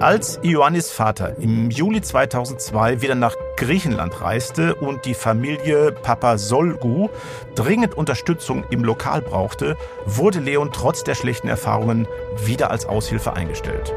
Als 0.00 0.40
Ioannis 0.42 0.90
Vater 0.90 1.36
im 1.38 1.70
Juli 1.70 2.02
2002 2.02 3.02
wieder 3.02 3.14
nach 3.14 3.36
Griechenland 3.56 4.20
reiste 4.20 4.74
und 4.74 5.04
die 5.04 5.14
Familie 5.14 5.92
Papasolgu 5.92 7.08
dringend 7.54 7.94
Unterstützung 7.94 8.64
im 8.70 8.84
Lokal 8.84 9.22
brauchte, 9.22 9.76
wurde 10.04 10.40
Leon 10.40 10.70
trotz 10.72 11.04
der 11.04 11.14
schlechten 11.14 11.48
Erfahrungen 11.48 12.08
wieder 12.44 12.70
als 12.70 12.86
Aushilfe 12.86 13.34
eingestellt. 13.34 13.94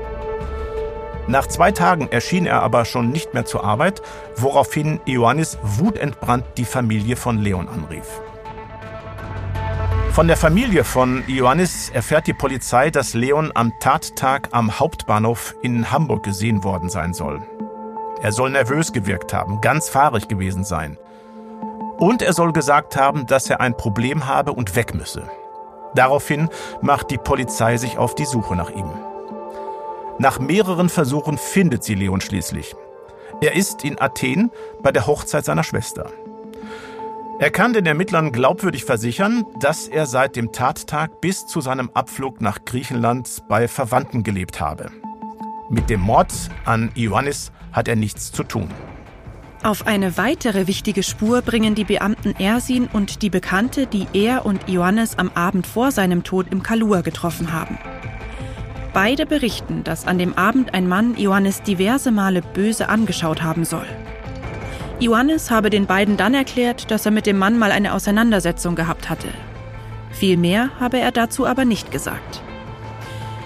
Nach 1.28 1.48
zwei 1.48 1.72
Tagen 1.72 2.08
erschien 2.12 2.46
er 2.46 2.62
aber 2.62 2.86
schon 2.86 3.10
nicht 3.10 3.34
mehr 3.34 3.46
zur 3.46 3.64
Arbeit, 3.64 4.04
woraufhin 4.36 5.00
Ioannis 5.06 5.58
wutentbrannt 5.64 6.46
die 6.58 6.66
Familie 6.66 7.16
von 7.16 7.40
Leon 7.40 7.68
anrief. 7.68 8.22
Von 10.16 10.30
der 10.30 10.38
Familie 10.38 10.86
von 10.86 11.26
Ioannis 11.28 11.90
erfährt 11.90 12.26
die 12.26 12.34
Polizei, 12.34 12.90
dass 12.90 13.16
Leon 13.16 13.52
am 13.54 13.74
Tattag 13.82 14.48
am 14.52 14.80
Hauptbahnhof 14.80 15.54
in 15.62 15.92
Hamburg 15.92 16.24
gesehen 16.24 16.64
worden 16.64 16.88
sein 16.88 17.14
soll. 17.14 17.42
Er 18.22 18.32
soll 18.32 18.52
nervös 18.52 18.94
gewirkt 18.94 19.34
haben, 19.34 19.60
ganz 19.60 19.90
fahrig 19.90 20.30
gewesen 20.30 20.64
sein. 20.64 20.98
Und 21.98 22.22
er 22.22 22.32
soll 22.32 22.54
gesagt 22.54 22.96
haben, 22.96 23.28
dass 23.28 23.50
er 23.50 23.60
ein 23.60 23.76
Problem 23.76 24.26
habe 24.26 24.54
und 24.54 24.78
weg 24.78 24.96
müsse. 24.96 25.30
Daraufhin 25.96 26.48
macht 26.82 27.12
die 27.12 27.18
Polizei 27.18 27.76
sich 27.76 27.98
auf 27.98 28.16
die 28.16 28.24
Suche 28.24 28.56
nach 28.56 28.70
ihm. 28.70 28.90
Nach 30.18 30.40
mehreren 30.40 30.88
Versuchen 30.88 31.38
findet 31.38 31.84
sie 31.84 31.96
Leon 31.96 32.22
schließlich. 32.22 32.74
Er 33.42 33.54
ist 33.54 33.84
in 33.84 34.00
Athen 34.00 34.50
bei 34.82 34.94
der 34.94 35.08
Hochzeit 35.08 35.44
seiner 35.44 35.66
Schwester. 35.66 36.10
Er 37.38 37.52
kann 37.52 37.74
den 37.74 37.86
Ermittlern 37.86 38.32
glaubwürdig 38.32 38.86
versichern, 38.86 39.44
dass 39.60 39.90
er 39.90 40.06
seit 40.06 40.38
dem 40.38 40.54
Tattag 40.54 41.20
bis 41.20 41.46
zu 41.46 41.60
seinem 41.60 41.90
Abflug 41.94 42.40
nach 42.40 42.64
Griechenland 42.64 43.44
bei 43.50 43.68
Verwandten 43.68 44.24
gelebt 44.24 44.62
habe. 44.62 44.90
Mit 45.70 45.90
dem 45.90 46.00
Mord 46.00 46.32
an 46.64 46.92
Ioannis 46.96 47.52
hat 47.74 47.90
er 47.90 47.98
nichts 47.98 48.32
zu 48.32 48.44
tun. 48.44 48.70
Auf 49.64 49.86
eine 49.86 50.16
weitere 50.16 50.68
wichtige 50.68 51.04
Spur 51.04 51.42
bringen 51.42 51.76
die 51.76 51.84
Beamten 51.84 52.36
Ersin 52.40 52.88
und 52.94 53.22
die 53.22 53.30
Bekannte, 53.30 53.86
die 53.86 54.08
er 54.14 54.46
und 54.46 54.70
Ioannis 54.70 55.18
am 55.18 55.30
Abend 55.34 55.68
vor 55.68 55.92
seinem 55.92 56.24
Tod 56.24 56.48
im 56.52 56.64
Kalua 56.64 57.02
getroffen 57.02 57.52
haben. 57.52 57.78
Beide 58.94 59.26
berichten, 59.26 59.84
dass 59.84 60.08
an 60.08 60.20
dem 60.20 60.36
Abend 60.36 60.74
ein 60.74 60.88
Mann 60.88 61.18
Ioannis 61.18 61.62
diverse 61.64 62.12
Male 62.12 62.42
böse 62.42 62.88
angeschaut 62.88 63.44
haben 63.44 63.66
soll. 63.66 63.88
Ioannis 65.00 65.52
habe 65.52 65.70
den 65.70 65.88
beiden 65.88 66.16
dann 66.16 66.34
erklärt, 66.34 66.90
dass 66.90 67.06
er 67.06 67.12
mit 67.12 67.26
dem 67.26 67.38
Mann 67.38 67.60
mal 67.60 67.72
eine 67.72 67.94
Auseinandersetzung 67.94 68.76
gehabt 68.76 69.10
hatte. 69.10 69.28
Viel 70.12 70.38
mehr 70.38 70.70
habe 70.80 71.00
er 71.00 71.12
dazu 71.12 71.46
aber 71.46 71.66
nicht 71.66 71.92
gesagt. 71.92 72.42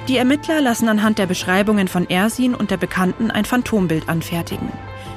Die 0.07 0.17
Ermittler 0.17 0.61
lassen 0.61 0.87
anhand 0.89 1.17
der 1.17 1.25
Beschreibungen 1.25 1.87
von 1.87 2.07
Ersin 2.07 2.53
und 2.53 2.69
der 2.69 2.77
Bekannten 2.77 3.31
ein 3.31 3.45
Phantombild 3.45 4.09
anfertigen. 4.09 4.71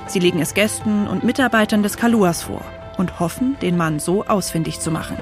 Sie 0.07 0.19
legen 0.19 0.41
es 0.41 0.55
Gästen 0.55 1.07
und 1.07 1.25
Mitarbeitern 1.25 1.83
des 1.83 1.97
Kaluas 1.97 2.43
vor 2.43 2.65
und 2.97 3.21
hoffen, 3.21 3.57
den 3.61 3.77
Mann 3.77 4.01
so 4.01 4.25
ausfindig 4.25 4.81
zu 4.81 4.91
machen. 4.91 5.17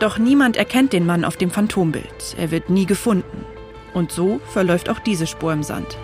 Doch 0.00 0.18
niemand 0.18 0.56
erkennt 0.56 0.92
den 0.92 1.06
Mann 1.06 1.24
auf 1.24 1.36
dem 1.36 1.50
Phantombild. 1.50 2.36
Er 2.36 2.50
wird 2.50 2.68
nie 2.68 2.86
gefunden. 2.86 3.44
Und 3.92 4.10
so 4.10 4.40
verläuft 4.52 4.88
auch 4.88 4.98
diese 4.98 5.28
Spur 5.28 5.52
im 5.52 5.62
Sand. 5.62 5.96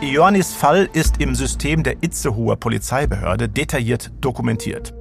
Ioannis 0.00 0.52
Fall 0.52 0.88
ist 0.92 1.20
im 1.20 1.34
System 1.34 1.82
der 1.84 2.02
Itzehoer 2.02 2.56
Polizeibehörde 2.56 3.48
detailliert 3.48 4.10
dokumentiert. 4.20 4.92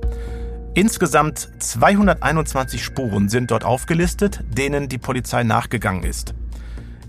Insgesamt 0.76 1.50
221 1.60 2.84
Spuren 2.84 3.28
sind 3.28 3.52
dort 3.52 3.66
aufgelistet, 3.66 4.44
denen 4.48 4.90
die 4.90 5.00
Polizei 5.00 5.44
nachgegangen 5.44 6.04
ist. 6.04 6.36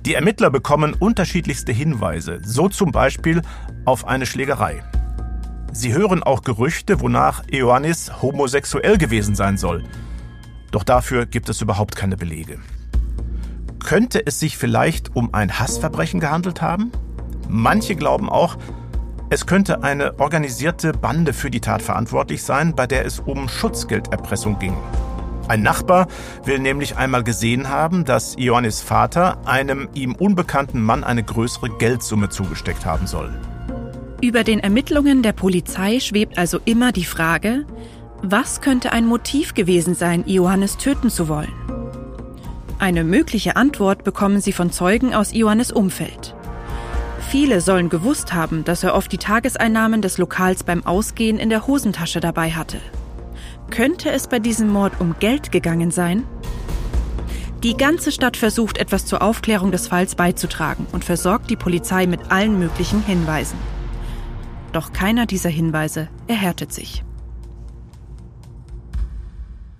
Die 0.07 0.15
Ermittler 0.15 0.51
bekommen 0.51 0.95
unterschiedlichste 0.95 1.73
Hinweise, 1.73 2.41
so 2.43 2.69
zum 2.69 2.91
Beispiel 2.91 3.43
auf 3.85 4.07
eine 4.07 4.27
Schlägerei. 4.27 4.83
Sie 5.73 5.93
hören 5.93 6.23
auch 6.23 6.43
Gerüchte, 6.43 7.01
wonach 7.01 7.45
Ioannis 7.51 8.23
homosexuell 8.23 8.97
gewesen 8.99 9.35
sein 9.35 9.57
soll. 9.57 9.85
Doch 10.71 10.85
dafür 10.85 11.27
gibt 11.27 11.49
es 11.49 11.61
überhaupt 11.61 11.97
keine 11.97 12.17
Belege. 12.17 12.59
Könnte 13.79 14.27
es 14.27 14.41
sich 14.41 14.57
vielleicht 14.57 15.15
um 15.15 15.35
ein 15.35 15.59
Hassverbrechen 15.59 16.19
gehandelt 16.19 16.63
haben? 16.63 16.91
Manche 17.49 17.95
glauben 17.95 18.29
auch, 18.29 18.57
es 19.31 19.47
könnte 19.47 19.83
eine 19.83 20.19
organisierte 20.21 20.93
Bande 20.93 21.33
für 21.33 21.51
die 21.51 21.61
Tat 21.61 21.83
verantwortlich 21.83 22.43
sein, 22.43 22.75
bei 22.75 22.87
der 22.87 23.05
es 23.05 23.21
um 23.21 23.49
Schutzgelderpressung 23.49 24.59
ging. 24.59 24.77
Ein 25.49 25.63
Nachbar 25.63 26.07
will 26.45 26.59
nämlich 26.59 26.97
einmal 26.97 27.23
gesehen 27.23 27.69
haben, 27.69 28.05
dass 28.05 28.37
Ioannis 28.39 28.81
Vater 28.81 29.39
einem 29.47 29.89
ihm 29.93 30.15
unbekannten 30.15 30.81
Mann 30.83 31.05
eine 31.05 31.23
größere 31.23 31.69
Geldsumme 31.69 32.31
zugesteckt 32.31 32.87
haben 32.87 33.07
soll. 33.07 33.31
Über 34.23 34.43
den 34.43 34.61
Ermittlungen 34.61 35.23
der 35.23 35.33
Polizei 35.33 36.01
schwebt 36.01 36.39
also 36.39 36.59
immer 36.65 36.93
die 36.93 37.05
Frage, 37.05 37.67
was 38.23 38.63
könnte 38.63 38.93
ein 38.93 39.05
Motiv 39.05 39.53
gewesen 39.53 39.95
sein, 39.95 40.25
Ioannis 40.27 40.79
töten 40.79 41.11
zu 41.11 41.29
wollen? 41.29 41.53
Eine 42.79 43.05
mögliche 43.05 43.57
Antwort 43.57 44.03
bekommen 44.03 44.41
sie 44.41 44.53
von 44.53 44.71
Zeugen 44.71 45.15
aus 45.15 45.35
Ioannis 45.35 45.73
Umfeld. 45.73 46.35
Viele 47.35 47.61
sollen 47.61 47.89
gewusst 47.89 48.33
haben, 48.33 48.63
dass 48.63 48.85
er 48.85 48.95
oft 48.95 49.11
die 49.11 49.19
Tageseinnahmen 49.19 50.01
des 50.01 50.19
Lokals 50.19 50.63
beim 50.63 50.87
Ausgehen 50.87 51.41
in 51.41 51.51
der 51.51 51.67
Hosentasche 51.67 52.21
dabei 52.21 52.53
hatte. 52.53 52.81
Könnte 53.71 54.13
es 54.13 54.29
bei 54.29 54.39
diesem 54.39 54.69
Mord 54.69 55.01
um 55.01 55.17
Geld 55.19 55.51
gegangen 55.51 55.91
sein? 55.91 56.23
Die 57.65 57.77
ganze 57.77 58.13
Stadt 58.13 58.37
versucht 58.37 58.79
etwas 58.79 59.05
zur 59.05 59.21
Aufklärung 59.21 59.73
des 59.73 59.89
Falls 59.89 60.15
beizutragen 60.15 60.87
und 60.93 61.05
versorgt 61.05 61.51
die 61.51 61.57
Polizei 61.57 62.07
mit 62.07 62.31
allen 62.31 62.57
möglichen 62.57 63.05
Hinweisen. 63.05 63.59
Doch 64.73 64.93
keiner 64.93 65.27
dieser 65.27 65.51
Hinweise 65.51 66.09
erhärtet 66.29 66.73
sich. 66.73 67.03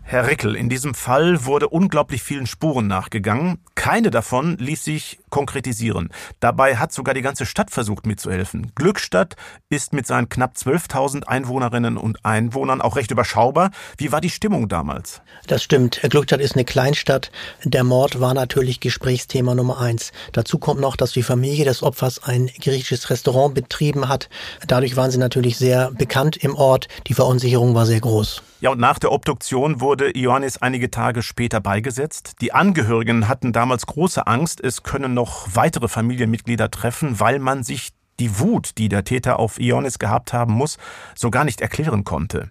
Herr 0.03 0.27
Rickel, 0.27 0.55
in 0.55 0.69
diesem 0.69 0.95
Fall 0.95 1.45
wurde 1.45 1.69
unglaublich 1.69 2.23
vielen 2.23 2.47
Spuren 2.47 2.89
nachgegangen. 2.89 3.59
Keine 3.75 4.11
davon 4.11 4.57
ließ 4.59 4.85
sich 4.85 5.19
konkretisieren. 5.35 6.11
Dabei 6.39 6.77
hat 6.77 6.93
sogar 6.93 7.13
die 7.13 7.21
ganze 7.21 7.45
Stadt 7.45 7.73
versucht 7.73 8.07
mitzuhelfen. 8.07 8.71
Glückstadt 8.77 9.35
ist 9.69 9.93
mit 9.93 10.07
seinen 10.07 10.29
knapp 10.29 10.55
12.000 10.55 11.25
Einwohnerinnen 11.25 11.97
und 11.97 12.25
Einwohnern 12.25 12.81
auch 12.81 12.95
recht 12.95 13.11
überschaubar. 13.11 13.73
Wie 13.99 14.13
war 14.13 14.21
die 14.21 14.31
Stimmung 14.31 14.69
damals? 14.69 15.23
Das 15.49 15.65
stimmt. 15.65 16.01
Glückstadt 16.09 16.41
ist 16.41 16.55
eine 16.55 16.65
Kleinstadt. 16.65 17.33
Der 17.65 17.83
Mord 17.83 18.21
war 18.21 18.33
natürlich 18.33 18.79
Gesprächsthema 18.79 19.57
Nummer 19.57 19.81
eins. 19.81 20.13
Dazu 20.31 20.59
kommt 20.59 20.81
noch, 20.81 20.95
dass 20.95 21.11
die 21.11 21.25
Familie 21.25 21.65
des 21.65 21.83
Opfers 21.83 22.23
ein 22.23 22.47
griechisches 22.47 23.11
Restaurant 23.11 23.57
betrieben 23.57 24.09
hat. 24.09 24.29
Dadurch 24.69 24.95
waren 24.95 25.11
sie 25.11 25.19
natürlich 25.19 25.57
sehr 25.57 25.91
bekannt 25.91 26.37
im 26.37 26.55
Ort. 26.55 26.87
Die 27.09 27.15
Verunsicherung 27.15 27.75
war 27.75 27.87
sehr 27.87 28.01
groß. 28.01 28.41
Ja, 28.65 28.71
und 28.71 28.81
nach 28.81 28.99
der 28.99 29.13
Obduktion 29.13 29.83
wurde 29.83 30.17
Ioannis 30.17 30.57
einige 30.57 30.91
Tage 30.91 31.23
später 31.23 31.61
beigesetzt. 31.61 32.37
Die 32.41 32.55
Angehörigen 32.55 33.29
hatten 33.29 33.53
damals 33.53 33.85
große 33.85 34.27
Angst, 34.27 34.59
es 34.59 34.83
können 34.83 35.13
noch 35.13 35.24
weitere 35.53 35.89
Familienmitglieder 35.89 36.71
treffen, 36.71 37.21
weil 37.21 37.39
man 37.39 37.63
sich 37.63 37.93
die 38.21 38.39
Wut, 38.39 38.79
die 38.79 38.89
der 38.89 39.05
Täter 39.05 39.39
auf 39.39 39.59
Ioannis 39.59 39.99
gehabt 39.99 40.33
haben 40.33 40.55
muss, 40.55 40.79
so 41.15 41.31
gar 41.31 41.45
nicht 41.45 41.61
erklären 41.61 42.05
konnte. 42.05 42.51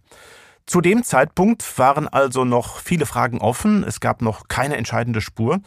Zu 0.65 0.81
dem 0.81 1.03
Zeitpunkt 1.03 1.77
waren 1.77 2.07
also 2.07 2.45
noch 2.45 2.77
viele 2.77 3.05
Fragen 3.05 3.39
offen, 3.39 3.83
es 3.83 3.99
gab 3.99 4.21
noch 4.21 4.47
keine 4.47 4.77
entscheidende 4.77 5.21
Spur. 5.21 5.59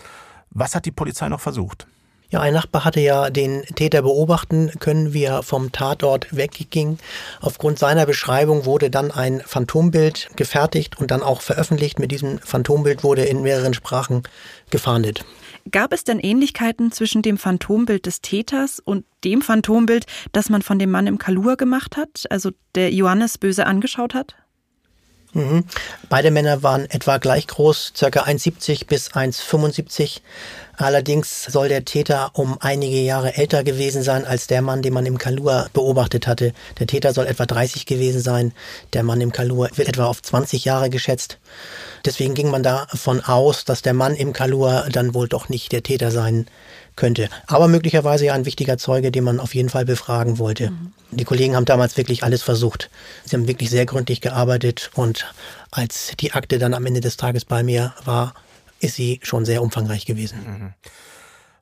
Was 0.51 0.75
hat 0.75 0.87
die 0.87 0.93
Polizei 0.93 1.29
noch 1.29 1.41
versucht? 1.41 1.87
Ja, 2.31 2.41
ein 2.41 2.55
Nachbar 2.55 2.85
hatte 2.85 3.01
ja 3.01 3.31
den 3.31 3.63
Täter 3.63 4.03
beobachten 4.03 4.73
können, 4.81 5.13
wie 5.13 5.25
er 5.25 5.45
vom 5.45 5.71
Tatort 5.71 6.35
wegging. 6.37 6.99
Aufgrund 7.41 7.79
seiner 7.79 8.05
Beschreibung 8.05 8.65
wurde 8.65 8.91
dann 8.91 9.13
ein 9.13 9.41
Phantombild 9.47 10.31
gefertigt 10.35 10.99
und 10.99 11.13
dann 11.13 11.23
auch 11.23 11.41
veröffentlicht. 11.41 12.01
Mit 12.01 12.11
diesem 12.11 12.39
Phantombild 12.39 13.05
wurde 13.05 13.25
in 13.25 13.43
mehreren 13.43 13.75
Sprachen 13.75 14.25
gefahndet. 14.71 15.25
Gab 15.71 15.93
es 15.93 16.05
denn 16.05 16.21
Ähnlichkeiten 16.21 16.93
zwischen 16.93 17.23
dem 17.23 17.39
Phantombild 17.39 18.07
des 18.07 18.21
Täters 18.21 18.81
und 18.81 19.05
dem 19.25 19.43
Phantombild, 19.43 20.07
das 20.33 20.49
man 20.49 20.63
von 20.63 20.79
dem 20.79 20.91
Mann 20.91 21.07
im 21.07 21.19
Kalur 21.19 21.57
gemacht 21.57 21.97
hat, 21.97 22.25
also 22.31 22.51
der 22.75 22.93
Johannes 22.93 23.39
böse 23.39 23.67
angeschaut 23.67 24.15
hat? 24.15 24.37
Mhm. 25.37 25.65
Beide 26.09 26.31
Männer 26.31 26.63
waren 26.63 26.89
etwa 26.89 27.19
gleich 27.19 27.47
groß, 27.47 27.93
circa 27.95 28.23
1,70 28.23 28.87
bis 28.87 29.11
1,75. 29.13 30.23
Allerdings 30.79 31.45
soll 31.45 31.69
der 31.69 31.85
Täter 31.85 32.31
um 32.33 32.57
einige 32.61 32.97
Jahre 33.01 33.37
älter 33.37 33.63
gewesen 33.63 34.03
sein 34.03 34.25
als 34.25 34.47
der 34.47 34.63
Mann, 34.63 34.81
den 34.81 34.95
man 34.95 35.05
im 35.05 35.19
Kalur 35.19 35.69
beobachtet 35.75 36.27
hatte. 36.27 36.55
Der 36.79 36.87
Täter 36.87 37.13
soll 37.13 37.27
etwa 37.27 37.45
30 37.45 37.85
gewesen 37.85 38.23
sein. 38.23 38.55
Der 38.95 39.03
Mann 39.03 39.21
im 39.21 39.31
Kalur 39.31 39.69
wird 39.75 39.89
etwa 39.89 40.07
auf 40.07 40.23
20 40.23 40.65
Jahre 40.65 40.89
geschätzt. 40.89 41.37
Deswegen 42.07 42.33
ging 42.33 42.51
man 42.51 42.63
davon 42.63 43.21
aus, 43.21 43.67
dass 43.67 43.83
der 43.83 43.95
Mann 43.95 44.15
im 44.15 44.33
Kalur 44.33 44.87
dann 44.91 45.13
wohl 45.13 45.29
doch 45.29 45.51
nicht 45.51 45.71
der 45.71 45.83
Täter 45.83 46.11
sein 46.11 46.47
könnte. 46.97 47.29
Aber 47.47 47.69
möglicherweise 47.69 48.27
ja 48.27 48.35
ein 48.35 48.47
wichtiger 48.47 48.79
Zeuge, 48.79 49.11
den 49.11 49.25
man 49.25 49.41
auf 49.41 49.55
jeden 49.55 49.69
Fall 49.69 49.85
befragen 49.85 50.39
wollte. 50.39 50.71
Mhm. 50.71 50.93
Die 51.13 51.25
Kollegen 51.25 51.55
haben 51.55 51.65
damals 51.65 51.97
wirklich 51.97 52.25
alles 52.25 52.43
versucht. 52.43 52.91
Sie 53.25 53.37
haben 53.37 53.47
wirklich 53.47 53.71
sehr 53.71 53.87
gründlich 53.87 54.21
gearbeitet 54.21 54.91
und 54.95 55.33
als 55.71 56.13
die 56.19 56.33
Akte 56.33 56.59
dann 56.59 56.75
am 56.75 56.87
Ende 56.87 57.01
des 57.01 57.17
Tages 57.17 57.45
bei 57.45 57.63
mir 57.63 57.95
war, 58.05 58.35
ist 58.81 58.97
sie 58.97 59.21
schon 59.23 59.45
sehr 59.45 59.63
umfangreich 59.63 60.07
gewesen. 60.07 60.39
Mhm. 60.47 60.75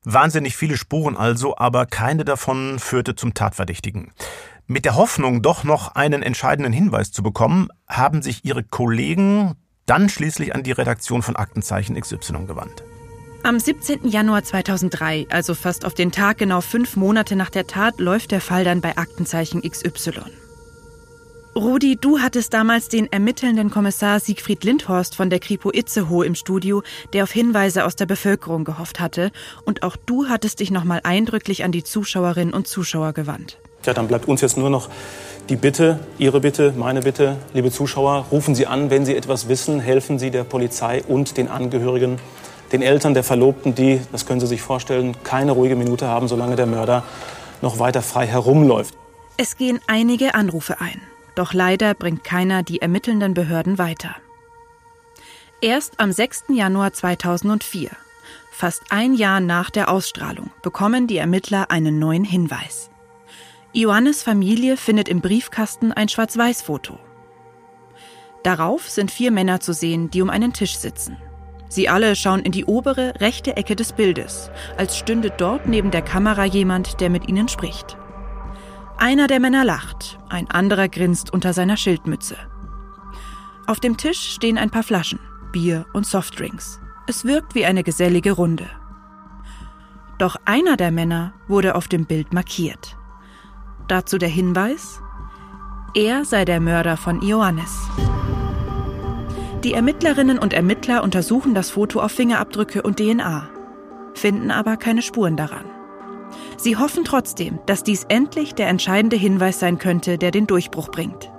Wahnsinnig 0.05 0.57
viele 0.57 0.77
Spuren 0.77 1.17
also, 1.17 1.57
aber 1.57 1.87
keine 1.87 2.25
davon 2.25 2.79
führte 2.79 3.17
zum 3.17 3.35
Tatverdächtigen. 3.35 4.13
Mit 4.67 4.85
der 4.85 4.97
Hoffnung, 4.97 5.43
doch 5.43 5.65
noch 5.65 5.95
einen 5.95 6.23
entscheidenden 6.23 6.73
Hinweis 6.73 7.13
zu 7.13 7.23
bekommen, 7.23 7.69
haben 7.87 8.23
sich 8.23 8.45
ihre 8.45 8.63
Kollegen 8.63 9.55
dann 9.87 10.09
schließlich 10.09 10.55
an 10.55 10.63
die 10.63 10.73
Redaktion 10.73 11.23
von 11.23 11.37
Aktenzeichen 11.37 12.01
XY 12.01 12.47
gewandt. 12.47 12.83
Am 13.45 13.61
17. 13.61 14.09
Januar 14.09 14.43
2003, 14.43 15.27
also 15.29 15.53
fast 15.53 15.85
auf 15.85 15.93
den 15.93 16.11
Tag 16.11 16.39
genau 16.39 16.63
fünf 16.63 16.97
Monate 16.97 17.37
nach 17.37 17.51
der 17.51 17.67
Tat, 17.67 18.01
läuft 18.01 18.31
der 18.31 18.41
Fall 18.41 18.65
dann 18.65 18.81
bei 18.81 18.97
Aktenzeichen 18.97 19.61
XY. 19.61 20.13
Rudi, 21.55 21.99
du 22.01 22.21
hattest 22.21 22.55
damals 22.55 22.89
den 22.89 23.13
ermittelnden 23.13 23.69
Kommissar 23.69 24.19
Siegfried 24.19 24.65
Lindhorst 24.65 25.15
von 25.15 25.29
der 25.29 25.41
Kripo 25.41 25.71
Itzehoe 25.71 26.25
im 26.25 26.35
Studio, 26.35 26.83
der 27.13 27.25
auf 27.25 27.33
Hinweise 27.33 27.85
aus 27.85 27.97
der 27.97 28.07
Bevölkerung 28.07 28.65
gehofft 28.65 28.99
hatte. 28.99 29.31
Und 29.67 29.83
auch 29.83 29.97
du 29.97 30.27
hattest 30.31 30.61
dich 30.61 30.71
nochmal 30.71 31.01
eindrücklich 31.03 31.65
an 31.65 31.71
die 31.71 31.85
Zuschauerinnen 31.85 32.55
und 32.55 32.67
Zuschauer 32.67 33.13
gewandt. 33.13 33.59
Ja, 33.85 33.93
dann 33.93 34.09
bleibt 34.09 34.27
uns 34.27 34.41
jetzt 34.41 34.57
nur 34.57 34.71
noch 34.71 34.89
die 35.51 35.57
Bitte, 35.57 36.01
Ihre 36.17 36.41
Bitte, 36.41 36.73
meine 36.79 37.03
Bitte, 37.03 37.37
liebe 37.53 37.71
Zuschauer, 37.71 38.25
rufen 38.33 38.55
Sie 38.55 38.67
an, 38.67 38.89
wenn 38.89 39.05
Sie 39.05 39.15
etwas 39.15 39.49
wissen, 39.49 39.81
helfen 39.81 40.19
Sie 40.19 40.31
der 40.31 40.45
Polizei 40.45 41.03
und 41.07 41.37
den 41.37 41.49
Angehörigen 41.49 42.19
den 42.75 42.83
Eltern 42.83 43.15
der 43.15 43.23
Verlobten, 43.23 43.77
die, 43.77 44.01
das 44.11 44.27
können 44.27 44.41
Sie 44.41 44.49
sich 44.49 44.61
vorstellen, 44.61 45.15
keine 45.23 45.53
ruhige 45.53 45.77
Minute 45.77 46.09
haben, 46.09 46.27
solange 46.27 46.57
der 46.57 46.67
Mörder 46.67 47.05
noch 47.63 47.79
weiter 47.79 48.03
frei 48.03 48.27
herumläuft. 48.27 48.97
Es 49.37 49.57
gehen 49.57 49.79
einige 49.87 50.35
Anrufe 50.35 50.81
ein. 50.81 51.01
Doch 51.37 51.53
leider 51.53 51.95
bringt 51.95 52.25
keiner 52.25 52.65
die 52.65 52.83
ermittelnden 52.83 53.33
Behörden 53.33 53.79
weiter. 53.79 54.17
Erst 55.61 56.01
am 56.01 56.11
6. 56.11 56.47
Januar 56.49 56.93
2004, 56.93 57.91
fast 58.51 58.83
ein 58.91 59.15
Jahr 59.15 59.39
nach 59.39 59.71
der 59.71 59.89
Ausstrahlung, 59.89 60.51
bekommen 60.63 61.07
die 61.07 61.19
Ermittler 61.19 61.71
einen 61.71 62.01
neuen 62.01 62.25
Hinweis. 62.25 62.91
Ioannes 63.73 64.25
Familie 64.25 64.77
findet 64.77 65.09
im 65.09 65.21
Briefkasten 65.21 65.93
ein 65.93 66.09
Schwarz-Weiß-Foto. 66.09 66.99
Darauf 68.43 68.91
sind 68.91 69.13
vier 69.13 69.31
Männer 69.31 69.61
zu 69.61 69.73
sehen, 69.73 70.11
die 70.11 70.23
um 70.23 70.31
einen 70.31 70.53
Tisch 70.53 70.77
sitzen. 70.77 71.17
Sie 71.75 71.89
alle 71.89 72.15
schauen 72.15 72.39
in 72.43 72.53
die 72.53 72.67
obere 72.67 73.15
rechte 73.19 73.57
Ecke 73.57 73.75
des 73.75 73.95
Bildes, 73.95 74.49
als 74.79 74.97
stünde 74.97 75.33
dort 75.37 75.67
neben 75.67 75.91
der 75.91 76.03
Kamera 76.03 76.45
jemand, 76.45 77.01
der 77.01 77.11
mit 77.11 77.29
ihnen 77.29 77.49
spricht. 77.49 77.97
Einer 78.97 79.27
der 79.27 79.41
Männer 79.41 79.65
lacht, 79.65 80.21
ein 80.29 80.49
anderer 80.49 80.89
grinst 80.89 81.33
unter 81.33 81.53
seiner 81.53 81.77
Schildmütze. 81.77 82.37
Auf 83.67 83.81
dem 83.81 83.97
Tisch 83.97 84.21
stehen 84.21 84.57
ein 84.57 84.71
paar 84.71 84.85
Flaschen, 84.85 85.19
Bier 85.51 85.85
und 85.93 86.07
Softdrinks. 86.07 86.81
Es 87.09 87.25
wirkt 87.25 87.57
wie 87.57 87.65
eine 87.65 87.83
gesellige 87.83 88.31
Runde. 88.31 88.71
Doch 90.19 90.37
einer 90.45 90.77
der 90.77 90.93
Männer 90.93 91.35
wurde 91.49 91.75
auf 91.75 91.89
dem 91.89 92.07
Bild 92.07 92.33
markiert. 92.33 92.97
Dazu 93.89 94.17
der 94.17 94.29
Hinweis, 94.29 95.01
er 95.95 96.25
sei 96.25 96.45
der 96.45 96.61
Mörder 96.61 96.97
von 96.97 97.21
Ioannis. 97.21 97.77
Die 99.65 99.73
Ermittlerinnen 99.73 100.39
und 100.39 100.53
Ermittler 100.53 101.03
untersuchen 101.03 101.55
das 101.55 101.71
Foto 101.71 102.01
auf 102.01 102.13
Fingerabdrücke 102.13 102.83
und 102.83 102.99
DNA, 102.99 103.49
finden 104.13 104.51
aber 104.51 104.77
keine 104.77 105.01
Spuren 105.01 105.39
daran. 105.39 105.65
Sie 106.59 106.77
hoffen 106.77 107.07
trotzdem, 107.07 107.59
dass 107.65 107.83
dies 107.83 108.05
endlich 108.11 108.55
der 108.55 108.69
entscheidende 108.69 109.17
Hinweis 109.17 109.61
sein 109.61 109.79
könnte, 109.79 110.19
der 110.19 110.33
den 110.33 110.47
Durchbruch 110.47 110.91
bringt. 110.91 111.31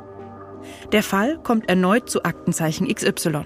Der 0.91 1.03
Fall 1.03 1.37
kommt 1.43 1.69
erneut 1.69 2.09
zu 2.09 2.23
Aktenzeichen 2.23 2.91
XY. 2.91 3.43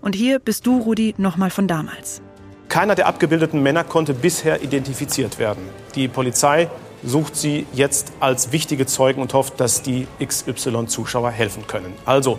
Und 0.00 0.14
hier 0.14 0.38
bist 0.38 0.64
du, 0.68 0.78
Rudi, 0.78 1.16
nochmal 1.18 1.50
von 1.50 1.66
damals. 1.66 2.22
Keiner 2.68 2.94
der 2.94 3.08
abgebildeten 3.08 3.64
Männer 3.64 3.82
konnte 3.82 4.14
bisher 4.14 4.62
identifiziert 4.62 5.40
werden. 5.40 5.64
Die 5.96 6.06
Polizei 6.06 6.70
sucht 7.02 7.34
sie 7.34 7.66
jetzt 7.72 8.12
als 8.20 8.52
wichtige 8.52 8.86
Zeugen 8.86 9.20
und 9.20 9.34
hofft, 9.34 9.58
dass 9.58 9.82
die 9.82 10.06
XY-Zuschauer 10.24 11.32
helfen 11.32 11.66
können. 11.66 11.94
Also, 12.04 12.38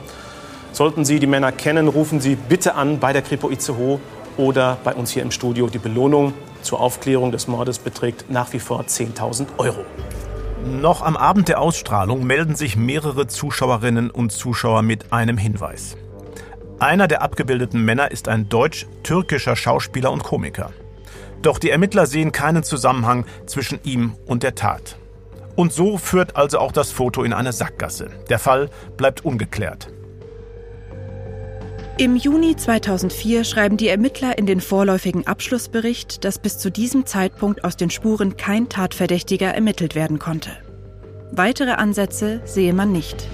sollten 0.72 1.06
Sie 1.06 1.20
die 1.20 1.28
Männer 1.28 1.52
kennen, 1.52 1.88
rufen 1.88 2.22
Sie 2.22 2.36
bitte 2.36 2.76
an 2.76 3.00
bei 3.00 3.14
der 3.14 3.22
Kripo 3.22 3.50
Itzehoe 3.50 4.00
oder 4.38 4.78
bei 4.84 4.94
uns 4.94 5.12
hier 5.12 5.24
im 5.24 5.32
Studio. 5.32 5.68
Die 5.68 5.80
Belohnung 5.80 6.34
zur 6.62 6.80
Aufklärung 6.80 7.32
des 7.32 7.48
Mordes 7.48 7.80
beträgt 7.80 8.30
nach 8.30 8.54
wie 8.54 8.60
vor 8.60 8.82
10.000 8.82 9.48
Euro. 9.58 9.86
Noch 10.66 11.02
am 11.02 11.16
Abend 11.16 11.48
der 11.48 11.62
Ausstrahlung 11.62 12.26
melden 12.26 12.56
sich 12.56 12.76
mehrere 12.76 13.28
Zuschauerinnen 13.28 14.12
und 14.12 14.32
Zuschauer 14.32 14.82
mit 14.82 15.14
einem 15.14 15.38
Hinweis. 15.38 15.96
Einer 16.80 17.08
der 17.08 17.22
abgebildeten 17.22 17.84
Männer 17.84 18.12
ist 18.12 18.28
ein 18.28 18.50
deutsch-türkischer 18.50 19.56
Schauspieler 19.56 20.12
und 20.12 20.24
Komiker. 20.24 20.72
Doch 21.42 21.60
die 21.60 21.70
Ermittler 21.70 22.06
sehen 22.06 22.32
keinen 22.32 22.64
Zusammenhang 22.64 23.26
zwischen 23.46 23.80
ihm 23.84 24.16
und 24.26 24.44
der 24.44 24.56
Tat. 24.56 24.98
Und 25.56 25.74
so 25.74 25.98
führt 25.98 26.36
also 26.36 26.60
auch 26.60 26.72
das 26.72 26.92
Foto 26.92 27.24
in 27.24 27.34
eine 27.34 27.52
Sackgasse. 27.52 28.10
Der 28.30 28.40
Fall 28.40 28.70
bleibt 28.98 29.26
ungeklärt. 29.26 29.92
Im 32.00 32.16
Juni 32.16 32.56
2004 32.56 33.44
schreiben 33.44 33.76
die 33.76 33.90
Ermittler 33.90 34.38
in 34.38 34.46
den 34.46 34.62
vorläufigen 34.62 35.28
Abschlussbericht, 35.28 36.24
dass 36.24 36.40
bis 36.40 36.58
zu 36.58 36.72
diesem 36.72 37.06
Zeitpunkt 37.06 37.66
aus 37.66 37.76
den 37.76 37.90
Spuren 37.90 38.38
kein 38.38 38.70
Tatverdächtiger 38.70 39.54
ermittelt 39.54 39.96
werden 39.96 40.18
konnte. 40.18 40.52
Weitere 41.34 41.72
Ansätze 41.72 42.40
sehe 42.46 42.74
man 42.74 42.94
nicht. 42.94 43.28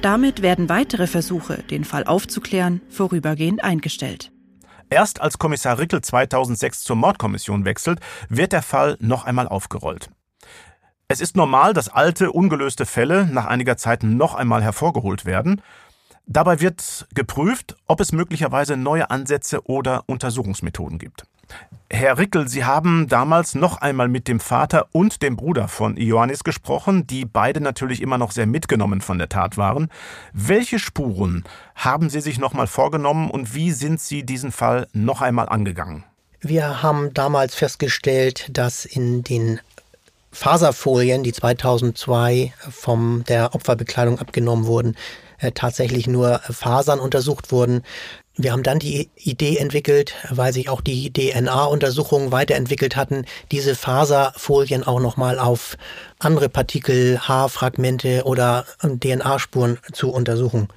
Damit 0.00 0.42
werden 0.42 0.68
weitere 0.68 1.08
Versuche, 1.08 1.56
den 1.64 1.82
Fall 1.82 2.04
aufzuklären, 2.04 2.82
vorübergehend 2.88 3.64
eingestellt. 3.64 4.30
Erst 4.88 5.20
als 5.20 5.38
Kommissar 5.38 5.80
Rickel 5.80 6.02
2006 6.02 6.84
zur 6.84 6.94
Mordkommission 6.94 7.64
wechselt, 7.64 7.98
wird 8.28 8.52
der 8.52 8.62
Fall 8.62 8.96
noch 9.00 9.24
einmal 9.24 9.48
aufgerollt. 9.48 10.08
Es 11.08 11.20
ist 11.20 11.34
normal, 11.34 11.72
dass 11.72 11.88
alte, 11.88 12.30
ungelöste 12.30 12.86
Fälle 12.86 13.26
nach 13.26 13.46
einiger 13.46 13.76
Zeit 13.76 14.04
noch 14.04 14.36
einmal 14.36 14.62
hervorgeholt 14.62 15.24
werden 15.24 15.60
Dabei 16.32 16.60
wird 16.60 17.08
geprüft, 17.12 17.74
ob 17.88 17.98
es 17.98 18.12
möglicherweise 18.12 18.76
neue 18.76 19.10
Ansätze 19.10 19.66
oder 19.66 20.04
Untersuchungsmethoden 20.06 21.00
gibt. 21.00 21.24
Herr 21.90 22.18
Rickel, 22.18 22.46
Sie 22.46 22.64
haben 22.64 23.08
damals 23.08 23.56
noch 23.56 23.78
einmal 23.78 24.06
mit 24.06 24.28
dem 24.28 24.38
Vater 24.38 24.86
und 24.92 25.22
dem 25.22 25.34
Bruder 25.34 25.66
von 25.66 25.96
Ioannis 25.96 26.44
gesprochen, 26.44 27.04
die 27.04 27.24
beide 27.24 27.60
natürlich 27.60 28.00
immer 28.00 28.16
noch 28.16 28.30
sehr 28.30 28.46
mitgenommen 28.46 29.00
von 29.00 29.18
der 29.18 29.28
Tat 29.28 29.56
waren. 29.56 29.88
Welche 30.32 30.78
Spuren 30.78 31.42
haben 31.74 32.08
Sie 32.10 32.20
sich 32.20 32.38
noch 32.38 32.54
mal 32.54 32.68
vorgenommen 32.68 33.28
und 33.28 33.56
wie 33.56 33.72
sind 33.72 34.00
Sie 34.00 34.22
diesen 34.22 34.52
Fall 34.52 34.86
noch 34.92 35.22
einmal 35.22 35.48
angegangen? 35.48 36.04
Wir 36.42 36.80
haben 36.80 37.12
damals 37.12 37.56
festgestellt, 37.56 38.56
dass 38.56 38.84
in 38.84 39.24
den 39.24 39.60
Faserfolien, 40.32 41.22
die 41.22 41.32
2002 41.32 42.52
von 42.70 43.24
der 43.24 43.54
Opferbekleidung 43.54 44.18
abgenommen 44.18 44.66
wurden, 44.66 44.96
äh, 45.38 45.52
tatsächlich 45.52 46.06
nur 46.06 46.38
Fasern 46.38 47.00
untersucht 47.00 47.50
wurden. 47.52 47.82
Wir 48.36 48.52
haben 48.52 48.62
dann 48.62 48.78
die 48.78 49.10
Idee 49.16 49.58
entwickelt, 49.58 50.14
weil 50.30 50.52
sich 50.52 50.68
auch 50.68 50.80
die 50.80 51.12
DNA-Untersuchungen 51.12 52.32
weiterentwickelt 52.32 52.96
hatten, 52.96 53.26
diese 53.50 53.74
Faserfolien 53.74 54.86
auch 54.86 55.00
nochmal 55.00 55.38
auf 55.38 55.76
andere 56.18 56.48
Partikel, 56.48 57.20
Haarfragmente 57.20 58.22
oder 58.24 58.64
DNA-Spuren 58.82 59.78
zu 59.92 60.10
untersuchen. 60.10 60.68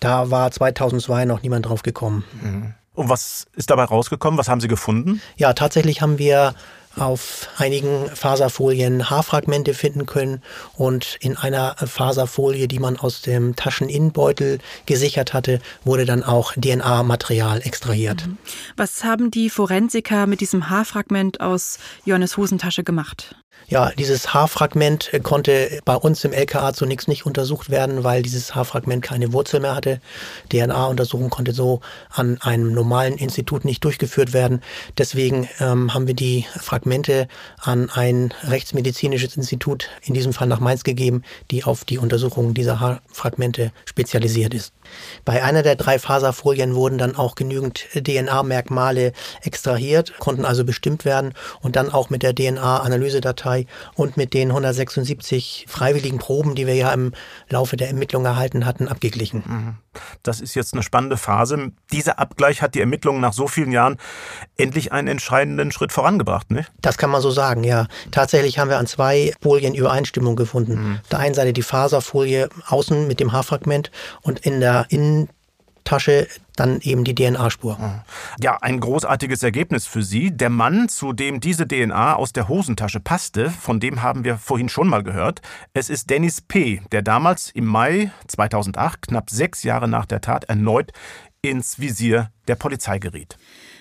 Da 0.00 0.30
war 0.30 0.50
2002 0.50 1.24
noch 1.24 1.42
niemand 1.42 1.66
drauf 1.66 1.82
gekommen. 1.82 2.24
Mhm. 2.40 2.74
Und 2.94 3.08
was 3.08 3.46
ist 3.54 3.70
dabei 3.70 3.84
rausgekommen? 3.84 4.38
Was 4.38 4.48
haben 4.48 4.60
Sie 4.60 4.68
gefunden? 4.68 5.20
Ja, 5.36 5.52
tatsächlich 5.52 6.00
haben 6.00 6.18
wir 6.18 6.54
auf 6.96 7.48
einigen 7.56 8.08
Faserfolien 8.14 9.10
Haarfragmente 9.10 9.74
finden 9.74 10.06
können 10.06 10.42
und 10.74 11.16
in 11.20 11.36
einer 11.36 11.76
Faserfolie, 11.76 12.68
die 12.68 12.78
man 12.78 12.96
aus 12.96 13.22
dem 13.22 13.56
Tascheninnenbeutel 13.56 14.58
gesichert 14.86 15.34
hatte, 15.34 15.60
wurde 15.84 16.04
dann 16.04 16.22
auch 16.22 16.52
DNA-Material 16.52 17.60
extrahiert. 17.62 18.26
Mhm. 18.26 18.38
Was 18.76 19.04
haben 19.04 19.30
die 19.30 19.50
Forensiker 19.50 20.26
mit 20.26 20.40
diesem 20.40 20.70
Haarfragment 20.70 21.40
aus 21.40 21.78
Johannes 22.04 22.36
Hosentasche 22.36 22.84
gemacht? 22.84 23.36
Ja, 23.66 23.92
dieses 23.96 24.34
Haarfragment 24.34 25.10
konnte 25.22 25.80
bei 25.86 25.96
uns 25.96 26.22
im 26.24 26.32
LKA 26.32 26.74
zunächst 26.74 27.08
nicht 27.08 27.24
untersucht 27.24 27.70
werden, 27.70 28.04
weil 28.04 28.22
dieses 28.22 28.54
Haarfragment 28.54 29.02
keine 29.02 29.32
Wurzel 29.32 29.60
mehr 29.60 29.74
hatte. 29.74 30.00
DNA-Untersuchung 30.52 31.30
konnte 31.30 31.52
so 31.52 31.80
an 32.10 32.38
einem 32.42 32.72
normalen 32.72 33.16
Institut 33.16 33.64
nicht 33.64 33.82
durchgeführt 33.82 34.34
werden. 34.34 34.62
Deswegen 34.98 35.48
ähm, 35.60 35.94
haben 35.94 36.06
wir 36.06 36.14
die 36.14 36.44
Fragmente 36.60 37.26
an 37.58 37.88
ein 37.88 38.34
rechtsmedizinisches 38.42 39.36
Institut, 39.36 39.88
in 40.02 40.12
diesem 40.12 40.34
Fall 40.34 40.46
nach 40.46 40.60
Mainz 40.60 40.84
gegeben, 40.84 41.22
die 41.50 41.64
auf 41.64 41.84
die 41.84 41.98
Untersuchung 41.98 42.52
dieser 42.52 42.80
Haarfragmente 42.80 43.72
spezialisiert 43.86 44.52
ist. 44.52 44.74
Bei 45.24 45.42
einer 45.42 45.62
der 45.62 45.76
drei 45.76 45.98
Faserfolien 45.98 46.74
wurden 46.74 46.98
dann 46.98 47.16
auch 47.16 47.34
genügend 47.34 47.86
DNA-Merkmale 47.94 49.12
extrahiert, 49.42 50.18
konnten 50.18 50.44
also 50.44 50.64
bestimmt 50.64 51.06
werden 51.06 51.32
und 51.62 51.76
dann 51.76 51.90
auch 51.90 52.10
mit 52.10 52.22
der 52.22 52.34
DNA-Analysedatei 52.34 53.53
und 53.94 54.16
mit 54.16 54.34
den 54.34 54.50
176 54.50 55.66
freiwilligen 55.68 56.18
Proben, 56.18 56.54
die 56.54 56.66
wir 56.66 56.74
ja 56.74 56.92
im 56.92 57.12
Laufe 57.48 57.76
der 57.76 57.88
Ermittlungen 57.88 58.26
erhalten 58.26 58.66
hatten, 58.66 58.88
abgeglichen. 58.88 59.42
Mhm. 59.46 59.74
Das 60.22 60.40
ist 60.40 60.54
jetzt 60.54 60.74
eine 60.74 60.82
spannende 60.82 61.16
Phase. 61.16 61.72
Dieser 61.92 62.18
Abgleich 62.18 62.62
hat 62.62 62.74
die 62.74 62.80
Ermittlungen 62.80 63.20
nach 63.20 63.32
so 63.32 63.46
vielen 63.46 63.70
Jahren 63.72 63.96
endlich 64.56 64.92
einen 64.92 65.08
entscheidenden 65.08 65.70
Schritt 65.70 65.92
vorangebracht, 65.92 66.50
nicht? 66.50 66.72
Das 66.82 66.98
kann 66.98 67.10
man 67.10 67.22
so 67.22 67.30
sagen, 67.30 67.64
ja. 67.64 67.86
Tatsächlich 68.10 68.58
haben 68.58 68.70
wir 68.70 68.78
an 68.78 68.86
zwei 68.86 69.32
Folien 69.40 69.74
Übereinstimmung 69.74 70.36
gefunden. 70.36 70.74
Mhm. 70.74 71.00
Auf 71.02 71.08
der 71.08 71.18
einen 71.20 71.34
Seite 71.34 71.52
die 71.52 71.62
Faserfolie 71.62 72.48
außen 72.66 73.06
mit 73.06 73.20
dem 73.20 73.32
Haarfragment 73.32 73.90
und 74.22 74.40
in 74.40 74.60
der 74.60 74.74
der 74.74 74.86
Innentasche 75.84 76.28
dann 76.56 76.80
eben 76.80 77.04
die 77.04 77.14
DNA-Spur. 77.14 78.04
Ja, 78.40 78.58
ein 78.62 78.80
großartiges 78.80 79.42
Ergebnis 79.42 79.86
für 79.86 80.02
Sie. 80.02 80.30
Der 80.30 80.48
Mann, 80.48 80.88
zu 80.88 81.12
dem 81.12 81.40
diese 81.40 81.68
DNA 81.68 82.14
aus 82.14 82.32
der 82.32 82.48
Hosentasche 82.48 83.00
passte, 83.00 83.50
von 83.50 83.80
dem 83.80 84.02
haben 84.02 84.24
wir 84.24 84.38
vorhin 84.38 84.68
schon 84.68 84.88
mal 84.88 85.02
gehört. 85.02 85.42
Es 85.74 85.90
ist 85.90 86.08
Dennis 86.08 86.40
P., 86.40 86.80
der 86.92 87.02
damals 87.02 87.50
im 87.50 87.66
Mai 87.66 88.10
2008, 88.28 89.08
knapp 89.08 89.28
sechs 89.30 89.62
Jahre 89.62 89.88
nach 89.88 90.06
der 90.06 90.20
Tat, 90.20 90.44
erneut 90.44 90.92
ins 91.42 91.78
Visier 91.78 92.30
der 92.48 92.54
Polizei 92.54 92.98
geriet. 92.98 93.36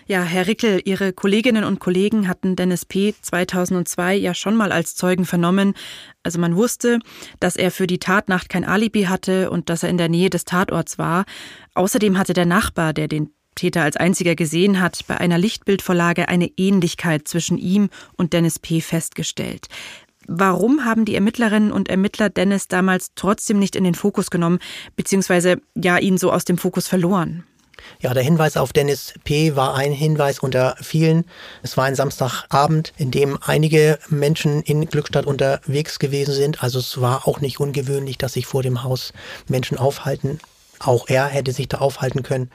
Ja, 0.05 0.23
Herr 0.23 0.47
Rickel, 0.47 0.81
Ihre 0.83 1.13
Kolleginnen 1.13 1.63
und 1.63 1.79
Kollegen 1.79 2.27
hatten 2.27 2.57
Dennis 2.57 2.83
P. 2.83 3.15
2002 3.21 4.15
ja 4.15 4.33
schon 4.33 4.55
mal 4.55 4.73
als 4.73 4.95
Zeugen 4.95 5.25
vernommen. 5.25 5.75
Also 6.23 6.39
man 6.39 6.57
wusste, 6.57 6.99
dass 7.39 7.55
er 7.55 7.71
für 7.71 7.87
die 7.87 7.99
Tatnacht 7.99 8.49
kein 8.49 8.65
Alibi 8.65 9.03
hatte 9.03 9.49
und 9.49 9.69
dass 9.69 9.83
er 9.83 9.89
in 9.89 9.97
der 9.97 10.09
Nähe 10.09 10.29
des 10.29 10.43
Tatorts 10.43 10.97
war. 10.97 11.23
Außerdem 11.73 12.17
hatte 12.17 12.33
der 12.33 12.45
Nachbar, 12.45 12.91
der 12.91 13.07
den 13.07 13.29
Täter 13.55 13.83
als 13.83 13.95
einziger 13.95 14.35
gesehen 14.35 14.81
hat, 14.81 15.05
bei 15.07 15.17
einer 15.17 15.37
Lichtbildvorlage 15.37 16.27
eine 16.27 16.51
Ähnlichkeit 16.57 17.27
zwischen 17.27 17.57
ihm 17.57 17.89
und 18.17 18.33
Dennis 18.33 18.59
P. 18.59 18.81
festgestellt. 18.81 19.67
Warum 20.27 20.83
haben 20.83 21.05
die 21.05 21.15
Ermittlerinnen 21.15 21.71
und 21.71 21.87
Ermittler 21.87 22.29
Dennis 22.29 22.67
damals 22.67 23.11
trotzdem 23.15 23.59
nicht 23.59 23.75
in 23.75 23.83
den 23.83 23.95
Fokus 23.95 24.31
genommen, 24.31 24.59
beziehungsweise 24.95 25.61
ja 25.75 25.97
ihn 25.97 26.17
so 26.17 26.31
aus 26.31 26.43
dem 26.45 26.57
Fokus 26.57 26.87
verloren? 26.87 27.43
Ja, 27.99 28.13
der 28.13 28.23
Hinweis 28.23 28.57
auf 28.57 28.73
Dennis 28.73 29.13
P. 29.23 29.55
war 29.55 29.75
ein 29.75 29.91
Hinweis 29.91 30.39
unter 30.39 30.75
vielen. 30.81 31.25
Es 31.61 31.77
war 31.77 31.85
ein 31.85 31.95
Samstagabend, 31.95 32.93
in 32.97 33.11
dem 33.11 33.37
einige 33.41 33.99
Menschen 34.09 34.61
in 34.61 34.85
Glückstadt 34.85 35.25
unterwegs 35.25 35.99
gewesen 35.99 36.33
sind. 36.33 36.63
Also 36.63 36.79
es 36.79 36.99
war 37.01 37.27
auch 37.27 37.41
nicht 37.41 37.59
ungewöhnlich, 37.59 38.17
dass 38.17 38.33
sich 38.33 38.45
vor 38.45 38.63
dem 38.63 38.83
Haus 38.83 39.13
Menschen 39.47 39.77
aufhalten. 39.77 40.39
Auch 40.79 41.07
er 41.07 41.27
hätte 41.27 41.53
sich 41.53 41.67
da 41.67 41.77
aufhalten 41.77 42.23
können. 42.23 42.51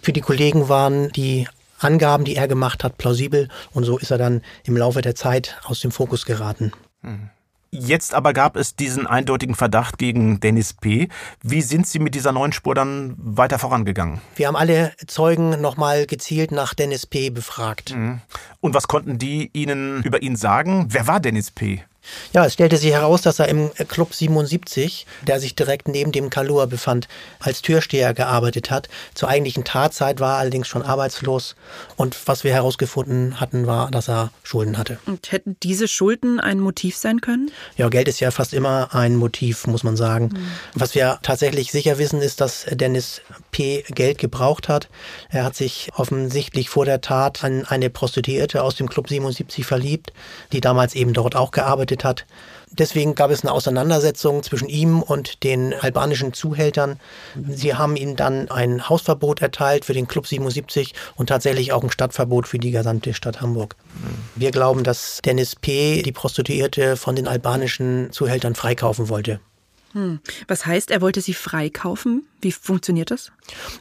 Für 0.00 0.12
die 0.12 0.20
Kollegen 0.20 0.68
waren 0.68 1.10
die 1.12 1.46
Angaben, 1.78 2.24
die 2.24 2.36
er 2.36 2.48
gemacht 2.48 2.84
hat, 2.84 2.96
plausibel 2.96 3.48
und 3.72 3.84
so 3.84 3.98
ist 3.98 4.10
er 4.10 4.18
dann 4.18 4.42
im 4.64 4.76
Laufe 4.76 5.02
der 5.02 5.14
Zeit 5.14 5.56
aus 5.64 5.80
dem 5.80 5.90
Fokus 5.90 6.24
geraten. 6.24 6.72
Mhm. 7.02 7.30
Jetzt 7.70 8.14
aber 8.14 8.32
gab 8.32 8.56
es 8.56 8.76
diesen 8.76 9.06
eindeutigen 9.06 9.54
Verdacht 9.54 9.98
gegen 9.98 10.40
Dennis 10.40 10.72
P. 10.72 11.08
Wie 11.42 11.62
sind 11.62 11.86
Sie 11.86 11.98
mit 11.98 12.14
dieser 12.14 12.32
neuen 12.32 12.52
Spur 12.52 12.74
dann 12.74 13.14
weiter 13.18 13.58
vorangegangen? 13.58 14.20
Wir 14.36 14.48
haben 14.48 14.56
alle 14.56 14.92
Zeugen 15.06 15.60
nochmal 15.60 16.06
gezielt 16.06 16.52
nach 16.52 16.74
Dennis 16.74 17.06
P. 17.06 17.30
befragt. 17.30 17.94
Mhm. 17.94 18.20
Und 18.60 18.74
was 18.74 18.88
konnten 18.88 19.18
die 19.18 19.50
Ihnen 19.52 20.02
über 20.04 20.22
ihn 20.22 20.36
sagen? 20.36 20.86
Wer 20.88 21.06
war 21.06 21.20
Dennis 21.20 21.50
P.? 21.50 21.82
Ja, 22.32 22.44
es 22.44 22.54
stellte 22.54 22.76
sich 22.76 22.92
heraus, 22.92 23.22
dass 23.22 23.38
er 23.38 23.48
im 23.48 23.70
Club 23.88 24.14
77, 24.14 25.06
der 25.26 25.40
sich 25.40 25.54
direkt 25.54 25.88
neben 25.88 26.12
dem 26.12 26.30
Kalua 26.30 26.66
befand, 26.66 27.08
als 27.40 27.62
Türsteher 27.62 28.14
gearbeitet 28.14 28.70
hat. 28.70 28.88
Zur 29.14 29.28
eigentlichen 29.28 29.64
Tatzeit 29.64 30.20
war 30.20 30.34
er 30.34 30.38
allerdings 30.38 30.68
schon 30.68 30.82
arbeitslos. 30.82 31.56
Und 31.96 32.16
was 32.26 32.44
wir 32.44 32.52
herausgefunden 32.52 33.40
hatten, 33.40 33.66
war, 33.66 33.90
dass 33.90 34.08
er 34.08 34.30
Schulden 34.42 34.78
hatte. 34.78 34.98
Und 35.06 35.32
hätten 35.32 35.56
diese 35.62 35.88
Schulden 35.88 36.40
ein 36.40 36.60
Motiv 36.60 36.96
sein 36.96 37.20
können? 37.20 37.50
Ja, 37.76 37.88
Geld 37.88 38.08
ist 38.08 38.20
ja 38.20 38.30
fast 38.30 38.54
immer 38.54 38.94
ein 38.94 39.16
Motiv, 39.16 39.66
muss 39.66 39.82
man 39.82 39.96
sagen. 39.96 40.30
Mhm. 40.32 40.52
Was 40.74 40.94
wir 40.94 41.18
tatsächlich 41.22 41.72
sicher 41.72 41.98
wissen, 41.98 42.20
ist, 42.20 42.40
dass 42.40 42.66
Dennis 42.70 43.22
P. 43.50 43.84
Geld 43.88 44.18
gebraucht 44.18 44.68
hat. 44.68 44.88
Er 45.30 45.44
hat 45.44 45.56
sich 45.56 45.90
offensichtlich 45.96 46.68
vor 46.68 46.84
der 46.84 47.00
Tat 47.00 47.42
an 47.44 47.64
eine 47.64 47.90
Prostituierte 47.90 48.62
aus 48.62 48.76
dem 48.76 48.88
Club 48.88 49.08
77 49.08 49.64
verliebt, 49.64 50.12
die 50.52 50.60
damals 50.60 50.94
eben 50.94 51.12
dort 51.12 51.36
auch 51.36 51.50
gearbeitet 51.50 51.95
hat. 52.04 52.26
Deswegen 52.70 53.14
gab 53.14 53.30
es 53.30 53.42
eine 53.42 53.52
Auseinandersetzung 53.52 54.42
zwischen 54.42 54.68
ihm 54.68 55.02
und 55.02 55.44
den 55.44 55.72
albanischen 55.72 56.32
Zuhältern. 56.32 56.98
Sie 57.48 57.74
haben 57.74 57.96
ihm 57.96 58.16
dann 58.16 58.50
ein 58.50 58.88
Hausverbot 58.88 59.40
erteilt 59.40 59.84
für 59.84 59.94
den 59.94 60.08
Club 60.08 60.26
77 60.26 60.94
und 61.14 61.28
tatsächlich 61.28 61.72
auch 61.72 61.82
ein 61.82 61.90
Stadtverbot 61.90 62.48
für 62.48 62.58
die 62.58 62.72
gesamte 62.72 63.14
Stadt 63.14 63.40
Hamburg. 63.40 63.76
Wir 64.34 64.50
glauben, 64.50 64.82
dass 64.82 65.20
Dennis 65.24 65.56
P. 65.56 66.02
die 66.02 66.12
Prostituierte 66.12 66.96
von 66.96 67.16
den 67.16 67.28
albanischen 67.28 68.10
Zuhältern 68.12 68.54
freikaufen 68.54 69.08
wollte. 69.08 69.40
Hm. 69.96 70.20
Was 70.46 70.66
heißt, 70.66 70.90
er 70.90 71.00
wollte 71.00 71.22
sie 71.22 71.32
freikaufen? 71.32 72.26
Wie 72.42 72.52
funktioniert 72.52 73.10
das? 73.10 73.32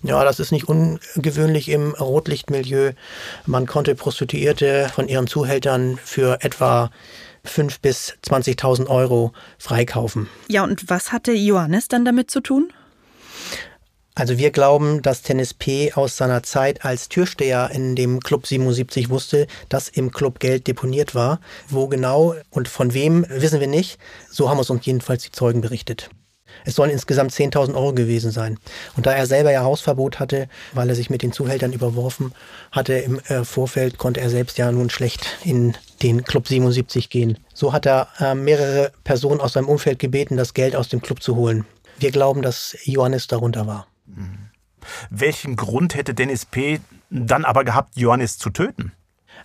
Ja, 0.01 0.23
das 0.23 0.39
ist 0.39 0.53
nicht 0.53 0.69
ungewöhnlich 0.69 1.67
im 1.67 1.93
Rotlichtmilieu. 1.93 2.93
Man 3.45 3.65
konnte 3.65 3.95
Prostituierte 3.95 4.89
von 4.95 5.09
ihren 5.09 5.27
Zuhältern 5.27 5.99
für 6.01 6.37
etwa 6.41 6.89
5.000 7.47 7.77
bis 7.81 8.13
20.000 8.27 8.87
Euro 8.87 9.33
freikaufen. 9.57 10.27
Ja, 10.47 10.63
und 10.63 10.89
was 10.89 11.11
hatte 11.11 11.31
Johannes 11.31 11.87
dann 11.87 12.05
damit 12.05 12.31
zu 12.31 12.41
tun? 12.41 12.71
Also 14.17 14.37
wir 14.37 14.51
glauben, 14.51 15.01
dass 15.01 15.23
Tennis 15.23 15.53
P. 15.53 15.91
aus 15.91 16.15
seiner 16.15 16.41
Zeit 16.41 16.85
als 16.85 17.09
Türsteher 17.09 17.69
in 17.73 17.97
dem 17.97 18.21
Club 18.21 18.47
77 18.47 19.09
wusste, 19.09 19.45
dass 19.67 19.89
im 19.89 20.11
Club 20.11 20.39
Geld 20.39 20.67
deponiert 20.67 21.15
war. 21.15 21.41
Wo 21.67 21.89
genau 21.89 22.33
und 22.49 22.69
von 22.69 22.93
wem, 22.93 23.25
wissen 23.27 23.59
wir 23.59 23.67
nicht. 23.67 23.99
So 24.31 24.49
haben 24.49 24.59
es 24.59 24.69
uns 24.69 24.85
jedenfalls 24.85 25.23
die 25.23 25.31
Zeugen 25.31 25.59
berichtet. 25.59 26.09
Es 26.63 26.75
sollen 26.75 26.91
insgesamt 26.91 27.33
10.000 27.33 27.75
Euro 27.75 27.93
gewesen 27.93 28.31
sein. 28.31 28.57
Und 28.95 29.05
da 29.05 29.11
er 29.11 29.27
selber 29.27 29.51
ja 29.51 29.63
Hausverbot 29.63 30.19
hatte, 30.19 30.47
weil 30.73 30.87
er 30.87 30.95
sich 30.95 31.09
mit 31.09 31.21
den 31.21 31.33
Zuhältern 31.33 31.73
überworfen 31.73 32.33
hatte 32.71 32.93
im 32.93 33.19
äh, 33.27 33.43
Vorfeld, 33.43 33.97
konnte 33.97 34.21
er 34.21 34.29
selbst 34.29 34.57
ja 34.57 34.71
nun 34.71 34.89
schlecht 34.89 35.37
in 35.43 35.75
den 36.01 36.23
Club 36.23 36.47
77 36.47 37.09
gehen. 37.09 37.37
So 37.53 37.73
hat 37.73 37.85
er 37.85 38.07
äh, 38.19 38.35
mehrere 38.35 38.91
Personen 39.03 39.39
aus 39.39 39.53
seinem 39.53 39.69
Umfeld 39.69 39.99
gebeten, 39.99 40.37
das 40.37 40.53
Geld 40.53 40.75
aus 40.75 40.89
dem 40.89 41.01
Club 41.01 41.21
zu 41.21 41.35
holen. 41.35 41.65
Wir 41.97 42.11
glauben, 42.11 42.41
dass 42.41 42.77
Johannes 42.83 43.27
darunter 43.27 43.67
war. 43.67 43.87
Welchen 45.09 45.55
Grund 45.55 45.95
hätte 45.95 46.13
Dennis 46.13 46.45
P. 46.45 46.79
dann 47.09 47.45
aber 47.45 47.63
gehabt, 47.63 47.95
Johannes 47.95 48.37
zu 48.37 48.49
töten? 48.49 48.91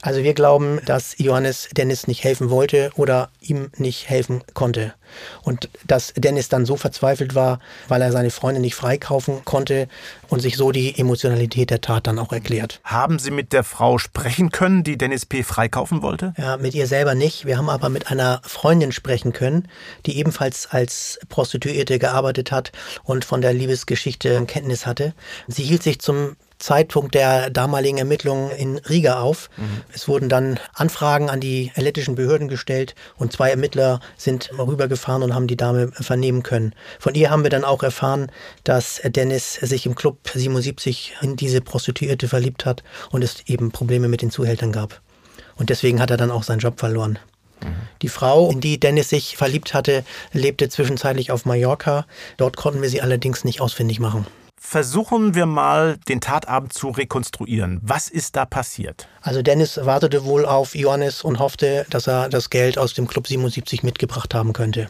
Also 0.03 0.22
wir 0.22 0.32
glauben, 0.32 0.80
dass 0.86 1.14
Johannes 1.18 1.68
Dennis 1.76 2.07
nicht 2.07 2.24
helfen 2.24 2.48
wollte 2.48 2.90
oder 2.96 3.30
ihm 3.40 3.70
nicht 3.76 4.09
helfen 4.09 4.42
konnte. 4.55 4.94
Und 5.42 5.68
dass 5.86 6.14
Dennis 6.16 6.48
dann 6.48 6.64
so 6.64 6.76
verzweifelt 6.76 7.34
war, 7.34 7.61
weil 7.88 8.01
er 8.01 8.11
seine 8.11 8.30
Freundin 8.30 8.62
nicht 8.62 8.76
freikaufen 8.76 9.44
konnte 9.44 9.88
und 10.28 10.40
sich 10.40 10.57
so 10.57 10.72
die 10.72 10.98
Emotionalität 10.98 11.68
der 11.68 11.82
Tat 11.82 12.07
dann 12.07 12.18
auch 12.18 12.32
erklärt. 12.32 12.80
Haben 12.84 13.18
Sie 13.18 13.30
mit 13.30 13.53
der 13.53 13.64
Frau 13.64 13.98
sprechen 13.98 14.51
können, 14.51 14.84
die 14.84 14.96
Dennis 14.96 15.26
P. 15.26 15.42
freikaufen 15.42 16.01
wollte? 16.01 16.32
Ja, 16.38 16.57
mit 16.57 16.74
ihr 16.74 16.86
selber 16.86 17.14
nicht. 17.14 17.44
Wir 17.44 17.59
haben 17.59 17.68
aber 17.68 17.90
mit 17.90 18.11
einer 18.11 18.40
Freundin 18.44 18.92
sprechen 18.92 19.34
können, 19.34 19.68
die 20.07 20.16
ebenfalls 20.16 20.66
als 20.70 21.18
Prostituierte 21.28 21.98
gearbeitet 21.98 22.53
hat 22.53 22.72
und 23.05 23.26
von 23.26 23.42
der 23.42 23.53
Liebesgeschichte 23.53 24.46
Kenntnis 24.46 24.86
hatte. 24.86 25.12
Sie 25.46 25.64
hielt 25.64 25.82
sich 25.82 26.01
zum 26.01 26.36
Zeitpunkt 26.61 27.14
der 27.14 27.50
damaligen 27.50 27.98
Ermittlungen 27.98 28.50
in 28.52 28.78
Riga 28.78 29.20
auf. 29.20 29.50
Mhm. 29.56 29.82
Es 29.92 30.06
wurden 30.06 30.28
dann 30.28 30.61
Anfragen 30.74 31.28
an 31.28 31.40
die 31.40 31.72
lettischen 31.74 32.14
Behörden 32.14 32.48
gestellt 32.48 32.94
und 33.16 33.32
zwei 33.32 33.50
Ermittler 33.50 34.00
sind 34.16 34.50
rübergefahren 34.56 35.22
und 35.22 35.34
haben 35.34 35.48
die 35.48 35.56
Dame 35.56 35.90
vernehmen 35.92 36.42
können. 36.42 36.74
Von 36.98 37.14
ihr 37.14 37.30
haben 37.30 37.42
wir 37.42 37.50
dann 37.50 37.64
auch 37.64 37.82
erfahren, 37.82 38.30
dass 38.62 39.00
Dennis 39.04 39.54
sich 39.54 39.86
im 39.86 39.94
Club 39.94 40.18
77 40.32 41.14
in 41.22 41.36
diese 41.36 41.61
Prostituierte 41.61 42.28
verliebt 42.28 42.66
hat 42.66 42.84
und 43.11 43.24
es 43.24 43.42
eben 43.46 43.72
Probleme 43.72 44.08
mit 44.08 44.22
den 44.22 44.30
Zuhältern 44.30 44.70
gab. 44.70 45.00
Und 45.56 45.70
deswegen 45.70 46.00
hat 46.00 46.11
er 46.11 46.16
dann 46.16 46.30
auch 46.30 46.42
seinen 46.42 46.61
Job 46.61 46.78
verloren. 46.78 47.18
Die 48.02 48.08
Frau, 48.08 48.50
in 48.50 48.61
die 48.61 48.80
Dennis 48.80 49.11
sich 49.11 49.36
verliebt 49.36 49.74
hatte, 49.74 50.04
lebte 50.32 50.68
zwischenzeitlich 50.68 51.30
auf 51.30 51.44
Mallorca. 51.44 52.06
Dort 52.38 52.56
konnten 52.56 52.80
wir 52.80 52.88
sie 52.88 53.02
allerdings 53.02 53.44
nicht 53.44 53.61
ausfindig 53.61 54.00
machen. 54.00 54.26
Versuchen 54.62 55.34
wir 55.34 55.46
mal, 55.46 55.96
den 56.06 56.20
Tatabend 56.20 56.74
zu 56.74 56.90
rekonstruieren. 56.90 57.80
Was 57.82 58.08
ist 58.08 58.36
da 58.36 58.44
passiert? 58.44 59.08
Also 59.22 59.40
Dennis 59.42 59.80
wartete 59.82 60.24
wohl 60.24 60.44
auf 60.44 60.76
Johannes 60.76 61.22
und 61.22 61.40
hoffte, 61.40 61.86
dass 61.88 62.06
er 62.06 62.28
das 62.28 62.50
Geld 62.50 62.78
aus 62.78 62.92
dem 62.92 63.08
Club 63.08 63.26
77 63.26 63.82
mitgebracht 63.82 64.34
haben 64.34 64.52
könnte. 64.52 64.88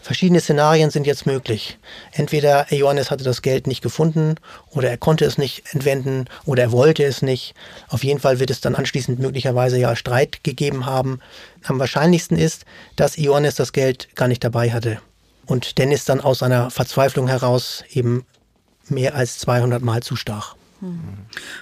Verschiedene 0.00 0.40
Szenarien 0.40 0.90
sind 0.90 1.06
jetzt 1.06 1.26
möglich. 1.26 1.78
Entweder 2.10 2.72
Johannes 2.74 3.10
hatte 3.10 3.22
das 3.22 3.42
Geld 3.42 3.66
nicht 3.66 3.82
gefunden 3.82 4.36
oder 4.70 4.88
er 4.88 4.96
konnte 4.96 5.26
es 5.26 5.36
nicht 5.36 5.62
entwenden 5.72 6.24
oder 6.46 6.62
er 6.62 6.72
wollte 6.72 7.04
es 7.04 7.20
nicht. 7.20 7.54
Auf 7.88 8.02
jeden 8.02 8.18
Fall 8.18 8.40
wird 8.40 8.50
es 8.50 8.62
dann 8.62 8.74
anschließend 8.74 9.20
möglicherweise 9.20 9.78
ja 9.78 9.94
Streit 9.94 10.42
gegeben 10.42 10.86
haben. 10.86 11.20
Am 11.64 11.78
wahrscheinlichsten 11.78 12.36
ist, 12.36 12.64
dass 12.96 13.18
Johannes 13.18 13.56
das 13.56 13.72
Geld 13.72 14.08
gar 14.16 14.26
nicht 14.26 14.42
dabei 14.42 14.72
hatte 14.72 15.00
und 15.46 15.78
Dennis 15.78 16.06
dann 16.06 16.20
aus 16.20 16.38
seiner 16.38 16.70
Verzweiflung 16.70 17.28
heraus 17.28 17.84
eben 17.92 18.24
mehr 18.90 19.14
als 19.14 19.38
200 19.38 19.82
Mal 19.82 20.02
zu 20.02 20.16
stach. 20.16 20.56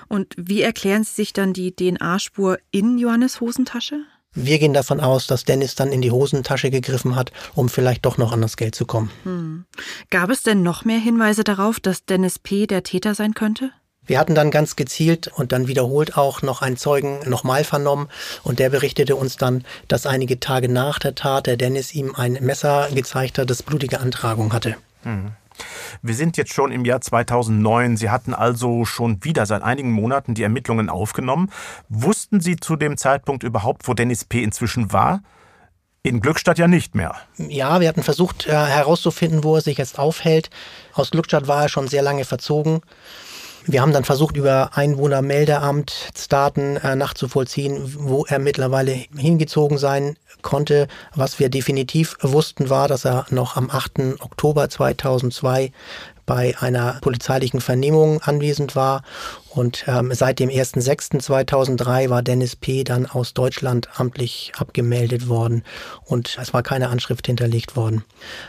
Und 0.08 0.34
wie 0.36 0.62
erklären 0.62 1.04
Sie 1.04 1.14
sich 1.14 1.32
dann 1.32 1.52
die 1.52 1.74
DNA-Spur 1.74 2.58
in 2.70 2.98
Johannes 2.98 3.40
Hosentasche? 3.40 4.04
Wir 4.34 4.58
gehen 4.58 4.74
davon 4.74 5.00
aus, 5.00 5.26
dass 5.26 5.44
Dennis 5.44 5.74
dann 5.74 5.90
in 5.90 6.02
die 6.02 6.12
Hosentasche 6.12 6.70
gegriffen 6.70 7.16
hat, 7.16 7.32
um 7.54 7.68
vielleicht 7.68 8.04
doch 8.06 8.18
noch 8.18 8.30
an 8.30 8.42
das 8.42 8.56
Geld 8.56 8.74
zu 8.74 8.86
kommen. 8.86 9.10
Hm. 9.24 9.64
Gab 10.10 10.30
es 10.30 10.42
denn 10.42 10.62
noch 10.62 10.84
mehr 10.84 10.98
Hinweise 10.98 11.42
darauf, 11.42 11.80
dass 11.80 12.04
Dennis 12.04 12.38
P. 12.38 12.66
der 12.66 12.82
Täter 12.84 13.14
sein 13.14 13.34
könnte? 13.34 13.72
Wir 14.06 14.18
hatten 14.18 14.34
dann 14.34 14.50
ganz 14.50 14.76
gezielt 14.76 15.28
und 15.28 15.52
dann 15.52 15.68
wiederholt 15.68 16.16
auch 16.16 16.40
noch 16.40 16.62
einen 16.62 16.78
Zeugen 16.78 17.28
nochmal 17.28 17.64
vernommen 17.64 18.08
und 18.42 18.58
der 18.58 18.70
berichtete 18.70 19.16
uns 19.16 19.36
dann, 19.36 19.64
dass 19.86 20.06
einige 20.06 20.40
Tage 20.40 20.68
nach 20.70 20.98
der 20.98 21.14
Tat 21.14 21.46
der 21.46 21.58
Dennis 21.58 21.94
ihm 21.94 22.14
ein 22.14 22.38
Messer 22.40 22.88
gezeigt 22.94 23.38
hat, 23.38 23.50
das 23.50 23.62
blutige 23.62 24.00
Antragung 24.00 24.52
hatte. 24.52 24.76
Hm. 25.02 25.32
Wir 26.02 26.14
sind 26.14 26.36
jetzt 26.36 26.52
schon 26.52 26.72
im 26.72 26.84
Jahr 26.84 27.00
2009. 27.00 27.96
Sie 27.96 28.10
hatten 28.10 28.34
also 28.34 28.84
schon 28.84 29.24
wieder 29.24 29.46
seit 29.46 29.62
einigen 29.62 29.90
Monaten 29.90 30.34
die 30.34 30.42
Ermittlungen 30.42 30.88
aufgenommen. 30.88 31.50
Wussten 31.88 32.40
Sie 32.40 32.56
zu 32.56 32.76
dem 32.76 32.96
Zeitpunkt 32.96 33.42
überhaupt, 33.42 33.88
wo 33.88 33.94
Dennis 33.94 34.24
P. 34.24 34.42
inzwischen 34.42 34.92
war? 34.92 35.22
In 36.02 36.20
Glückstadt 36.20 36.58
ja 36.58 36.68
nicht 36.68 36.94
mehr. 36.94 37.16
Ja, 37.36 37.80
wir 37.80 37.88
hatten 37.88 38.02
versucht 38.02 38.46
äh, 38.46 38.52
herauszufinden, 38.52 39.42
wo 39.44 39.56
er 39.56 39.60
sich 39.60 39.78
jetzt 39.78 39.98
aufhält. 39.98 40.48
Aus 40.94 41.10
Glückstadt 41.10 41.48
war 41.48 41.62
er 41.62 41.68
schon 41.68 41.88
sehr 41.88 42.02
lange 42.02 42.24
verzogen. 42.24 42.80
Wir 43.70 43.82
haben 43.82 43.92
dann 43.92 44.04
versucht, 44.04 44.38
über 44.38 44.70
Einwohnermeldeamtsdaten 44.72 46.78
äh, 46.78 46.96
nachzuvollziehen, 46.96 47.96
wo 47.98 48.24
er 48.24 48.38
mittlerweile 48.38 48.92
hingezogen 49.14 49.76
sein 49.76 50.16
konnte. 50.40 50.88
Was 51.14 51.38
wir 51.38 51.50
definitiv 51.50 52.16
wussten, 52.22 52.70
war, 52.70 52.88
dass 52.88 53.04
er 53.04 53.26
noch 53.28 53.56
am 53.56 53.68
8. 53.68 54.20
Oktober 54.20 54.70
2002 54.70 55.70
bei 56.24 56.54
einer 56.58 56.96
polizeilichen 57.02 57.60
Vernehmung 57.60 58.22
anwesend 58.22 58.74
war. 58.74 59.02
Und 59.58 59.82
ähm, 59.88 60.12
seit 60.14 60.38
dem 60.38 60.50
1.6.2003 60.50 62.10
war 62.10 62.22
Dennis 62.22 62.54
P. 62.54 62.84
dann 62.84 63.06
aus 63.06 63.34
Deutschland 63.34 63.88
amtlich 63.96 64.52
abgemeldet 64.56 65.28
worden 65.28 65.64
und 66.04 66.38
es 66.40 66.54
war 66.54 66.62
keine 66.62 66.90
Anschrift 66.90 67.26
hinterlegt 67.26 67.74
worden. 67.74 68.04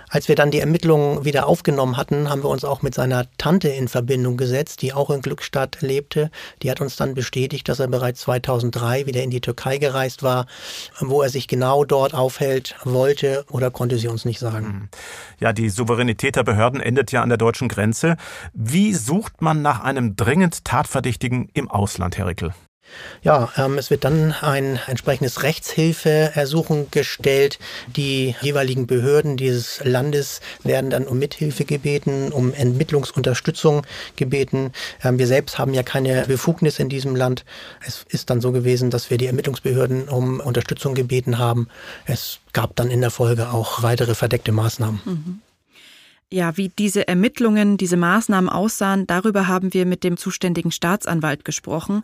Als 0.07 0.27
wir 0.27 0.35
dann 0.35 0.51
die 0.51 0.59
Ermittlungen 0.59 1.25
wieder 1.25 1.47
aufgenommen 1.47 1.97
hatten, 1.97 2.29
haben 2.29 2.43
wir 2.43 2.49
uns 2.49 2.63
auch 2.63 2.83
mit 2.83 2.93
seiner 2.93 3.25
Tante 3.39 3.69
in 3.69 3.87
Verbindung 3.87 4.37
gesetzt, 4.37 4.83
die 4.83 4.93
auch 4.93 5.09
in 5.09 5.23
Glückstadt 5.23 5.81
lebte. 5.81 6.29
Die 6.61 6.69
hat 6.69 6.79
uns 6.79 6.95
dann 6.95 7.15
bestätigt, 7.15 7.67
dass 7.69 7.79
er 7.79 7.87
bereits 7.87 8.21
2003 8.21 9.07
wieder 9.07 9.23
in 9.23 9.31
die 9.31 9.41
Türkei 9.41 9.79
gereist 9.79 10.21
war. 10.21 10.45
Wo 10.99 11.23
er 11.23 11.29
sich 11.29 11.47
genau 11.47 11.85
dort 11.85 12.13
aufhält, 12.13 12.75
wollte 12.83 13.45
oder 13.49 13.71
konnte 13.71 13.97
sie 13.97 14.09
uns 14.09 14.25
nicht 14.25 14.37
sagen. 14.37 14.67
Mhm. 14.67 14.89
Ja, 15.39 15.53
die 15.53 15.69
Souveränität 15.69 16.35
der 16.35 16.43
Behörden 16.43 16.81
endet 16.81 17.11
ja 17.11 17.23
an 17.23 17.29
der 17.29 17.39
deutschen 17.39 17.67
Grenze. 17.67 18.15
Wie 18.53 18.93
sucht 18.93 19.41
man 19.41 19.63
nach 19.63 19.83
einem 19.83 20.15
dringend 20.15 20.65
Tatverdächtigen 20.99 21.49
im 21.53 21.69
Ausland, 21.71 22.17
Herr 22.17 22.27
Rickel? 22.27 22.53
Ja, 23.21 23.49
ähm, 23.55 23.77
es 23.77 23.91
wird 23.91 24.03
dann 24.03 24.33
ein 24.41 24.79
entsprechendes 24.87 25.43
Rechtshilfeersuchen 25.43 26.89
gestellt. 26.89 27.59
Die 27.87 28.35
jeweiligen 28.41 28.87
Behörden 28.87 29.37
dieses 29.37 29.79
Landes 29.85 30.41
werden 30.63 30.89
dann 30.89 31.05
um 31.05 31.19
Mithilfe 31.19 31.65
gebeten, 31.65 32.31
um 32.31 32.51
Entmittlungsunterstützung 32.51 33.85
gebeten. 34.15 34.71
Ähm, 35.03 35.19
wir 35.19 35.27
selbst 35.27 35.59
haben 35.59 35.73
ja 35.73 35.83
keine 35.83 36.25
Befugnis 36.25 36.79
in 36.79 36.89
diesem 36.89 37.15
Land. 37.15 37.45
Es 37.85 38.05
ist 38.09 38.31
dann 38.31 38.41
so 38.41 38.51
gewesen, 38.51 38.89
dass 38.89 39.09
wir 39.09 39.19
die 39.19 39.27
Ermittlungsbehörden 39.27 40.09
um 40.09 40.39
Unterstützung 40.39 40.95
gebeten 40.95 41.37
haben. 41.37 41.69
Es 42.05 42.39
gab 42.53 42.75
dann 42.75 42.89
in 42.89 43.01
der 43.01 43.11
Folge 43.11 43.51
auch 43.51 43.83
weitere 43.83 44.15
verdeckte 44.15 44.51
Maßnahmen. 44.51 45.01
Mhm. 45.05 45.41
Ja, 46.31 46.57
wie 46.57 46.69
diese 46.69 47.07
Ermittlungen, 47.07 47.77
diese 47.77 47.97
Maßnahmen 47.97 48.49
aussahen, 48.49 49.07
darüber 49.07 49.47
haben 49.47 49.73
wir 49.73 49.87
mit 49.87 50.03
dem 50.03 50.15
zuständigen 50.15 50.71
Staatsanwalt 50.71 51.43
gesprochen. 51.43 52.03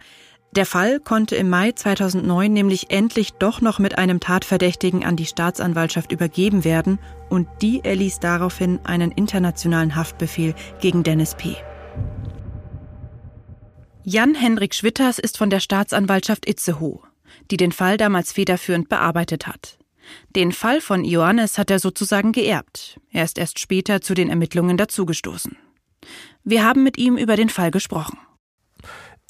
Der 0.56 0.66
Fall 0.66 1.00
konnte 1.00 1.36
im 1.36 1.50
Mai 1.50 1.74
2009 1.74 2.52
nämlich 2.52 2.90
endlich 2.90 3.34
doch 3.34 3.62
noch 3.62 3.78
mit 3.78 4.00
einem 4.00 4.20
Tatverdächtigen 4.20 5.06
an 5.06 5.16
die 5.16 5.28
Staatsanwaltschaft 5.28 6.12
übergeben 6.12 6.64
werden 6.64 6.98
und 7.30 7.48
die 7.62 7.84
erließ 7.84 8.20
daraufhin 8.20 8.80
einen 8.84 9.12
internationalen 9.12 9.96
Haftbefehl 9.96 10.56
gegen 10.82 11.04
Dennis 11.04 11.36
P. 11.36 11.56
Jan-Henrik 14.04 14.74
Schwitters 14.74 15.20
ist 15.20 15.38
von 15.38 15.52
der 15.52 15.60
Staatsanwaltschaft 15.60 16.48
Itzehoe, 16.48 17.02
die 17.52 17.58
den 17.58 17.72
Fall 17.72 17.98
damals 17.98 18.32
federführend 18.32 18.90
bearbeitet 18.90 19.46
hat. 19.46 19.78
Den 20.36 20.52
Fall 20.52 20.82
von 20.82 21.04
Ioannis 21.04 21.58
hat 21.58 21.72
er 21.72 21.80
sozusagen 21.80 22.32
geerbt. 22.32 23.00
Er 23.12 23.24
ist 23.24 23.38
erst 23.38 23.60
später 23.60 24.02
zu 24.02 24.14
den 24.14 24.30
Ermittlungen 24.30 24.78
dazugestoßen. 24.78 25.58
Wir 26.44 26.64
haben 26.64 26.84
mit 26.84 26.98
ihm 26.98 27.18
über 27.18 27.36
den 27.36 27.50
Fall 27.50 27.72
gesprochen. 27.72 28.18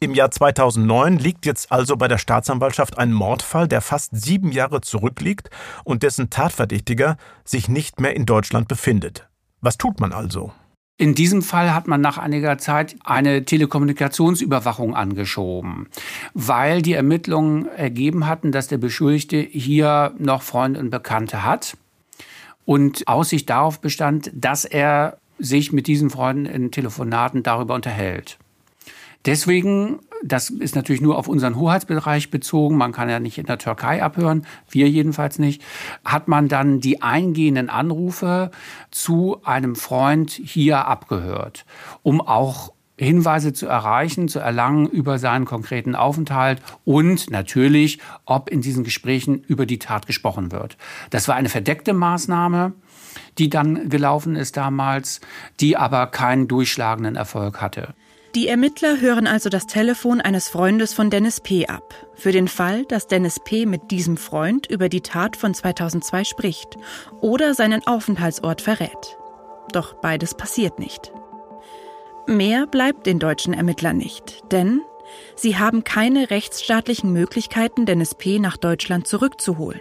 Im 0.01 0.13
Jahr 0.13 0.29
2009 0.29 1.19
liegt 1.19 1.45
jetzt 1.45 1.71
also 1.71 1.95
bei 1.95 2.09
der 2.09 2.17
Staatsanwaltschaft 2.17 2.97
ein 2.97 3.13
Mordfall, 3.13 3.69
der 3.69 3.79
fast 3.79 4.09
sieben 4.13 4.51
Jahre 4.51 4.81
zurückliegt 4.81 5.49
und 5.85 6.03
dessen 6.03 6.29
Tatverdächtiger 6.29 7.15
sich 7.45 7.69
nicht 7.69 8.01
mehr 8.01 8.15
in 8.15 8.25
Deutschland 8.25 8.67
befindet. 8.67 9.29
Was 9.61 9.77
tut 9.77 10.01
man 10.01 10.11
also? 10.11 10.51
In 10.97 11.13
diesem 11.13 11.41
Fall 11.41 11.73
hat 11.73 11.87
man 11.87 11.99
nach 11.99 12.17
einiger 12.17 12.57
Zeit 12.57 12.95
eine 13.03 13.43
Telekommunikationsüberwachung 13.43 14.95
angeschoben, 14.95 15.87
weil 16.33 16.81
die 16.81 16.93
Ermittlungen 16.93 17.67
ergeben 17.67 18.27
hatten, 18.27 18.53
dass 18.53 18.69
der 18.69 18.77
Beschuldigte 18.77 19.37
hier 19.37 20.13
noch 20.17 20.41
Freunde 20.41 20.79
und 20.79 20.91
Bekannte 20.91 21.43
hat 21.43 21.75
und 22.63 23.09
Aussicht 23.09 23.49
darauf 23.49 23.81
bestand, 23.81 24.31
dass 24.33 24.63
er 24.63 25.17
sich 25.37 25.73
mit 25.73 25.87
diesen 25.87 26.09
Freunden 26.09 26.45
in 26.45 26.71
Telefonaten 26.71 27.43
darüber 27.43 27.75
unterhält. 27.75 28.37
Deswegen, 29.25 29.99
das 30.23 30.49
ist 30.49 30.75
natürlich 30.75 31.01
nur 31.01 31.17
auf 31.17 31.27
unseren 31.27 31.55
Hoheitsbereich 31.55 32.31
bezogen, 32.31 32.77
man 32.77 32.91
kann 32.91 33.09
ja 33.09 33.19
nicht 33.19 33.37
in 33.37 33.45
der 33.45 33.57
Türkei 33.57 34.03
abhören, 34.03 34.45
wir 34.69 34.89
jedenfalls 34.89 35.39
nicht, 35.39 35.61
hat 36.03 36.27
man 36.27 36.47
dann 36.47 36.79
die 36.79 37.01
eingehenden 37.01 37.69
Anrufe 37.69 38.51
zu 38.91 39.41
einem 39.43 39.75
Freund 39.75 40.31
hier 40.31 40.87
abgehört, 40.87 41.65
um 42.03 42.21
auch 42.21 42.73
Hinweise 42.97 43.51
zu 43.51 43.67
erreichen, 43.67 44.29
zu 44.29 44.39
erlangen 44.39 44.87
über 44.87 45.19
seinen 45.19 45.45
konkreten 45.45 45.95
Aufenthalt 45.95 46.61
und 46.85 47.29
natürlich, 47.29 47.99
ob 48.25 48.49
in 48.49 48.61
diesen 48.61 48.85
Gesprächen 48.85 49.43
über 49.43 49.65
die 49.65 49.79
Tat 49.79 50.07
gesprochen 50.07 50.51
wird. 50.51 50.77
Das 51.09 51.27
war 51.27 51.35
eine 51.35 51.49
verdeckte 51.49 51.93
Maßnahme, 51.93 52.73
die 53.37 53.49
dann 53.49 53.89
gelaufen 53.89 54.35
ist 54.35 54.55
damals, 54.55 55.19
die 55.59 55.75
aber 55.75 56.07
keinen 56.07 56.47
durchschlagenden 56.47 57.17
Erfolg 57.17 57.61
hatte. 57.61 57.93
Die 58.35 58.49
Ermittler 58.49 58.99
hören 58.99 59.27
also 59.27 59.47
das 59.47 59.65
Telefon 59.65 60.19
eines 60.19 60.49
Freundes 60.49 60.93
von 60.93 61.09
Dennis 61.09 61.39
P. 61.39 61.67
ab, 61.67 61.95
für 62.15 62.33
den 62.33 62.49
Fall, 62.49 62.83
dass 62.83 63.07
Dennis 63.07 63.39
P. 63.39 63.65
mit 63.65 63.91
diesem 63.91 64.17
Freund 64.17 64.67
über 64.67 64.89
die 64.89 64.99
Tat 64.99 65.37
von 65.37 65.53
2002 65.53 66.25
spricht 66.25 66.75
oder 67.21 67.53
seinen 67.53 67.87
Aufenthaltsort 67.87 68.59
verrät. 68.59 69.17
Doch 69.71 69.93
beides 69.93 70.33
passiert 70.33 70.79
nicht. 70.79 71.13
Mehr 72.27 72.67
bleibt 72.67 73.05
den 73.05 73.19
deutschen 73.19 73.53
Ermittlern 73.53 73.95
nicht, 73.95 74.51
denn 74.51 74.81
sie 75.37 75.57
haben 75.57 75.85
keine 75.85 76.29
rechtsstaatlichen 76.29 77.13
Möglichkeiten, 77.13 77.85
Dennis 77.85 78.15
P. 78.15 78.39
nach 78.39 78.57
Deutschland 78.57 79.07
zurückzuholen. 79.07 79.79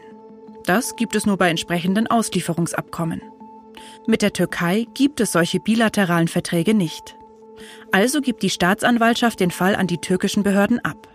Das 0.64 0.94
gibt 0.94 1.16
es 1.16 1.26
nur 1.26 1.38
bei 1.38 1.50
entsprechenden 1.50 2.06
Auslieferungsabkommen. 2.06 3.20
Mit 4.06 4.22
der 4.22 4.32
Türkei 4.32 4.86
gibt 4.94 5.18
es 5.18 5.32
solche 5.32 5.58
bilateralen 5.58 6.28
Verträge 6.28 6.72
nicht. 6.74 7.16
Also 7.94 8.20
gibt 8.20 8.42
die 8.42 8.50
Staatsanwaltschaft 8.50 9.38
den 9.38 9.52
Fall 9.52 9.76
an 9.76 9.86
die 9.86 9.98
türkischen 9.98 10.42
Behörden 10.42 10.84
ab. 10.84 11.06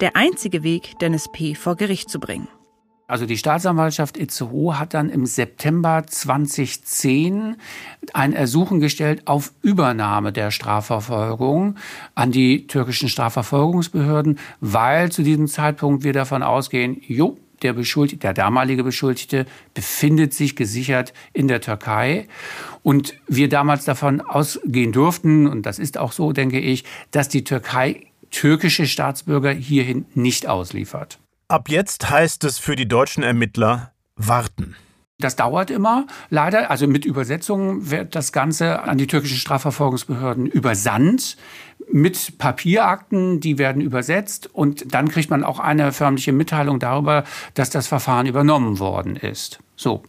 Der 0.00 0.16
einzige 0.16 0.64
Weg, 0.64 0.98
Dennis 0.98 1.28
P. 1.30 1.54
vor 1.54 1.76
Gericht 1.76 2.10
zu 2.10 2.18
bringen. 2.18 2.48
Also 3.06 3.24
die 3.24 3.38
Staatsanwaltschaft 3.38 4.16
Itzehoe 4.16 4.80
hat 4.80 4.94
dann 4.94 5.10
im 5.10 5.26
September 5.26 6.02
2010 6.04 7.54
ein 8.14 8.32
Ersuchen 8.32 8.80
gestellt 8.80 9.28
auf 9.28 9.52
Übernahme 9.62 10.32
der 10.32 10.50
Strafverfolgung 10.50 11.76
an 12.16 12.32
die 12.32 12.66
türkischen 12.66 13.08
Strafverfolgungsbehörden, 13.08 14.40
weil 14.60 15.12
zu 15.12 15.22
diesem 15.22 15.46
Zeitpunkt 15.46 16.02
wir 16.02 16.14
davon 16.14 16.42
ausgehen, 16.42 17.00
jo, 17.06 17.38
der 17.62 17.72
Beschuldigte, 17.72 18.26
der 18.26 18.34
damalige 18.34 18.84
Beschuldigte 18.84 19.46
befindet 19.74 20.34
sich 20.34 20.56
gesichert 20.56 21.12
in 21.32 21.48
der 21.48 21.60
Türkei. 21.60 22.28
Und 22.82 23.14
wir 23.26 23.48
damals 23.48 23.84
davon 23.84 24.20
ausgehen 24.20 24.92
durften, 24.92 25.46
und 25.46 25.66
das 25.66 25.78
ist 25.78 25.98
auch 25.98 26.12
so, 26.12 26.32
denke 26.32 26.58
ich, 26.60 26.84
dass 27.10 27.28
die 27.28 27.44
Türkei 27.44 28.06
türkische 28.30 28.86
Staatsbürger 28.86 29.52
hierhin 29.52 30.04
nicht 30.14 30.46
ausliefert. 30.46 31.18
Ab 31.48 31.68
jetzt 31.68 32.10
heißt 32.10 32.44
es 32.44 32.58
für 32.58 32.76
die 32.76 32.86
deutschen 32.88 33.22
Ermittler 33.22 33.92
warten. 34.16 34.76
Das 35.20 35.34
dauert 35.34 35.70
immer, 35.70 36.06
leider. 36.30 36.70
Also 36.70 36.86
mit 36.86 37.04
Übersetzungen 37.04 37.90
wird 37.90 38.14
das 38.14 38.30
Ganze 38.30 38.82
an 38.82 38.98
die 38.98 39.08
türkischen 39.08 39.36
Strafverfolgungsbehörden 39.36 40.46
übersandt. 40.46 41.36
Mit 41.90 42.38
Papierakten, 42.38 43.40
die 43.40 43.58
werden 43.58 43.80
übersetzt 43.80 44.48
und 44.52 44.94
dann 44.94 45.08
kriegt 45.08 45.30
man 45.30 45.42
auch 45.42 45.58
eine 45.58 45.92
förmliche 45.92 46.32
Mitteilung 46.32 46.78
darüber, 46.78 47.24
dass 47.54 47.70
das 47.70 47.86
Verfahren 47.86 48.26
übernommen 48.26 48.78
worden 48.78 49.16
ist. 49.16 49.58
So. 49.76 50.02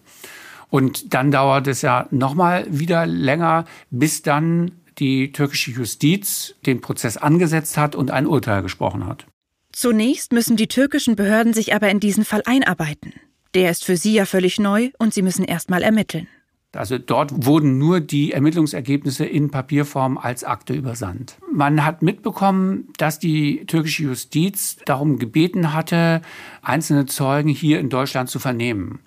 Und 0.69 1.13
dann 1.13 1.31
dauert 1.31 1.67
es 1.67 1.81
ja 1.81 2.07
nochmal 2.11 2.65
wieder 2.69 3.05
länger, 3.05 3.65
bis 3.89 4.21
dann 4.21 4.71
die 4.99 5.31
türkische 5.31 5.71
Justiz 5.71 6.55
den 6.65 6.81
Prozess 6.81 7.17
angesetzt 7.17 7.77
hat 7.77 7.95
und 7.95 8.11
ein 8.11 8.27
Urteil 8.27 8.61
gesprochen 8.61 9.05
hat. 9.05 9.25
Zunächst 9.71 10.33
müssen 10.33 10.57
die 10.57 10.67
türkischen 10.67 11.15
Behörden 11.15 11.53
sich 11.53 11.73
aber 11.73 11.89
in 11.89 11.99
diesen 11.99 12.25
Fall 12.25 12.43
einarbeiten. 12.45 13.13
Der 13.53 13.71
ist 13.71 13.85
für 13.85 13.97
sie 13.97 14.13
ja 14.13 14.25
völlig 14.25 14.59
neu 14.59 14.89
und 14.99 15.13
sie 15.13 15.21
müssen 15.21 15.45
erst 15.45 15.69
mal 15.69 15.81
ermitteln. 15.81 16.27
Also 16.75 16.99
dort 16.99 17.45
wurden 17.45 17.79
nur 17.79 17.99
die 17.99 18.31
Ermittlungsergebnisse 18.31 19.25
in 19.25 19.49
Papierform 19.49 20.19
als 20.19 20.43
Akte 20.43 20.73
übersandt. 20.73 21.37
Man 21.51 21.83
hat 21.83 22.03
mitbekommen, 22.03 22.89
dass 22.97 23.17
die 23.17 23.65
türkische 23.65 24.03
Justiz 24.03 24.77
darum 24.85 25.17
gebeten 25.17 25.73
hatte, 25.73 26.21
einzelne 26.61 27.07
Zeugen 27.07 27.49
hier 27.49 27.79
in 27.79 27.89
Deutschland 27.89 28.29
zu 28.29 28.37
vernehmen. 28.37 28.99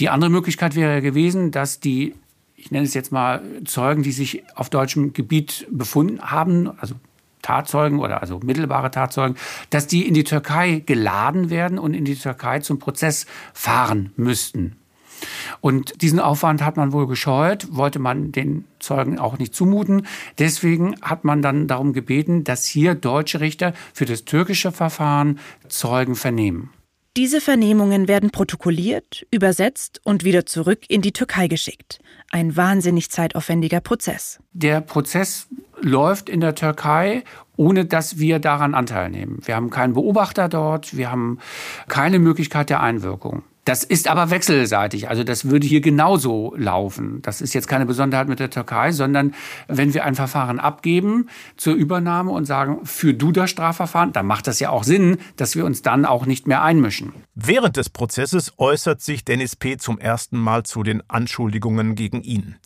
Die 0.00 0.08
andere 0.08 0.30
Möglichkeit 0.30 0.74
wäre 0.74 1.00
gewesen, 1.00 1.52
dass 1.52 1.78
die, 1.78 2.14
ich 2.56 2.72
nenne 2.72 2.84
es 2.84 2.94
jetzt 2.94 3.12
mal 3.12 3.42
Zeugen, 3.64 4.02
die 4.02 4.12
sich 4.12 4.42
auf 4.56 4.68
deutschem 4.68 5.12
Gebiet 5.12 5.68
befunden 5.70 6.20
haben, 6.20 6.68
also 6.80 6.96
Tatzeugen 7.42 8.00
oder 8.00 8.20
also 8.22 8.40
mittelbare 8.42 8.90
Tatzeugen, 8.90 9.36
dass 9.70 9.86
die 9.86 10.08
in 10.08 10.14
die 10.14 10.24
Türkei 10.24 10.82
geladen 10.84 11.48
werden 11.48 11.78
und 11.78 11.94
in 11.94 12.04
die 12.04 12.16
Türkei 12.16 12.58
zum 12.58 12.80
Prozess 12.80 13.26
fahren 13.54 14.12
müssten. 14.16 14.76
Und 15.60 16.02
diesen 16.02 16.20
Aufwand 16.20 16.64
hat 16.64 16.76
man 16.76 16.92
wohl 16.92 17.06
gescheut, 17.06 17.68
wollte 17.70 17.98
man 17.98 18.32
den 18.32 18.64
Zeugen 18.78 19.18
auch 19.18 19.38
nicht 19.38 19.54
zumuten. 19.54 20.06
Deswegen 20.38 20.94
hat 21.02 21.24
man 21.24 21.42
dann 21.42 21.66
darum 21.66 21.92
gebeten, 21.92 22.44
dass 22.44 22.66
hier 22.66 22.94
deutsche 22.94 23.40
Richter 23.40 23.72
für 23.92 24.04
das 24.04 24.24
türkische 24.24 24.72
Verfahren 24.72 25.38
Zeugen 25.68 26.14
vernehmen. 26.14 26.70
Diese 27.16 27.40
Vernehmungen 27.40 28.06
werden 28.06 28.30
protokolliert, 28.30 29.26
übersetzt 29.32 30.00
und 30.04 30.22
wieder 30.22 30.46
zurück 30.46 30.82
in 30.88 31.02
die 31.02 31.12
Türkei 31.12 31.48
geschickt. 31.48 31.98
Ein 32.30 32.56
wahnsinnig 32.56 33.10
zeitaufwendiger 33.10 33.80
Prozess. 33.80 34.38
Der 34.52 34.80
Prozess 34.80 35.48
läuft 35.80 36.28
in 36.28 36.40
der 36.40 36.54
Türkei, 36.54 37.24
ohne 37.56 37.84
dass 37.86 38.18
wir 38.18 38.38
daran 38.38 38.74
Anteil 38.74 39.10
nehmen. 39.10 39.40
Wir 39.44 39.56
haben 39.56 39.70
keinen 39.70 39.94
Beobachter 39.94 40.48
dort, 40.48 40.96
wir 40.96 41.10
haben 41.10 41.38
keine 41.88 42.20
Möglichkeit 42.20 42.70
der 42.70 42.82
Einwirkung. 42.82 43.42
Das 43.68 43.84
ist 43.84 44.08
aber 44.08 44.30
wechselseitig. 44.30 45.10
Also 45.10 45.24
das 45.24 45.50
würde 45.50 45.66
hier 45.66 45.82
genauso 45.82 46.54
laufen. 46.56 47.20
Das 47.20 47.42
ist 47.42 47.52
jetzt 47.52 47.68
keine 47.68 47.84
Besonderheit 47.84 48.26
mit 48.26 48.40
der 48.40 48.48
Türkei, 48.48 48.92
sondern 48.92 49.34
wenn 49.66 49.92
wir 49.92 50.06
ein 50.06 50.14
Verfahren 50.14 50.58
abgeben 50.58 51.28
zur 51.58 51.74
Übernahme 51.74 52.30
und 52.30 52.46
sagen, 52.46 52.86
für 52.86 53.12
du 53.12 53.30
das 53.30 53.50
Strafverfahren, 53.50 54.14
dann 54.14 54.24
macht 54.24 54.46
das 54.46 54.58
ja 54.58 54.70
auch 54.70 54.84
Sinn, 54.84 55.18
dass 55.36 55.54
wir 55.54 55.66
uns 55.66 55.82
dann 55.82 56.06
auch 56.06 56.24
nicht 56.24 56.46
mehr 56.46 56.62
einmischen. 56.62 57.12
Während 57.34 57.76
des 57.76 57.90
Prozesses 57.90 58.54
äußert 58.56 59.02
sich 59.02 59.26
Dennis 59.26 59.54
P. 59.54 59.76
zum 59.76 59.98
ersten 59.98 60.38
Mal 60.38 60.62
zu 60.62 60.82
den 60.82 61.02
Anschuldigungen 61.06 61.94
gegen 61.94 62.22
ihn. 62.22 62.56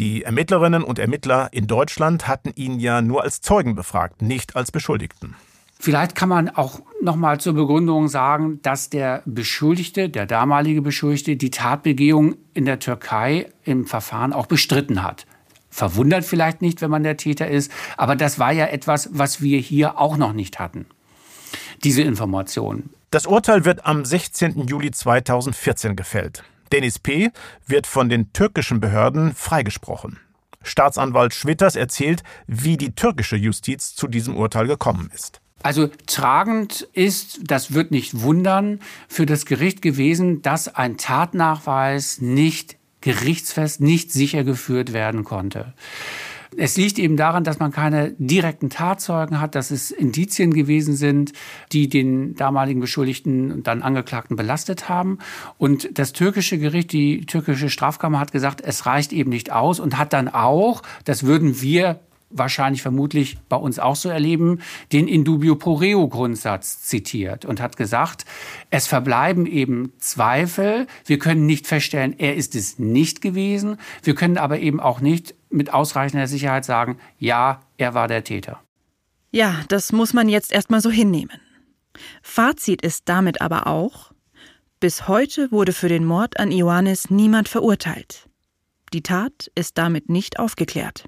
Die 0.00 0.24
Ermittlerinnen 0.24 0.82
und 0.82 0.98
Ermittler 0.98 1.50
in 1.52 1.68
Deutschland 1.68 2.26
hatten 2.26 2.50
ihn 2.56 2.80
ja 2.80 3.00
nur 3.00 3.22
als 3.22 3.42
Zeugen 3.42 3.76
befragt, 3.76 4.22
nicht 4.22 4.56
als 4.56 4.72
Beschuldigten. 4.72 5.36
Vielleicht 5.80 6.14
kann 6.16 6.28
man 6.28 6.48
auch 6.48 6.80
noch 7.00 7.14
mal 7.14 7.38
zur 7.38 7.54
Begründung 7.54 8.08
sagen, 8.08 8.60
dass 8.62 8.90
der 8.90 9.22
Beschuldigte, 9.26 10.08
der 10.08 10.26
damalige 10.26 10.82
Beschuldigte, 10.82 11.36
die 11.36 11.50
Tatbegehung 11.50 12.36
in 12.52 12.64
der 12.64 12.80
Türkei 12.80 13.46
im 13.64 13.86
Verfahren 13.86 14.32
auch 14.32 14.46
bestritten 14.46 15.04
hat. 15.04 15.26
Verwundert 15.70 16.24
vielleicht 16.24 16.62
nicht, 16.62 16.80
wenn 16.80 16.90
man 16.90 17.04
der 17.04 17.16
Täter 17.16 17.48
ist, 17.48 17.70
aber 17.96 18.16
das 18.16 18.38
war 18.40 18.52
ja 18.52 18.66
etwas, 18.66 19.10
was 19.12 19.40
wir 19.40 19.58
hier 19.60 19.98
auch 19.98 20.16
noch 20.16 20.32
nicht 20.32 20.58
hatten. 20.58 20.86
Diese 21.84 22.02
Information. 22.02 22.90
Das 23.10 23.26
Urteil 23.26 23.64
wird 23.64 23.86
am 23.86 24.04
16. 24.04 24.66
Juli 24.66 24.90
2014 24.90 25.94
gefällt. 25.94 26.42
Denis 26.72 26.98
P. 26.98 27.30
wird 27.66 27.86
von 27.86 28.08
den 28.08 28.32
türkischen 28.32 28.80
Behörden 28.80 29.34
freigesprochen. 29.34 30.18
Staatsanwalt 30.62 31.32
Schwitters 31.32 31.76
erzählt, 31.76 32.22
wie 32.46 32.76
die 32.76 32.94
türkische 32.94 33.36
Justiz 33.36 33.94
zu 33.94 34.08
diesem 34.08 34.36
Urteil 34.36 34.66
gekommen 34.66 35.10
ist. 35.14 35.40
Also 35.62 35.88
tragend 36.06 36.88
ist, 36.92 37.40
das 37.42 37.74
wird 37.74 37.90
nicht 37.90 38.20
wundern, 38.22 38.80
für 39.08 39.26
das 39.26 39.44
Gericht 39.44 39.82
gewesen, 39.82 40.42
dass 40.42 40.74
ein 40.74 40.96
Tatnachweis 40.96 42.20
nicht 42.20 42.76
gerichtsfest, 43.00 43.80
nicht 43.80 44.12
sicher 44.12 44.44
geführt 44.44 44.92
werden 44.92 45.24
konnte. 45.24 45.74
Es 46.56 46.76
liegt 46.76 46.98
eben 46.98 47.16
daran, 47.16 47.44
dass 47.44 47.58
man 47.58 47.72
keine 47.72 48.12
direkten 48.18 48.70
Tatzeugen 48.70 49.40
hat, 49.40 49.54
dass 49.54 49.70
es 49.70 49.90
Indizien 49.90 50.52
gewesen 50.52 50.96
sind, 50.96 51.32
die 51.72 51.88
den 51.88 52.34
damaligen 52.34 52.80
Beschuldigten 52.80 53.52
und 53.52 53.66
dann 53.66 53.82
Angeklagten 53.82 54.36
belastet 54.36 54.88
haben. 54.88 55.18
Und 55.58 55.98
das 55.98 56.12
türkische 56.12 56.58
Gericht, 56.58 56.92
die 56.92 57.26
türkische 57.26 57.68
Strafkammer 57.68 58.18
hat 58.18 58.32
gesagt, 58.32 58.62
es 58.62 58.86
reicht 58.86 59.12
eben 59.12 59.30
nicht 59.30 59.52
aus 59.52 59.78
und 59.78 59.98
hat 59.98 60.12
dann 60.12 60.28
auch, 60.28 60.82
das 61.04 61.24
würden 61.24 61.60
wir 61.60 62.00
wahrscheinlich 62.30 62.82
vermutlich 62.82 63.38
bei 63.48 63.56
uns 63.56 63.78
auch 63.78 63.96
so 63.96 64.08
erleben, 64.08 64.60
den 64.92 65.08
Indubio 65.08 65.56
pro 65.56 65.74
reo 65.74 66.08
Grundsatz 66.08 66.82
zitiert 66.82 67.44
und 67.44 67.60
hat 67.60 67.76
gesagt, 67.76 68.24
es 68.70 68.86
verbleiben 68.86 69.46
eben 69.46 69.92
Zweifel. 69.98 70.86
Wir 71.06 71.18
können 71.18 71.46
nicht 71.46 71.66
feststellen, 71.66 72.18
er 72.18 72.36
ist 72.36 72.54
es 72.54 72.78
nicht 72.78 73.20
gewesen. 73.20 73.78
Wir 74.02 74.14
können 74.14 74.38
aber 74.38 74.58
eben 74.58 74.80
auch 74.80 75.00
nicht 75.00 75.34
mit 75.50 75.72
ausreichender 75.72 76.26
Sicherheit 76.26 76.64
sagen, 76.64 76.98
ja, 77.18 77.60
er 77.78 77.94
war 77.94 78.08
der 78.08 78.24
Täter. 78.24 78.60
Ja, 79.30 79.62
das 79.68 79.92
muss 79.92 80.12
man 80.12 80.28
jetzt 80.28 80.52
erstmal 80.52 80.80
so 80.80 80.90
hinnehmen. 80.90 81.40
Fazit 82.22 82.82
ist 82.82 83.08
damit 83.08 83.40
aber 83.40 83.66
auch, 83.66 84.12
bis 84.80 85.08
heute 85.08 85.50
wurde 85.50 85.72
für 85.72 85.88
den 85.88 86.04
Mord 86.04 86.38
an 86.38 86.52
Ioannis 86.52 87.10
niemand 87.10 87.48
verurteilt. 87.48 88.28
Die 88.92 89.02
Tat 89.02 89.50
ist 89.54 89.76
damit 89.76 90.08
nicht 90.08 90.38
aufgeklärt. 90.38 91.04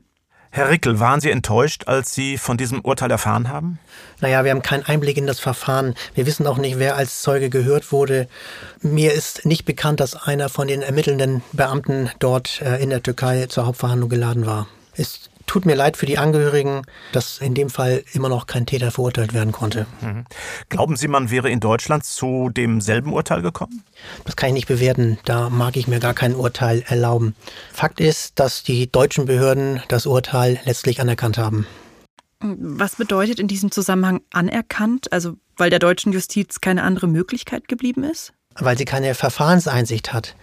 Herr 0.53 0.69
Rickel, 0.69 0.99
waren 0.99 1.21
Sie 1.21 1.31
enttäuscht, 1.31 1.85
als 1.87 2.13
Sie 2.13 2.37
von 2.37 2.57
diesem 2.57 2.81
Urteil 2.81 3.11
erfahren 3.13 3.49
haben? 3.49 3.79
Naja, 4.21 4.43
wir 4.43 4.51
haben 4.51 4.63
keinen 4.63 4.85
Einblick 4.85 5.17
in 5.17 5.29
das 5.29 5.39
Verfahren. 5.39 5.95
Wir 6.15 6.27
wissen 6.27 6.45
auch 6.49 6.59
nicht, 6.59 6.81
wer 6.81 6.97
als 6.97 7.23
Zeuge 7.23 7.51
gehört 7.51 7.93
wurde. 7.93 8.27
Mir 8.83 9.13
ist 9.13 9.47
nicht 9.47 9.65
bekannt, 9.65 10.01
dass 10.01 10.17
einer 10.17 10.49
von 10.49 10.67
den 10.67 10.83
ermittelnden 10.83 11.43
Beamten 11.53 12.11
dort 12.19 12.61
äh, 12.63 12.83
in 12.83 12.91
der 12.91 13.01
Türkei 13.01 13.47
zur 13.47 13.67
Hauptverhandlung 13.67 14.11
geladen 14.11 14.45
war. 14.45 14.67
Ist 14.97 15.30
tut 15.51 15.67
mir 15.67 15.75
leid 15.75 15.97
für 15.97 16.07
die 16.07 16.17
Angehörigen, 16.17 16.83
dass 17.11 17.39
in 17.39 17.55
dem 17.55 17.71
Fall 17.71 18.05
immer 18.13 18.29
noch 18.29 18.47
kein 18.47 18.67
Täter 18.67 18.93
verurteilt 18.93 19.35
werden 19.35 19.51
konnte. 19.51 19.85
Mhm. 20.01 20.25
Glauben 20.69 20.95
Sie, 20.95 21.09
man 21.09 21.33
wäre 21.33 21.51
in 21.51 21.59
Deutschland 21.59 22.05
zu 22.05 22.51
demselben 22.51 23.13
Urteil 23.13 23.43
gekommen? 23.43 23.83
Das 24.25 24.37
kann 24.37 24.51
ich 24.51 24.55
nicht 24.55 24.69
bewerten. 24.69 25.19
Da 25.25 25.51
mag 25.51 25.77
ich 25.77 25.89
mir 25.89 25.99
gar 25.99 26.15
kein 26.15 26.37
Urteil 26.37 26.85
erlauben. 26.87 27.35
Fakt 27.73 27.99
ist, 27.99 28.39
dass 28.39 28.63
die 28.63 28.93
deutschen 28.93 29.25
Behörden 29.25 29.83
das 29.89 30.07
Urteil 30.07 30.61
letztlich 30.67 31.01
anerkannt 31.01 31.37
haben. 31.37 31.67
Was 32.39 32.95
bedeutet 32.95 33.41
in 33.41 33.49
diesem 33.49 33.73
Zusammenhang 33.73 34.21
anerkannt? 34.33 35.13
Also, 35.13 35.35
weil 35.57 35.69
der 35.69 35.81
deutschen 35.81 36.13
Justiz 36.13 36.61
keine 36.61 36.85
andere 36.85 37.09
Möglichkeit 37.09 37.67
geblieben 37.67 38.05
ist? 38.05 38.33
Weil 38.55 38.79
sie 38.79 38.85
keine 38.85 39.17
Verfahrenseinsicht 39.17 40.13
hat. 40.13 40.37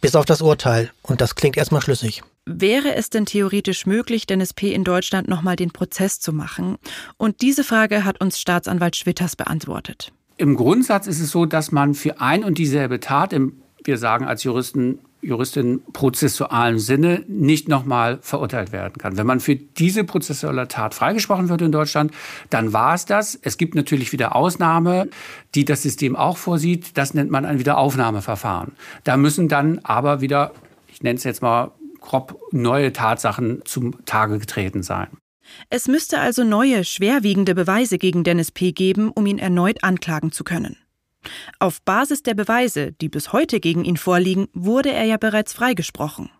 Bis 0.00 0.16
auf 0.16 0.24
das 0.24 0.42
Urteil. 0.42 0.90
Und 1.02 1.20
das 1.20 1.36
klingt 1.36 1.56
erstmal 1.56 1.80
schlüssig. 1.80 2.24
Wäre 2.44 2.96
es 2.96 3.08
denn 3.08 3.24
theoretisch 3.24 3.86
möglich, 3.86 4.26
Dennis 4.26 4.52
P. 4.52 4.72
in 4.72 4.82
Deutschland 4.82 5.28
nochmal 5.28 5.54
den 5.54 5.70
Prozess 5.70 6.18
zu 6.18 6.32
machen? 6.32 6.76
Und 7.16 7.40
diese 7.40 7.62
Frage 7.62 8.04
hat 8.04 8.20
uns 8.20 8.40
Staatsanwalt 8.40 8.96
Schwitters 8.96 9.36
beantwortet. 9.36 10.12
Im 10.38 10.56
Grundsatz 10.56 11.06
ist 11.06 11.20
es 11.20 11.30
so, 11.30 11.46
dass 11.46 11.70
man 11.70 11.94
für 11.94 12.20
ein 12.20 12.42
und 12.42 12.58
dieselbe 12.58 12.98
Tat, 12.98 13.32
im, 13.32 13.62
wir 13.84 13.96
sagen 13.96 14.24
als 14.24 14.42
Juristen, 14.42 14.98
Juristin 15.20 15.82
prozessualen 15.92 16.80
Sinne 16.80 17.24
nicht 17.28 17.68
nochmal 17.68 18.18
verurteilt 18.22 18.72
werden 18.72 18.94
kann. 18.98 19.16
Wenn 19.16 19.26
man 19.26 19.38
für 19.38 19.54
diese 19.54 20.02
prozessuelle 20.02 20.66
Tat 20.66 20.94
freigesprochen 20.94 21.48
wird 21.48 21.62
in 21.62 21.70
Deutschland, 21.70 22.10
dann 22.50 22.72
war 22.72 22.94
es 22.94 23.04
das. 23.04 23.38
Es 23.40 23.56
gibt 23.56 23.76
natürlich 23.76 24.10
wieder 24.10 24.34
Ausnahme, 24.34 25.08
die 25.54 25.64
das 25.64 25.82
System 25.82 26.16
auch 26.16 26.38
vorsieht. 26.38 26.98
Das 26.98 27.14
nennt 27.14 27.30
man 27.30 27.44
ein 27.44 27.60
Wiederaufnahmeverfahren. 27.60 28.72
Da 29.04 29.16
müssen 29.16 29.46
dann 29.46 29.78
aber 29.84 30.20
wieder, 30.22 30.50
ich 30.88 31.04
nenne 31.04 31.18
es 31.18 31.22
jetzt 31.22 31.40
mal 31.40 31.70
grob 32.02 32.38
neue 32.52 32.92
Tatsachen 32.92 33.62
zum 33.64 34.04
Tage 34.04 34.38
getreten 34.38 34.82
sein. 34.82 35.08
Es 35.70 35.88
müsste 35.88 36.20
also 36.20 36.44
neue, 36.44 36.84
schwerwiegende 36.84 37.54
Beweise 37.54 37.98
gegen 37.98 38.24
Dennis 38.24 38.50
P. 38.50 38.72
geben, 38.72 39.10
um 39.10 39.26
ihn 39.26 39.38
erneut 39.38 39.82
anklagen 39.82 40.32
zu 40.32 40.44
können. 40.44 40.76
Auf 41.58 41.82
Basis 41.82 42.22
der 42.22 42.34
Beweise, 42.34 42.92
die 42.92 43.08
bis 43.08 43.32
heute 43.32 43.60
gegen 43.60 43.84
ihn 43.84 43.96
vorliegen, 43.96 44.48
wurde 44.52 44.92
er 44.92 45.04
ja 45.04 45.16
bereits 45.16 45.52
freigesprochen. 45.52 46.30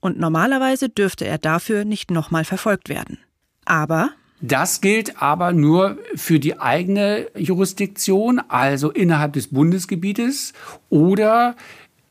Und 0.00 0.18
normalerweise 0.18 0.88
dürfte 0.88 1.26
er 1.26 1.38
dafür 1.38 1.84
nicht 1.84 2.10
nochmal 2.10 2.44
verfolgt 2.44 2.88
werden. 2.88 3.18
Aber 3.64 4.10
das 4.40 4.80
gilt 4.82 5.22
aber 5.22 5.52
nur 5.52 5.98
für 6.14 6.38
die 6.38 6.60
eigene 6.60 7.26
Jurisdiktion, 7.36 8.38
also 8.48 8.90
innerhalb 8.90 9.32
des 9.32 9.48
Bundesgebietes 9.48 10.52
oder 10.90 11.56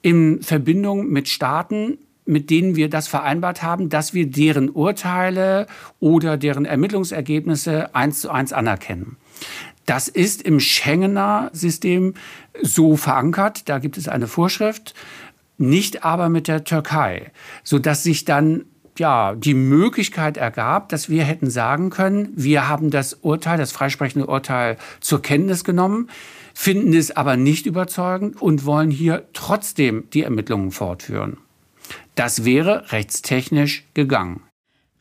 in 0.02 0.42
Verbindung 0.42 1.08
mit 1.08 1.30
Staaten, 1.30 2.00
mit 2.26 2.50
denen 2.50 2.76
wir 2.76 2.90
das 2.90 3.08
vereinbart 3.08 3.62
haben, 3.64 3.90
dass 3.90 4.14
wir 4.14 4.30
deren 4.30 4.70
Urteile 4.70 5.68
oder 6.00 6.38
deren 6.38 6.66
Ermittlungsergebnisse 6.66 7.94
eins 7.96 8.22
zu 8.22 8.32
eins 8.32 8.54
anerkennen. 8.54 9.18
Das 9.86 10.08
ist 10.08 10.42
im 10.42 10.60
Schengener 10.60 11.50
System 11.54 12.16
so 12.62 12.96
verankert. 12.98 13.70
Da 13.70 13.78
gibt 13.80 13.98
es 13.98 14.08
eine 14.08 14.28
Vorschrift, 14.28 14.96
nicht 15.58 16.04
aber 16.04 16.30
mit 16.30 16.48
der 16.48 16.64
Türkei, 16.64 17.32
so 17.64 17.80
dass 17.80 18.04
sich 18.04 18.26
dann 18.26 18.66
ja, 18.98 19.36
die 19.36 19.54
Möglichkeit 19.54 20.38
ergab, 20.38 20.90
dass 20.90 21.10
wir 21.10 21.24
hätten 21.24 21.50
sagen 21.50 21.90
können, 21.90 22.30
wir 22.34 22.70
haben 22.70 22.92
das 22.92 23.14
Urteil, 23.14 23.58
das 23.58 23.72
freisprechende 23.72 24.28
Urteil 24.28 24.78
zur 25.02 25.22
Kenntnis 25.22 25.64
genommen, 25.64 26.10
finden 26.54 26.94
es 26.94 27.16
aber 27.16 27.36
nicht 27.36 27.66
überzeugend 27.66 28.42
und 28.42 28.66
wollen 28.66 28.92
hier 28.92 29.28
trotzdem 29.34 30.10
die 30.14 30.24
Ermittlungen 30.24 30.72
fortführen. 30.72 31.38
Das 32.16 32.46
wäre 32.46 32.92
rechtstechnisch 32.92 33.84
gegangen. 33.94 34.42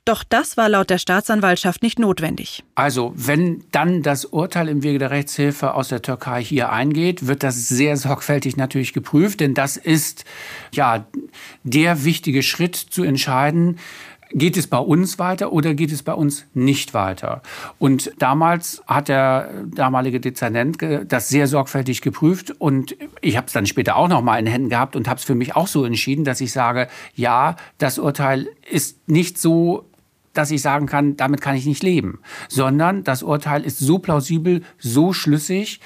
Doch 0.06 0.22
das 0.22 0.58
war 0.58 0.68
laut 0.68 0.90
der 0.90 0.98
Staatsanwaltschaft 0.98 1.82
nicht 1.82 1.98
notwendig. 1.98 2.62
Also, 2.74 3.14
wenn 3.16 3.64
dann 3.72 4.02
das 4.02 4.26
Urteil 4.26 4.68
im 4.68 4.82
Wege 4.82 4.98
der 4.98 5.10
Rechtshilfe 5.10 5.72
aus 5.72 5.88
der 5.88 6.02
Türkei 6.02 6.44
hier 6.44 6.70
eingeht, 6.70 7.26
wird 7.26 7.42
das 7.42 7.68
sehr 7.68 7.96
sorgfältig 7.96 8.58
natürlich 8.58 8.92
geprüft, 8.92 9.40
denn 9.40 9.54
das 9.54 9.78
ist 9.78 10.26
ja 10.72 11.06
der 11.62 12.04
wichtige 12.04 12.42
Schritt 12.42 12.76
zu 12.76 13.02
entscheiden, 13.02 13.78
geht 14.34 14.56
es 14.56 14.66
bei 14.66 14.78
uns 14.78 15.18
weiter 15.18 15.52
oder 15.52 15.74
geht 15.74 15.92
es 15.92 16.02
bei 16.02 16.12
uns 16.12 16.44
nicht 16.52 16.92
weiter? 16.92 17.42
Und 17.78 18.12
damals 18.18 18.82
hat 18.86 19.08
der 19.08 19.48
damalige 19.66 20.20
Dezernent 20.20 20.78
das 21.06 21.28
sehr 21.28 21.46
sorgfältig 21.46 22.02
geprüft 22.02 22.50
und 22.58 22.96
ich 23.20 23.36
habe 23.36 23.46
es 23.46 23.52
dann 23.52 23.66
später 23.66 23.96
auch 23.96 24.08
noch 24.08 24.22
mal 24.22 24.38
in 24.38 24.46
Händen 24.46 24.68
gehabt 24.68 24.96
und 24.96 25.08
habe 25.08 25.18
es 25.18 25.24
für 25.24 25.34
mich 25.34 25.56
auch 25.56 25.68
so 25.68 25.84
entschieden, 25.84 26.24
dass 26.24 26.40
ich 26.40 26.52
sage, 26.52 26.88
ja, 27.14 27.56
das 27.78 27.98
Urteil 27.98 28.48
ist 28.70 29.08
nicht 29.08 29.38
so 29.38 29.86
dass 30.34 30.50
ich 30.50 30.62
sagen 30.62 30.86
kann, 30.86 31.16
damit 31.16 31.40
kann 31.40 31.54
ich 31.54 31.64
nicht 31.64 31.84
leben, 31.84 32.18
sondern 32.48 33.04
das 33.04 33.22
Urteil 33.22 33.62
ist 33.62 33.78
so 33.78 34.00
plausibel, 34.00 34.62
so 34.78 35.12
schlüssig, 35.12 35.78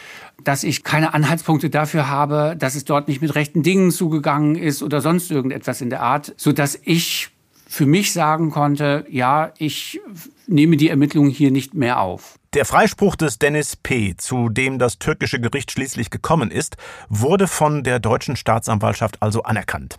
dass 0.43 0.65
ich 0.65 0.85
keine 0.85 1.13
Anhaltspunkte 1.13 1.69
dafür 1.69 2.09
habe, 2.09 2.57
dass 2.59 2.75
es 2.75 2.85
dort 2.85 3.09
nicht 3.09 3.21
mit 3.21 3.35
rechten 3.35 3.63
Dingen 3.63 3.91
zugegangen 3.91 4.57
ist 4.57 4.83
oder 4.83 5.03
sonst 5.03 5.31
irgendetwas 5.31 5.83
in 5.83 5.91
der 5.91 6.03
Art, 6.03 6.33
so 6.39 6.53
dass 6.53 6.81
ich 6.83 7.29
für 7.69 7.85
mich 7.85 8.15
sagen 8.15 8.51
konnte, 8.51 9.05
ja, 9.11 9.53
ich 9.59 10.01
nehme 10.47 10.79
die 10.79 10.89
Ermittlungen 10.89 11.31
hier 11.31 11.51
nicht 11.51 11.75
mehr 11.75 12.01
auf. 12.01 12.39
Der 12.55 12.65
Freispruch 12.65 13.15
des 13.15 13.39
Dennis 13.39 13.77
P., 13.77 14.17
zu 14.17 14.49
dem 14.49 14.79
das 14.79 14.99
türkische 14.99 15.39
Gericht 15.39 15.71
schließlich 15.71 16.09
gekommen 16.09 16.51
ist, 16.51 16.79
wurde 17.11 17.47
von 17.47 17.85
der 17.85 18.01
deutschen 18.01 18.37
Staatsanwaltschaft 18.37 19.23
also 19.23 19.43
anerkannt. 19.43 19.99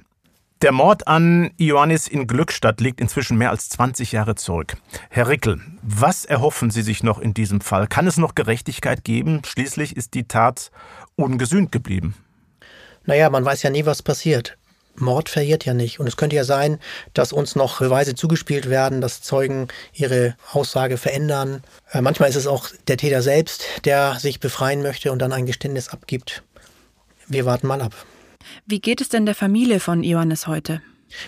Der 0.63 0.71
Mord 0.71 1.07
an 1.07 1.51
Ioannis 1.57 2.07
in 2.07 2.25
Glückstadt 2.25 2.81
liegt 2.81 2.99
inzwischen 2.99 3.37
mehr 3.37 3.51
als 3.51 3.69
20 3.69 4.11
Jahre 4.11 4.33
zurück. 4.33 4.75
Herr 5.09 5.29
Rickel, 5.29 5.61
was 5.83 6.25
erhoffen 6.25 6.71
Sie 6.71 6.81
sich 6.81 7.03
noch 7.03 7.19
in 7.19 7.35
diesem 7.35 7.61
Fall? 7.61 7.87
Kann 7.87 8.07
es 8.07 8.17
noch 8.17 8.35
Gerechtigkeit 8.35 9.03
geben? 9.03 9.41
Schließlich 9.45 9.95
ist 9.95 10.15
die 10.15 10.27
Tat 10.27 10.71
ungesühnt 11.15 11.71
geblieben. 11.71 12.15
Naja, 13.05 13.29
man 13.29 13.45
weiß 13.45 13.63
ja 13.63 13.69
nie, 13.69 13.85
was 13.85 14.01
passiert. 14.01 14.58
Mord 14.95 15.29
verjährt 15.29 15.65
ja 15.65 15.73
nicht. 15.73 15.99
Und 15.99 16.07
es 16.07 16.17
könnte 16.17 16.35
ja 16.35 16.43
sein, 16.43 16.79
dass 17.13 17.31
uns 17.31 17.55
noch 17.55 17.79
Beweise 17.79 18.15
zugespielt 18.15 18.69
werden, 18.69 19.01
dass 19.01 19.21
Zeugen 19.21 19.67
ihre 19.93 20.35
Aussage 20.51 20.97
verändern. 20.97 21.63
Äh, 21.91 22.01
manchmal 22.01 22.29
ist 22.29 22.35
es 22.35 22.47
auch 22.47 22.69
der 22.87 22.97
Täter 22.97 23.21
selbst, 23.21 23.63
der 23.85 24.19
sich 24.19 24.39
befreien 24.39 24.81
möchte 24.81 25.11
und 25.11 25.19
dann 25.19 25.31
ein 25.31 25.45
Geständnis 25.45 25.89
abgibt. 25.89 26.43
Wir 27.27 27.45
warten 27.45 27.67
mal 27.67 27.81
ab. 27.81 27.93
Wie 28.65 28.79
geht 28.79 29.01
es 29.01 29.09
denn 29.09 29.25
der 29.25 29.35
Familie 29.35 29.79
von 29.79 30.03
Ioannis 30.03 30.47
heute? 30.47 30.81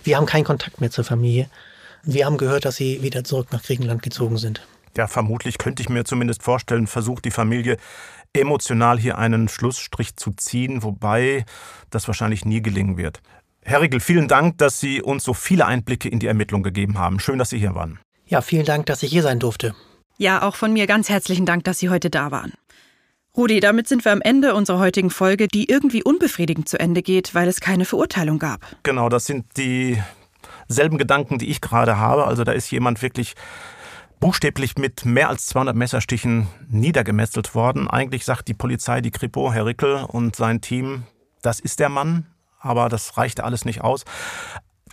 Wir 0.03 0.17
haben 0.17 0.25
keinen 0.25 0.43
Kontakt 0.43 0.81
mehr 0.81 0.91
zur 0.91 1.03
Familie. 1.03 1.49
Wir 2.03 2.25
haben 2.25 2.37
gehört, 2.37 2.65
dass 2.65 2.75
sie 2.75 3.03
wieder 3.03 3.23
zurück 3.23 3.47
nach 3.51 3.63
Griechenland 3.63 4.01
gezogen 4.01 4.37
sind. 4.37 4.61
Ja, 4.97 5.07
vermutlich 5.07 5.57
könnte 5.57 5.81
ich 5.81 5.89
mir 5.89 6.03
zumindest 6.03 6.43
vorstellen, 6.43 6.87
versucht 6.87 7.25
die 7.25 7.31
Familie 7.31 7.77
emotional 8.33 8.99
hier 8.99 9.17
einen 9.17 9.47
Schlussstrich 9.47 10.15
zu 10.15 10.31
ziehen, 10.31 10.83
wobei 10.83 11.45
das 11.89 12.07
wahrscheinlich 12.07 12.45
nie 12.45 12.61
gelingen 12.61 12.97
wird. 12.97 13.21
Herr 13.63 13.81
Riegel, 13.81 13.99
vielen 13.99 14.27
Dank, 14.27 14.57
dass 14.57 14.79
Sie 14.79 15.01
uns 15.01 15.23
so 15.23 15.33
viele 15.33 15.65
Einblicke 15.65 16.09
in 16.09 16.19
die 16.19 16.27
Ermittlung 16.27 16.63
gegeben 16.63 16.97
haben. 16.97 17.19
Schön, 17.19 17.37
dass 17.37 17.49
Sie 17.49 17.59
hier 17.59 17.75
waren. 17.75 17.99
Ja, 18.25 18.41
vielen 18.41 18.65
Dank, 18.65 18.87
dass 18.87 19.03
ich 19.03 19.11
hier 19.11 19.23
sein 19.23 19.39
durfte. 19.39 19.75
Ja, 20.17 20.41
auch 20.41 20.55
von 20.55 20.73
mir 20.73 20.87
ganz 20.87 21.09
herzlichen 21.09 21.45
Dank, 21.45 21.63
dass 21.63 21.79
Sie 21.79 21.89
heute 21.89 22.09
da 22.09 22.31
waren. 22.31 22.53
Rudi, 23.37 23.59
damit 23.59 23.87
sind 23.87 24.03
wir 24.03 24.11
am 24.11 24.21
Ende 24.21 24.55
unserer 24.55 24.79
heutigen 24.79 25.09
Folge, 25.09 25.47
die 25.47 25.69
irgendwie 25.69 26.03
unbefriedigend 26.03 26.67
zu 26.67 26.79
Ende 26.79 27.01
geht, 27.01 27.33
weil 27.33 27.47
es 27.47 27.61
keine 27.61 27.85
Verurteilung 27.85 28.39
gab. 28.39 28.59
Genau, 28.83 29.07
das 29.07 29.25
sind 29.25 29.45
dieselben 29.55 30.97
Gedanken, 30.97 31.37
die 31.37 31.49
ich 31.49 31.61
gerade 31.61 31.97
habe. 31.97 32.25
Also 32.27 32.43
da 32.43 32.51
ist 32.51 32.71
jemand 32.71 33.01
wirklich 33.01 33.35
buchstäblich 34.19 34.77
mit 34.77 35.05
mehr 35.05 35.29
als 35.29 35.45
200 35.47 35.75
Messerstichen 35.75 36.47
niedergemetzelt 36.69 37.55
worden. 37.55 37.87
Eigentlich 37.89 38.25
sagt 38.25 38.47
die 38.47 38.53
Polizei, 38.53 39.01
die 39.01 39.11
Kripo, 39.11 39.53
Herr 39.53 39.65
Rickel 39.65 40.03
und 40.07 40.35
sein 40.35 40.61
Team, 40.61 41.03
das 41.41 41.59
ist 41.59 41.79
der 41.79 41.89
Mann, 41.89 42.27
aber 42.61 42.89
das 42.89 43.17
reichte 43.17 43.43
alles 43.43 43.65
nicht 43.65 43.81
aus. 43.81 44.05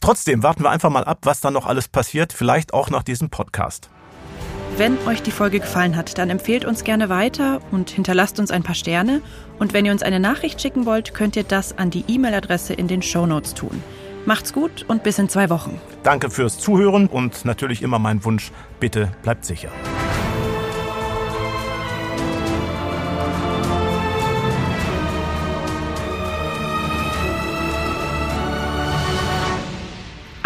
Trotzdem 0.01 0.43
warten 0.43 0.63
wir 0.63 0.71
einfach 0.71 0.91
mal 0.91 1.05
ab, 1.05 1.19
was 1.23 1.41
da 1.41 1.51
noch 1.51 1.67
alles 1.67 1.89
passiert, 1.89 2.33
vielleicht 2.33 2.73
auch 2.73 2.91
nach 2.91 3.03
diesem 3.03 3.31
Podcast. 3.31 3.91
Wenn 4.77 4.97
euch 5.09 5.23
die 5.23 5.33
Folge 5.33 5.59
gefallen 5.59 5.97
hat, 5.97 6.19
dann 6.19 6.31
empfehlt 6.31 6.65
uns 6.65 6.85
gerne 6.85 7.09
weiter 7.09 7.61
und 7.73 7.91
hinterlasst 7.91 8.39
uns 8.39 8.53
ein 8.53 8.63
paar 8.63 8.77
Sterne. 8.77 9.23
Und 9.59 9.73
wenn 9.73 9.85
ihr 9.85 9.91
uns 9.91 10.05
eine 10.05 10.21
Nachricht 10.21 10.61
schicken 10.61 10.87
wollt, 10.87 11.15
könnt 11.15 11.35
ihr 11.35 11.43
das 11.43 11.77
an 11.77 11.91
die 11.91 12.05
E-Mail-Adresse 12.07 12.75
in 12.75 12.87
den 12.87 13.03
Show 13.03 13.27
Notes 13.27 13.55
tun. 13.55 13.83
Macht's 14.25 14.53
gut 14.53 14.85
und 14.87 15.03
bis 15.03 15.19
in 15.19 15.29
zwei 15.29 15.51
Wochen. 15.51 15.81
Danke 16.05 16.31
fürs 16.31 16.59
Zuhören 16.59 17.09
und 17.09 17.45
natürlich 17.45 17.83
immer 17.83 17.99
mein 17.99 18.25
Wunsch, 18.25 18.53
bitte 18.79 19.11
bleibt 19.23 19.45
sicher. 19.45 19.71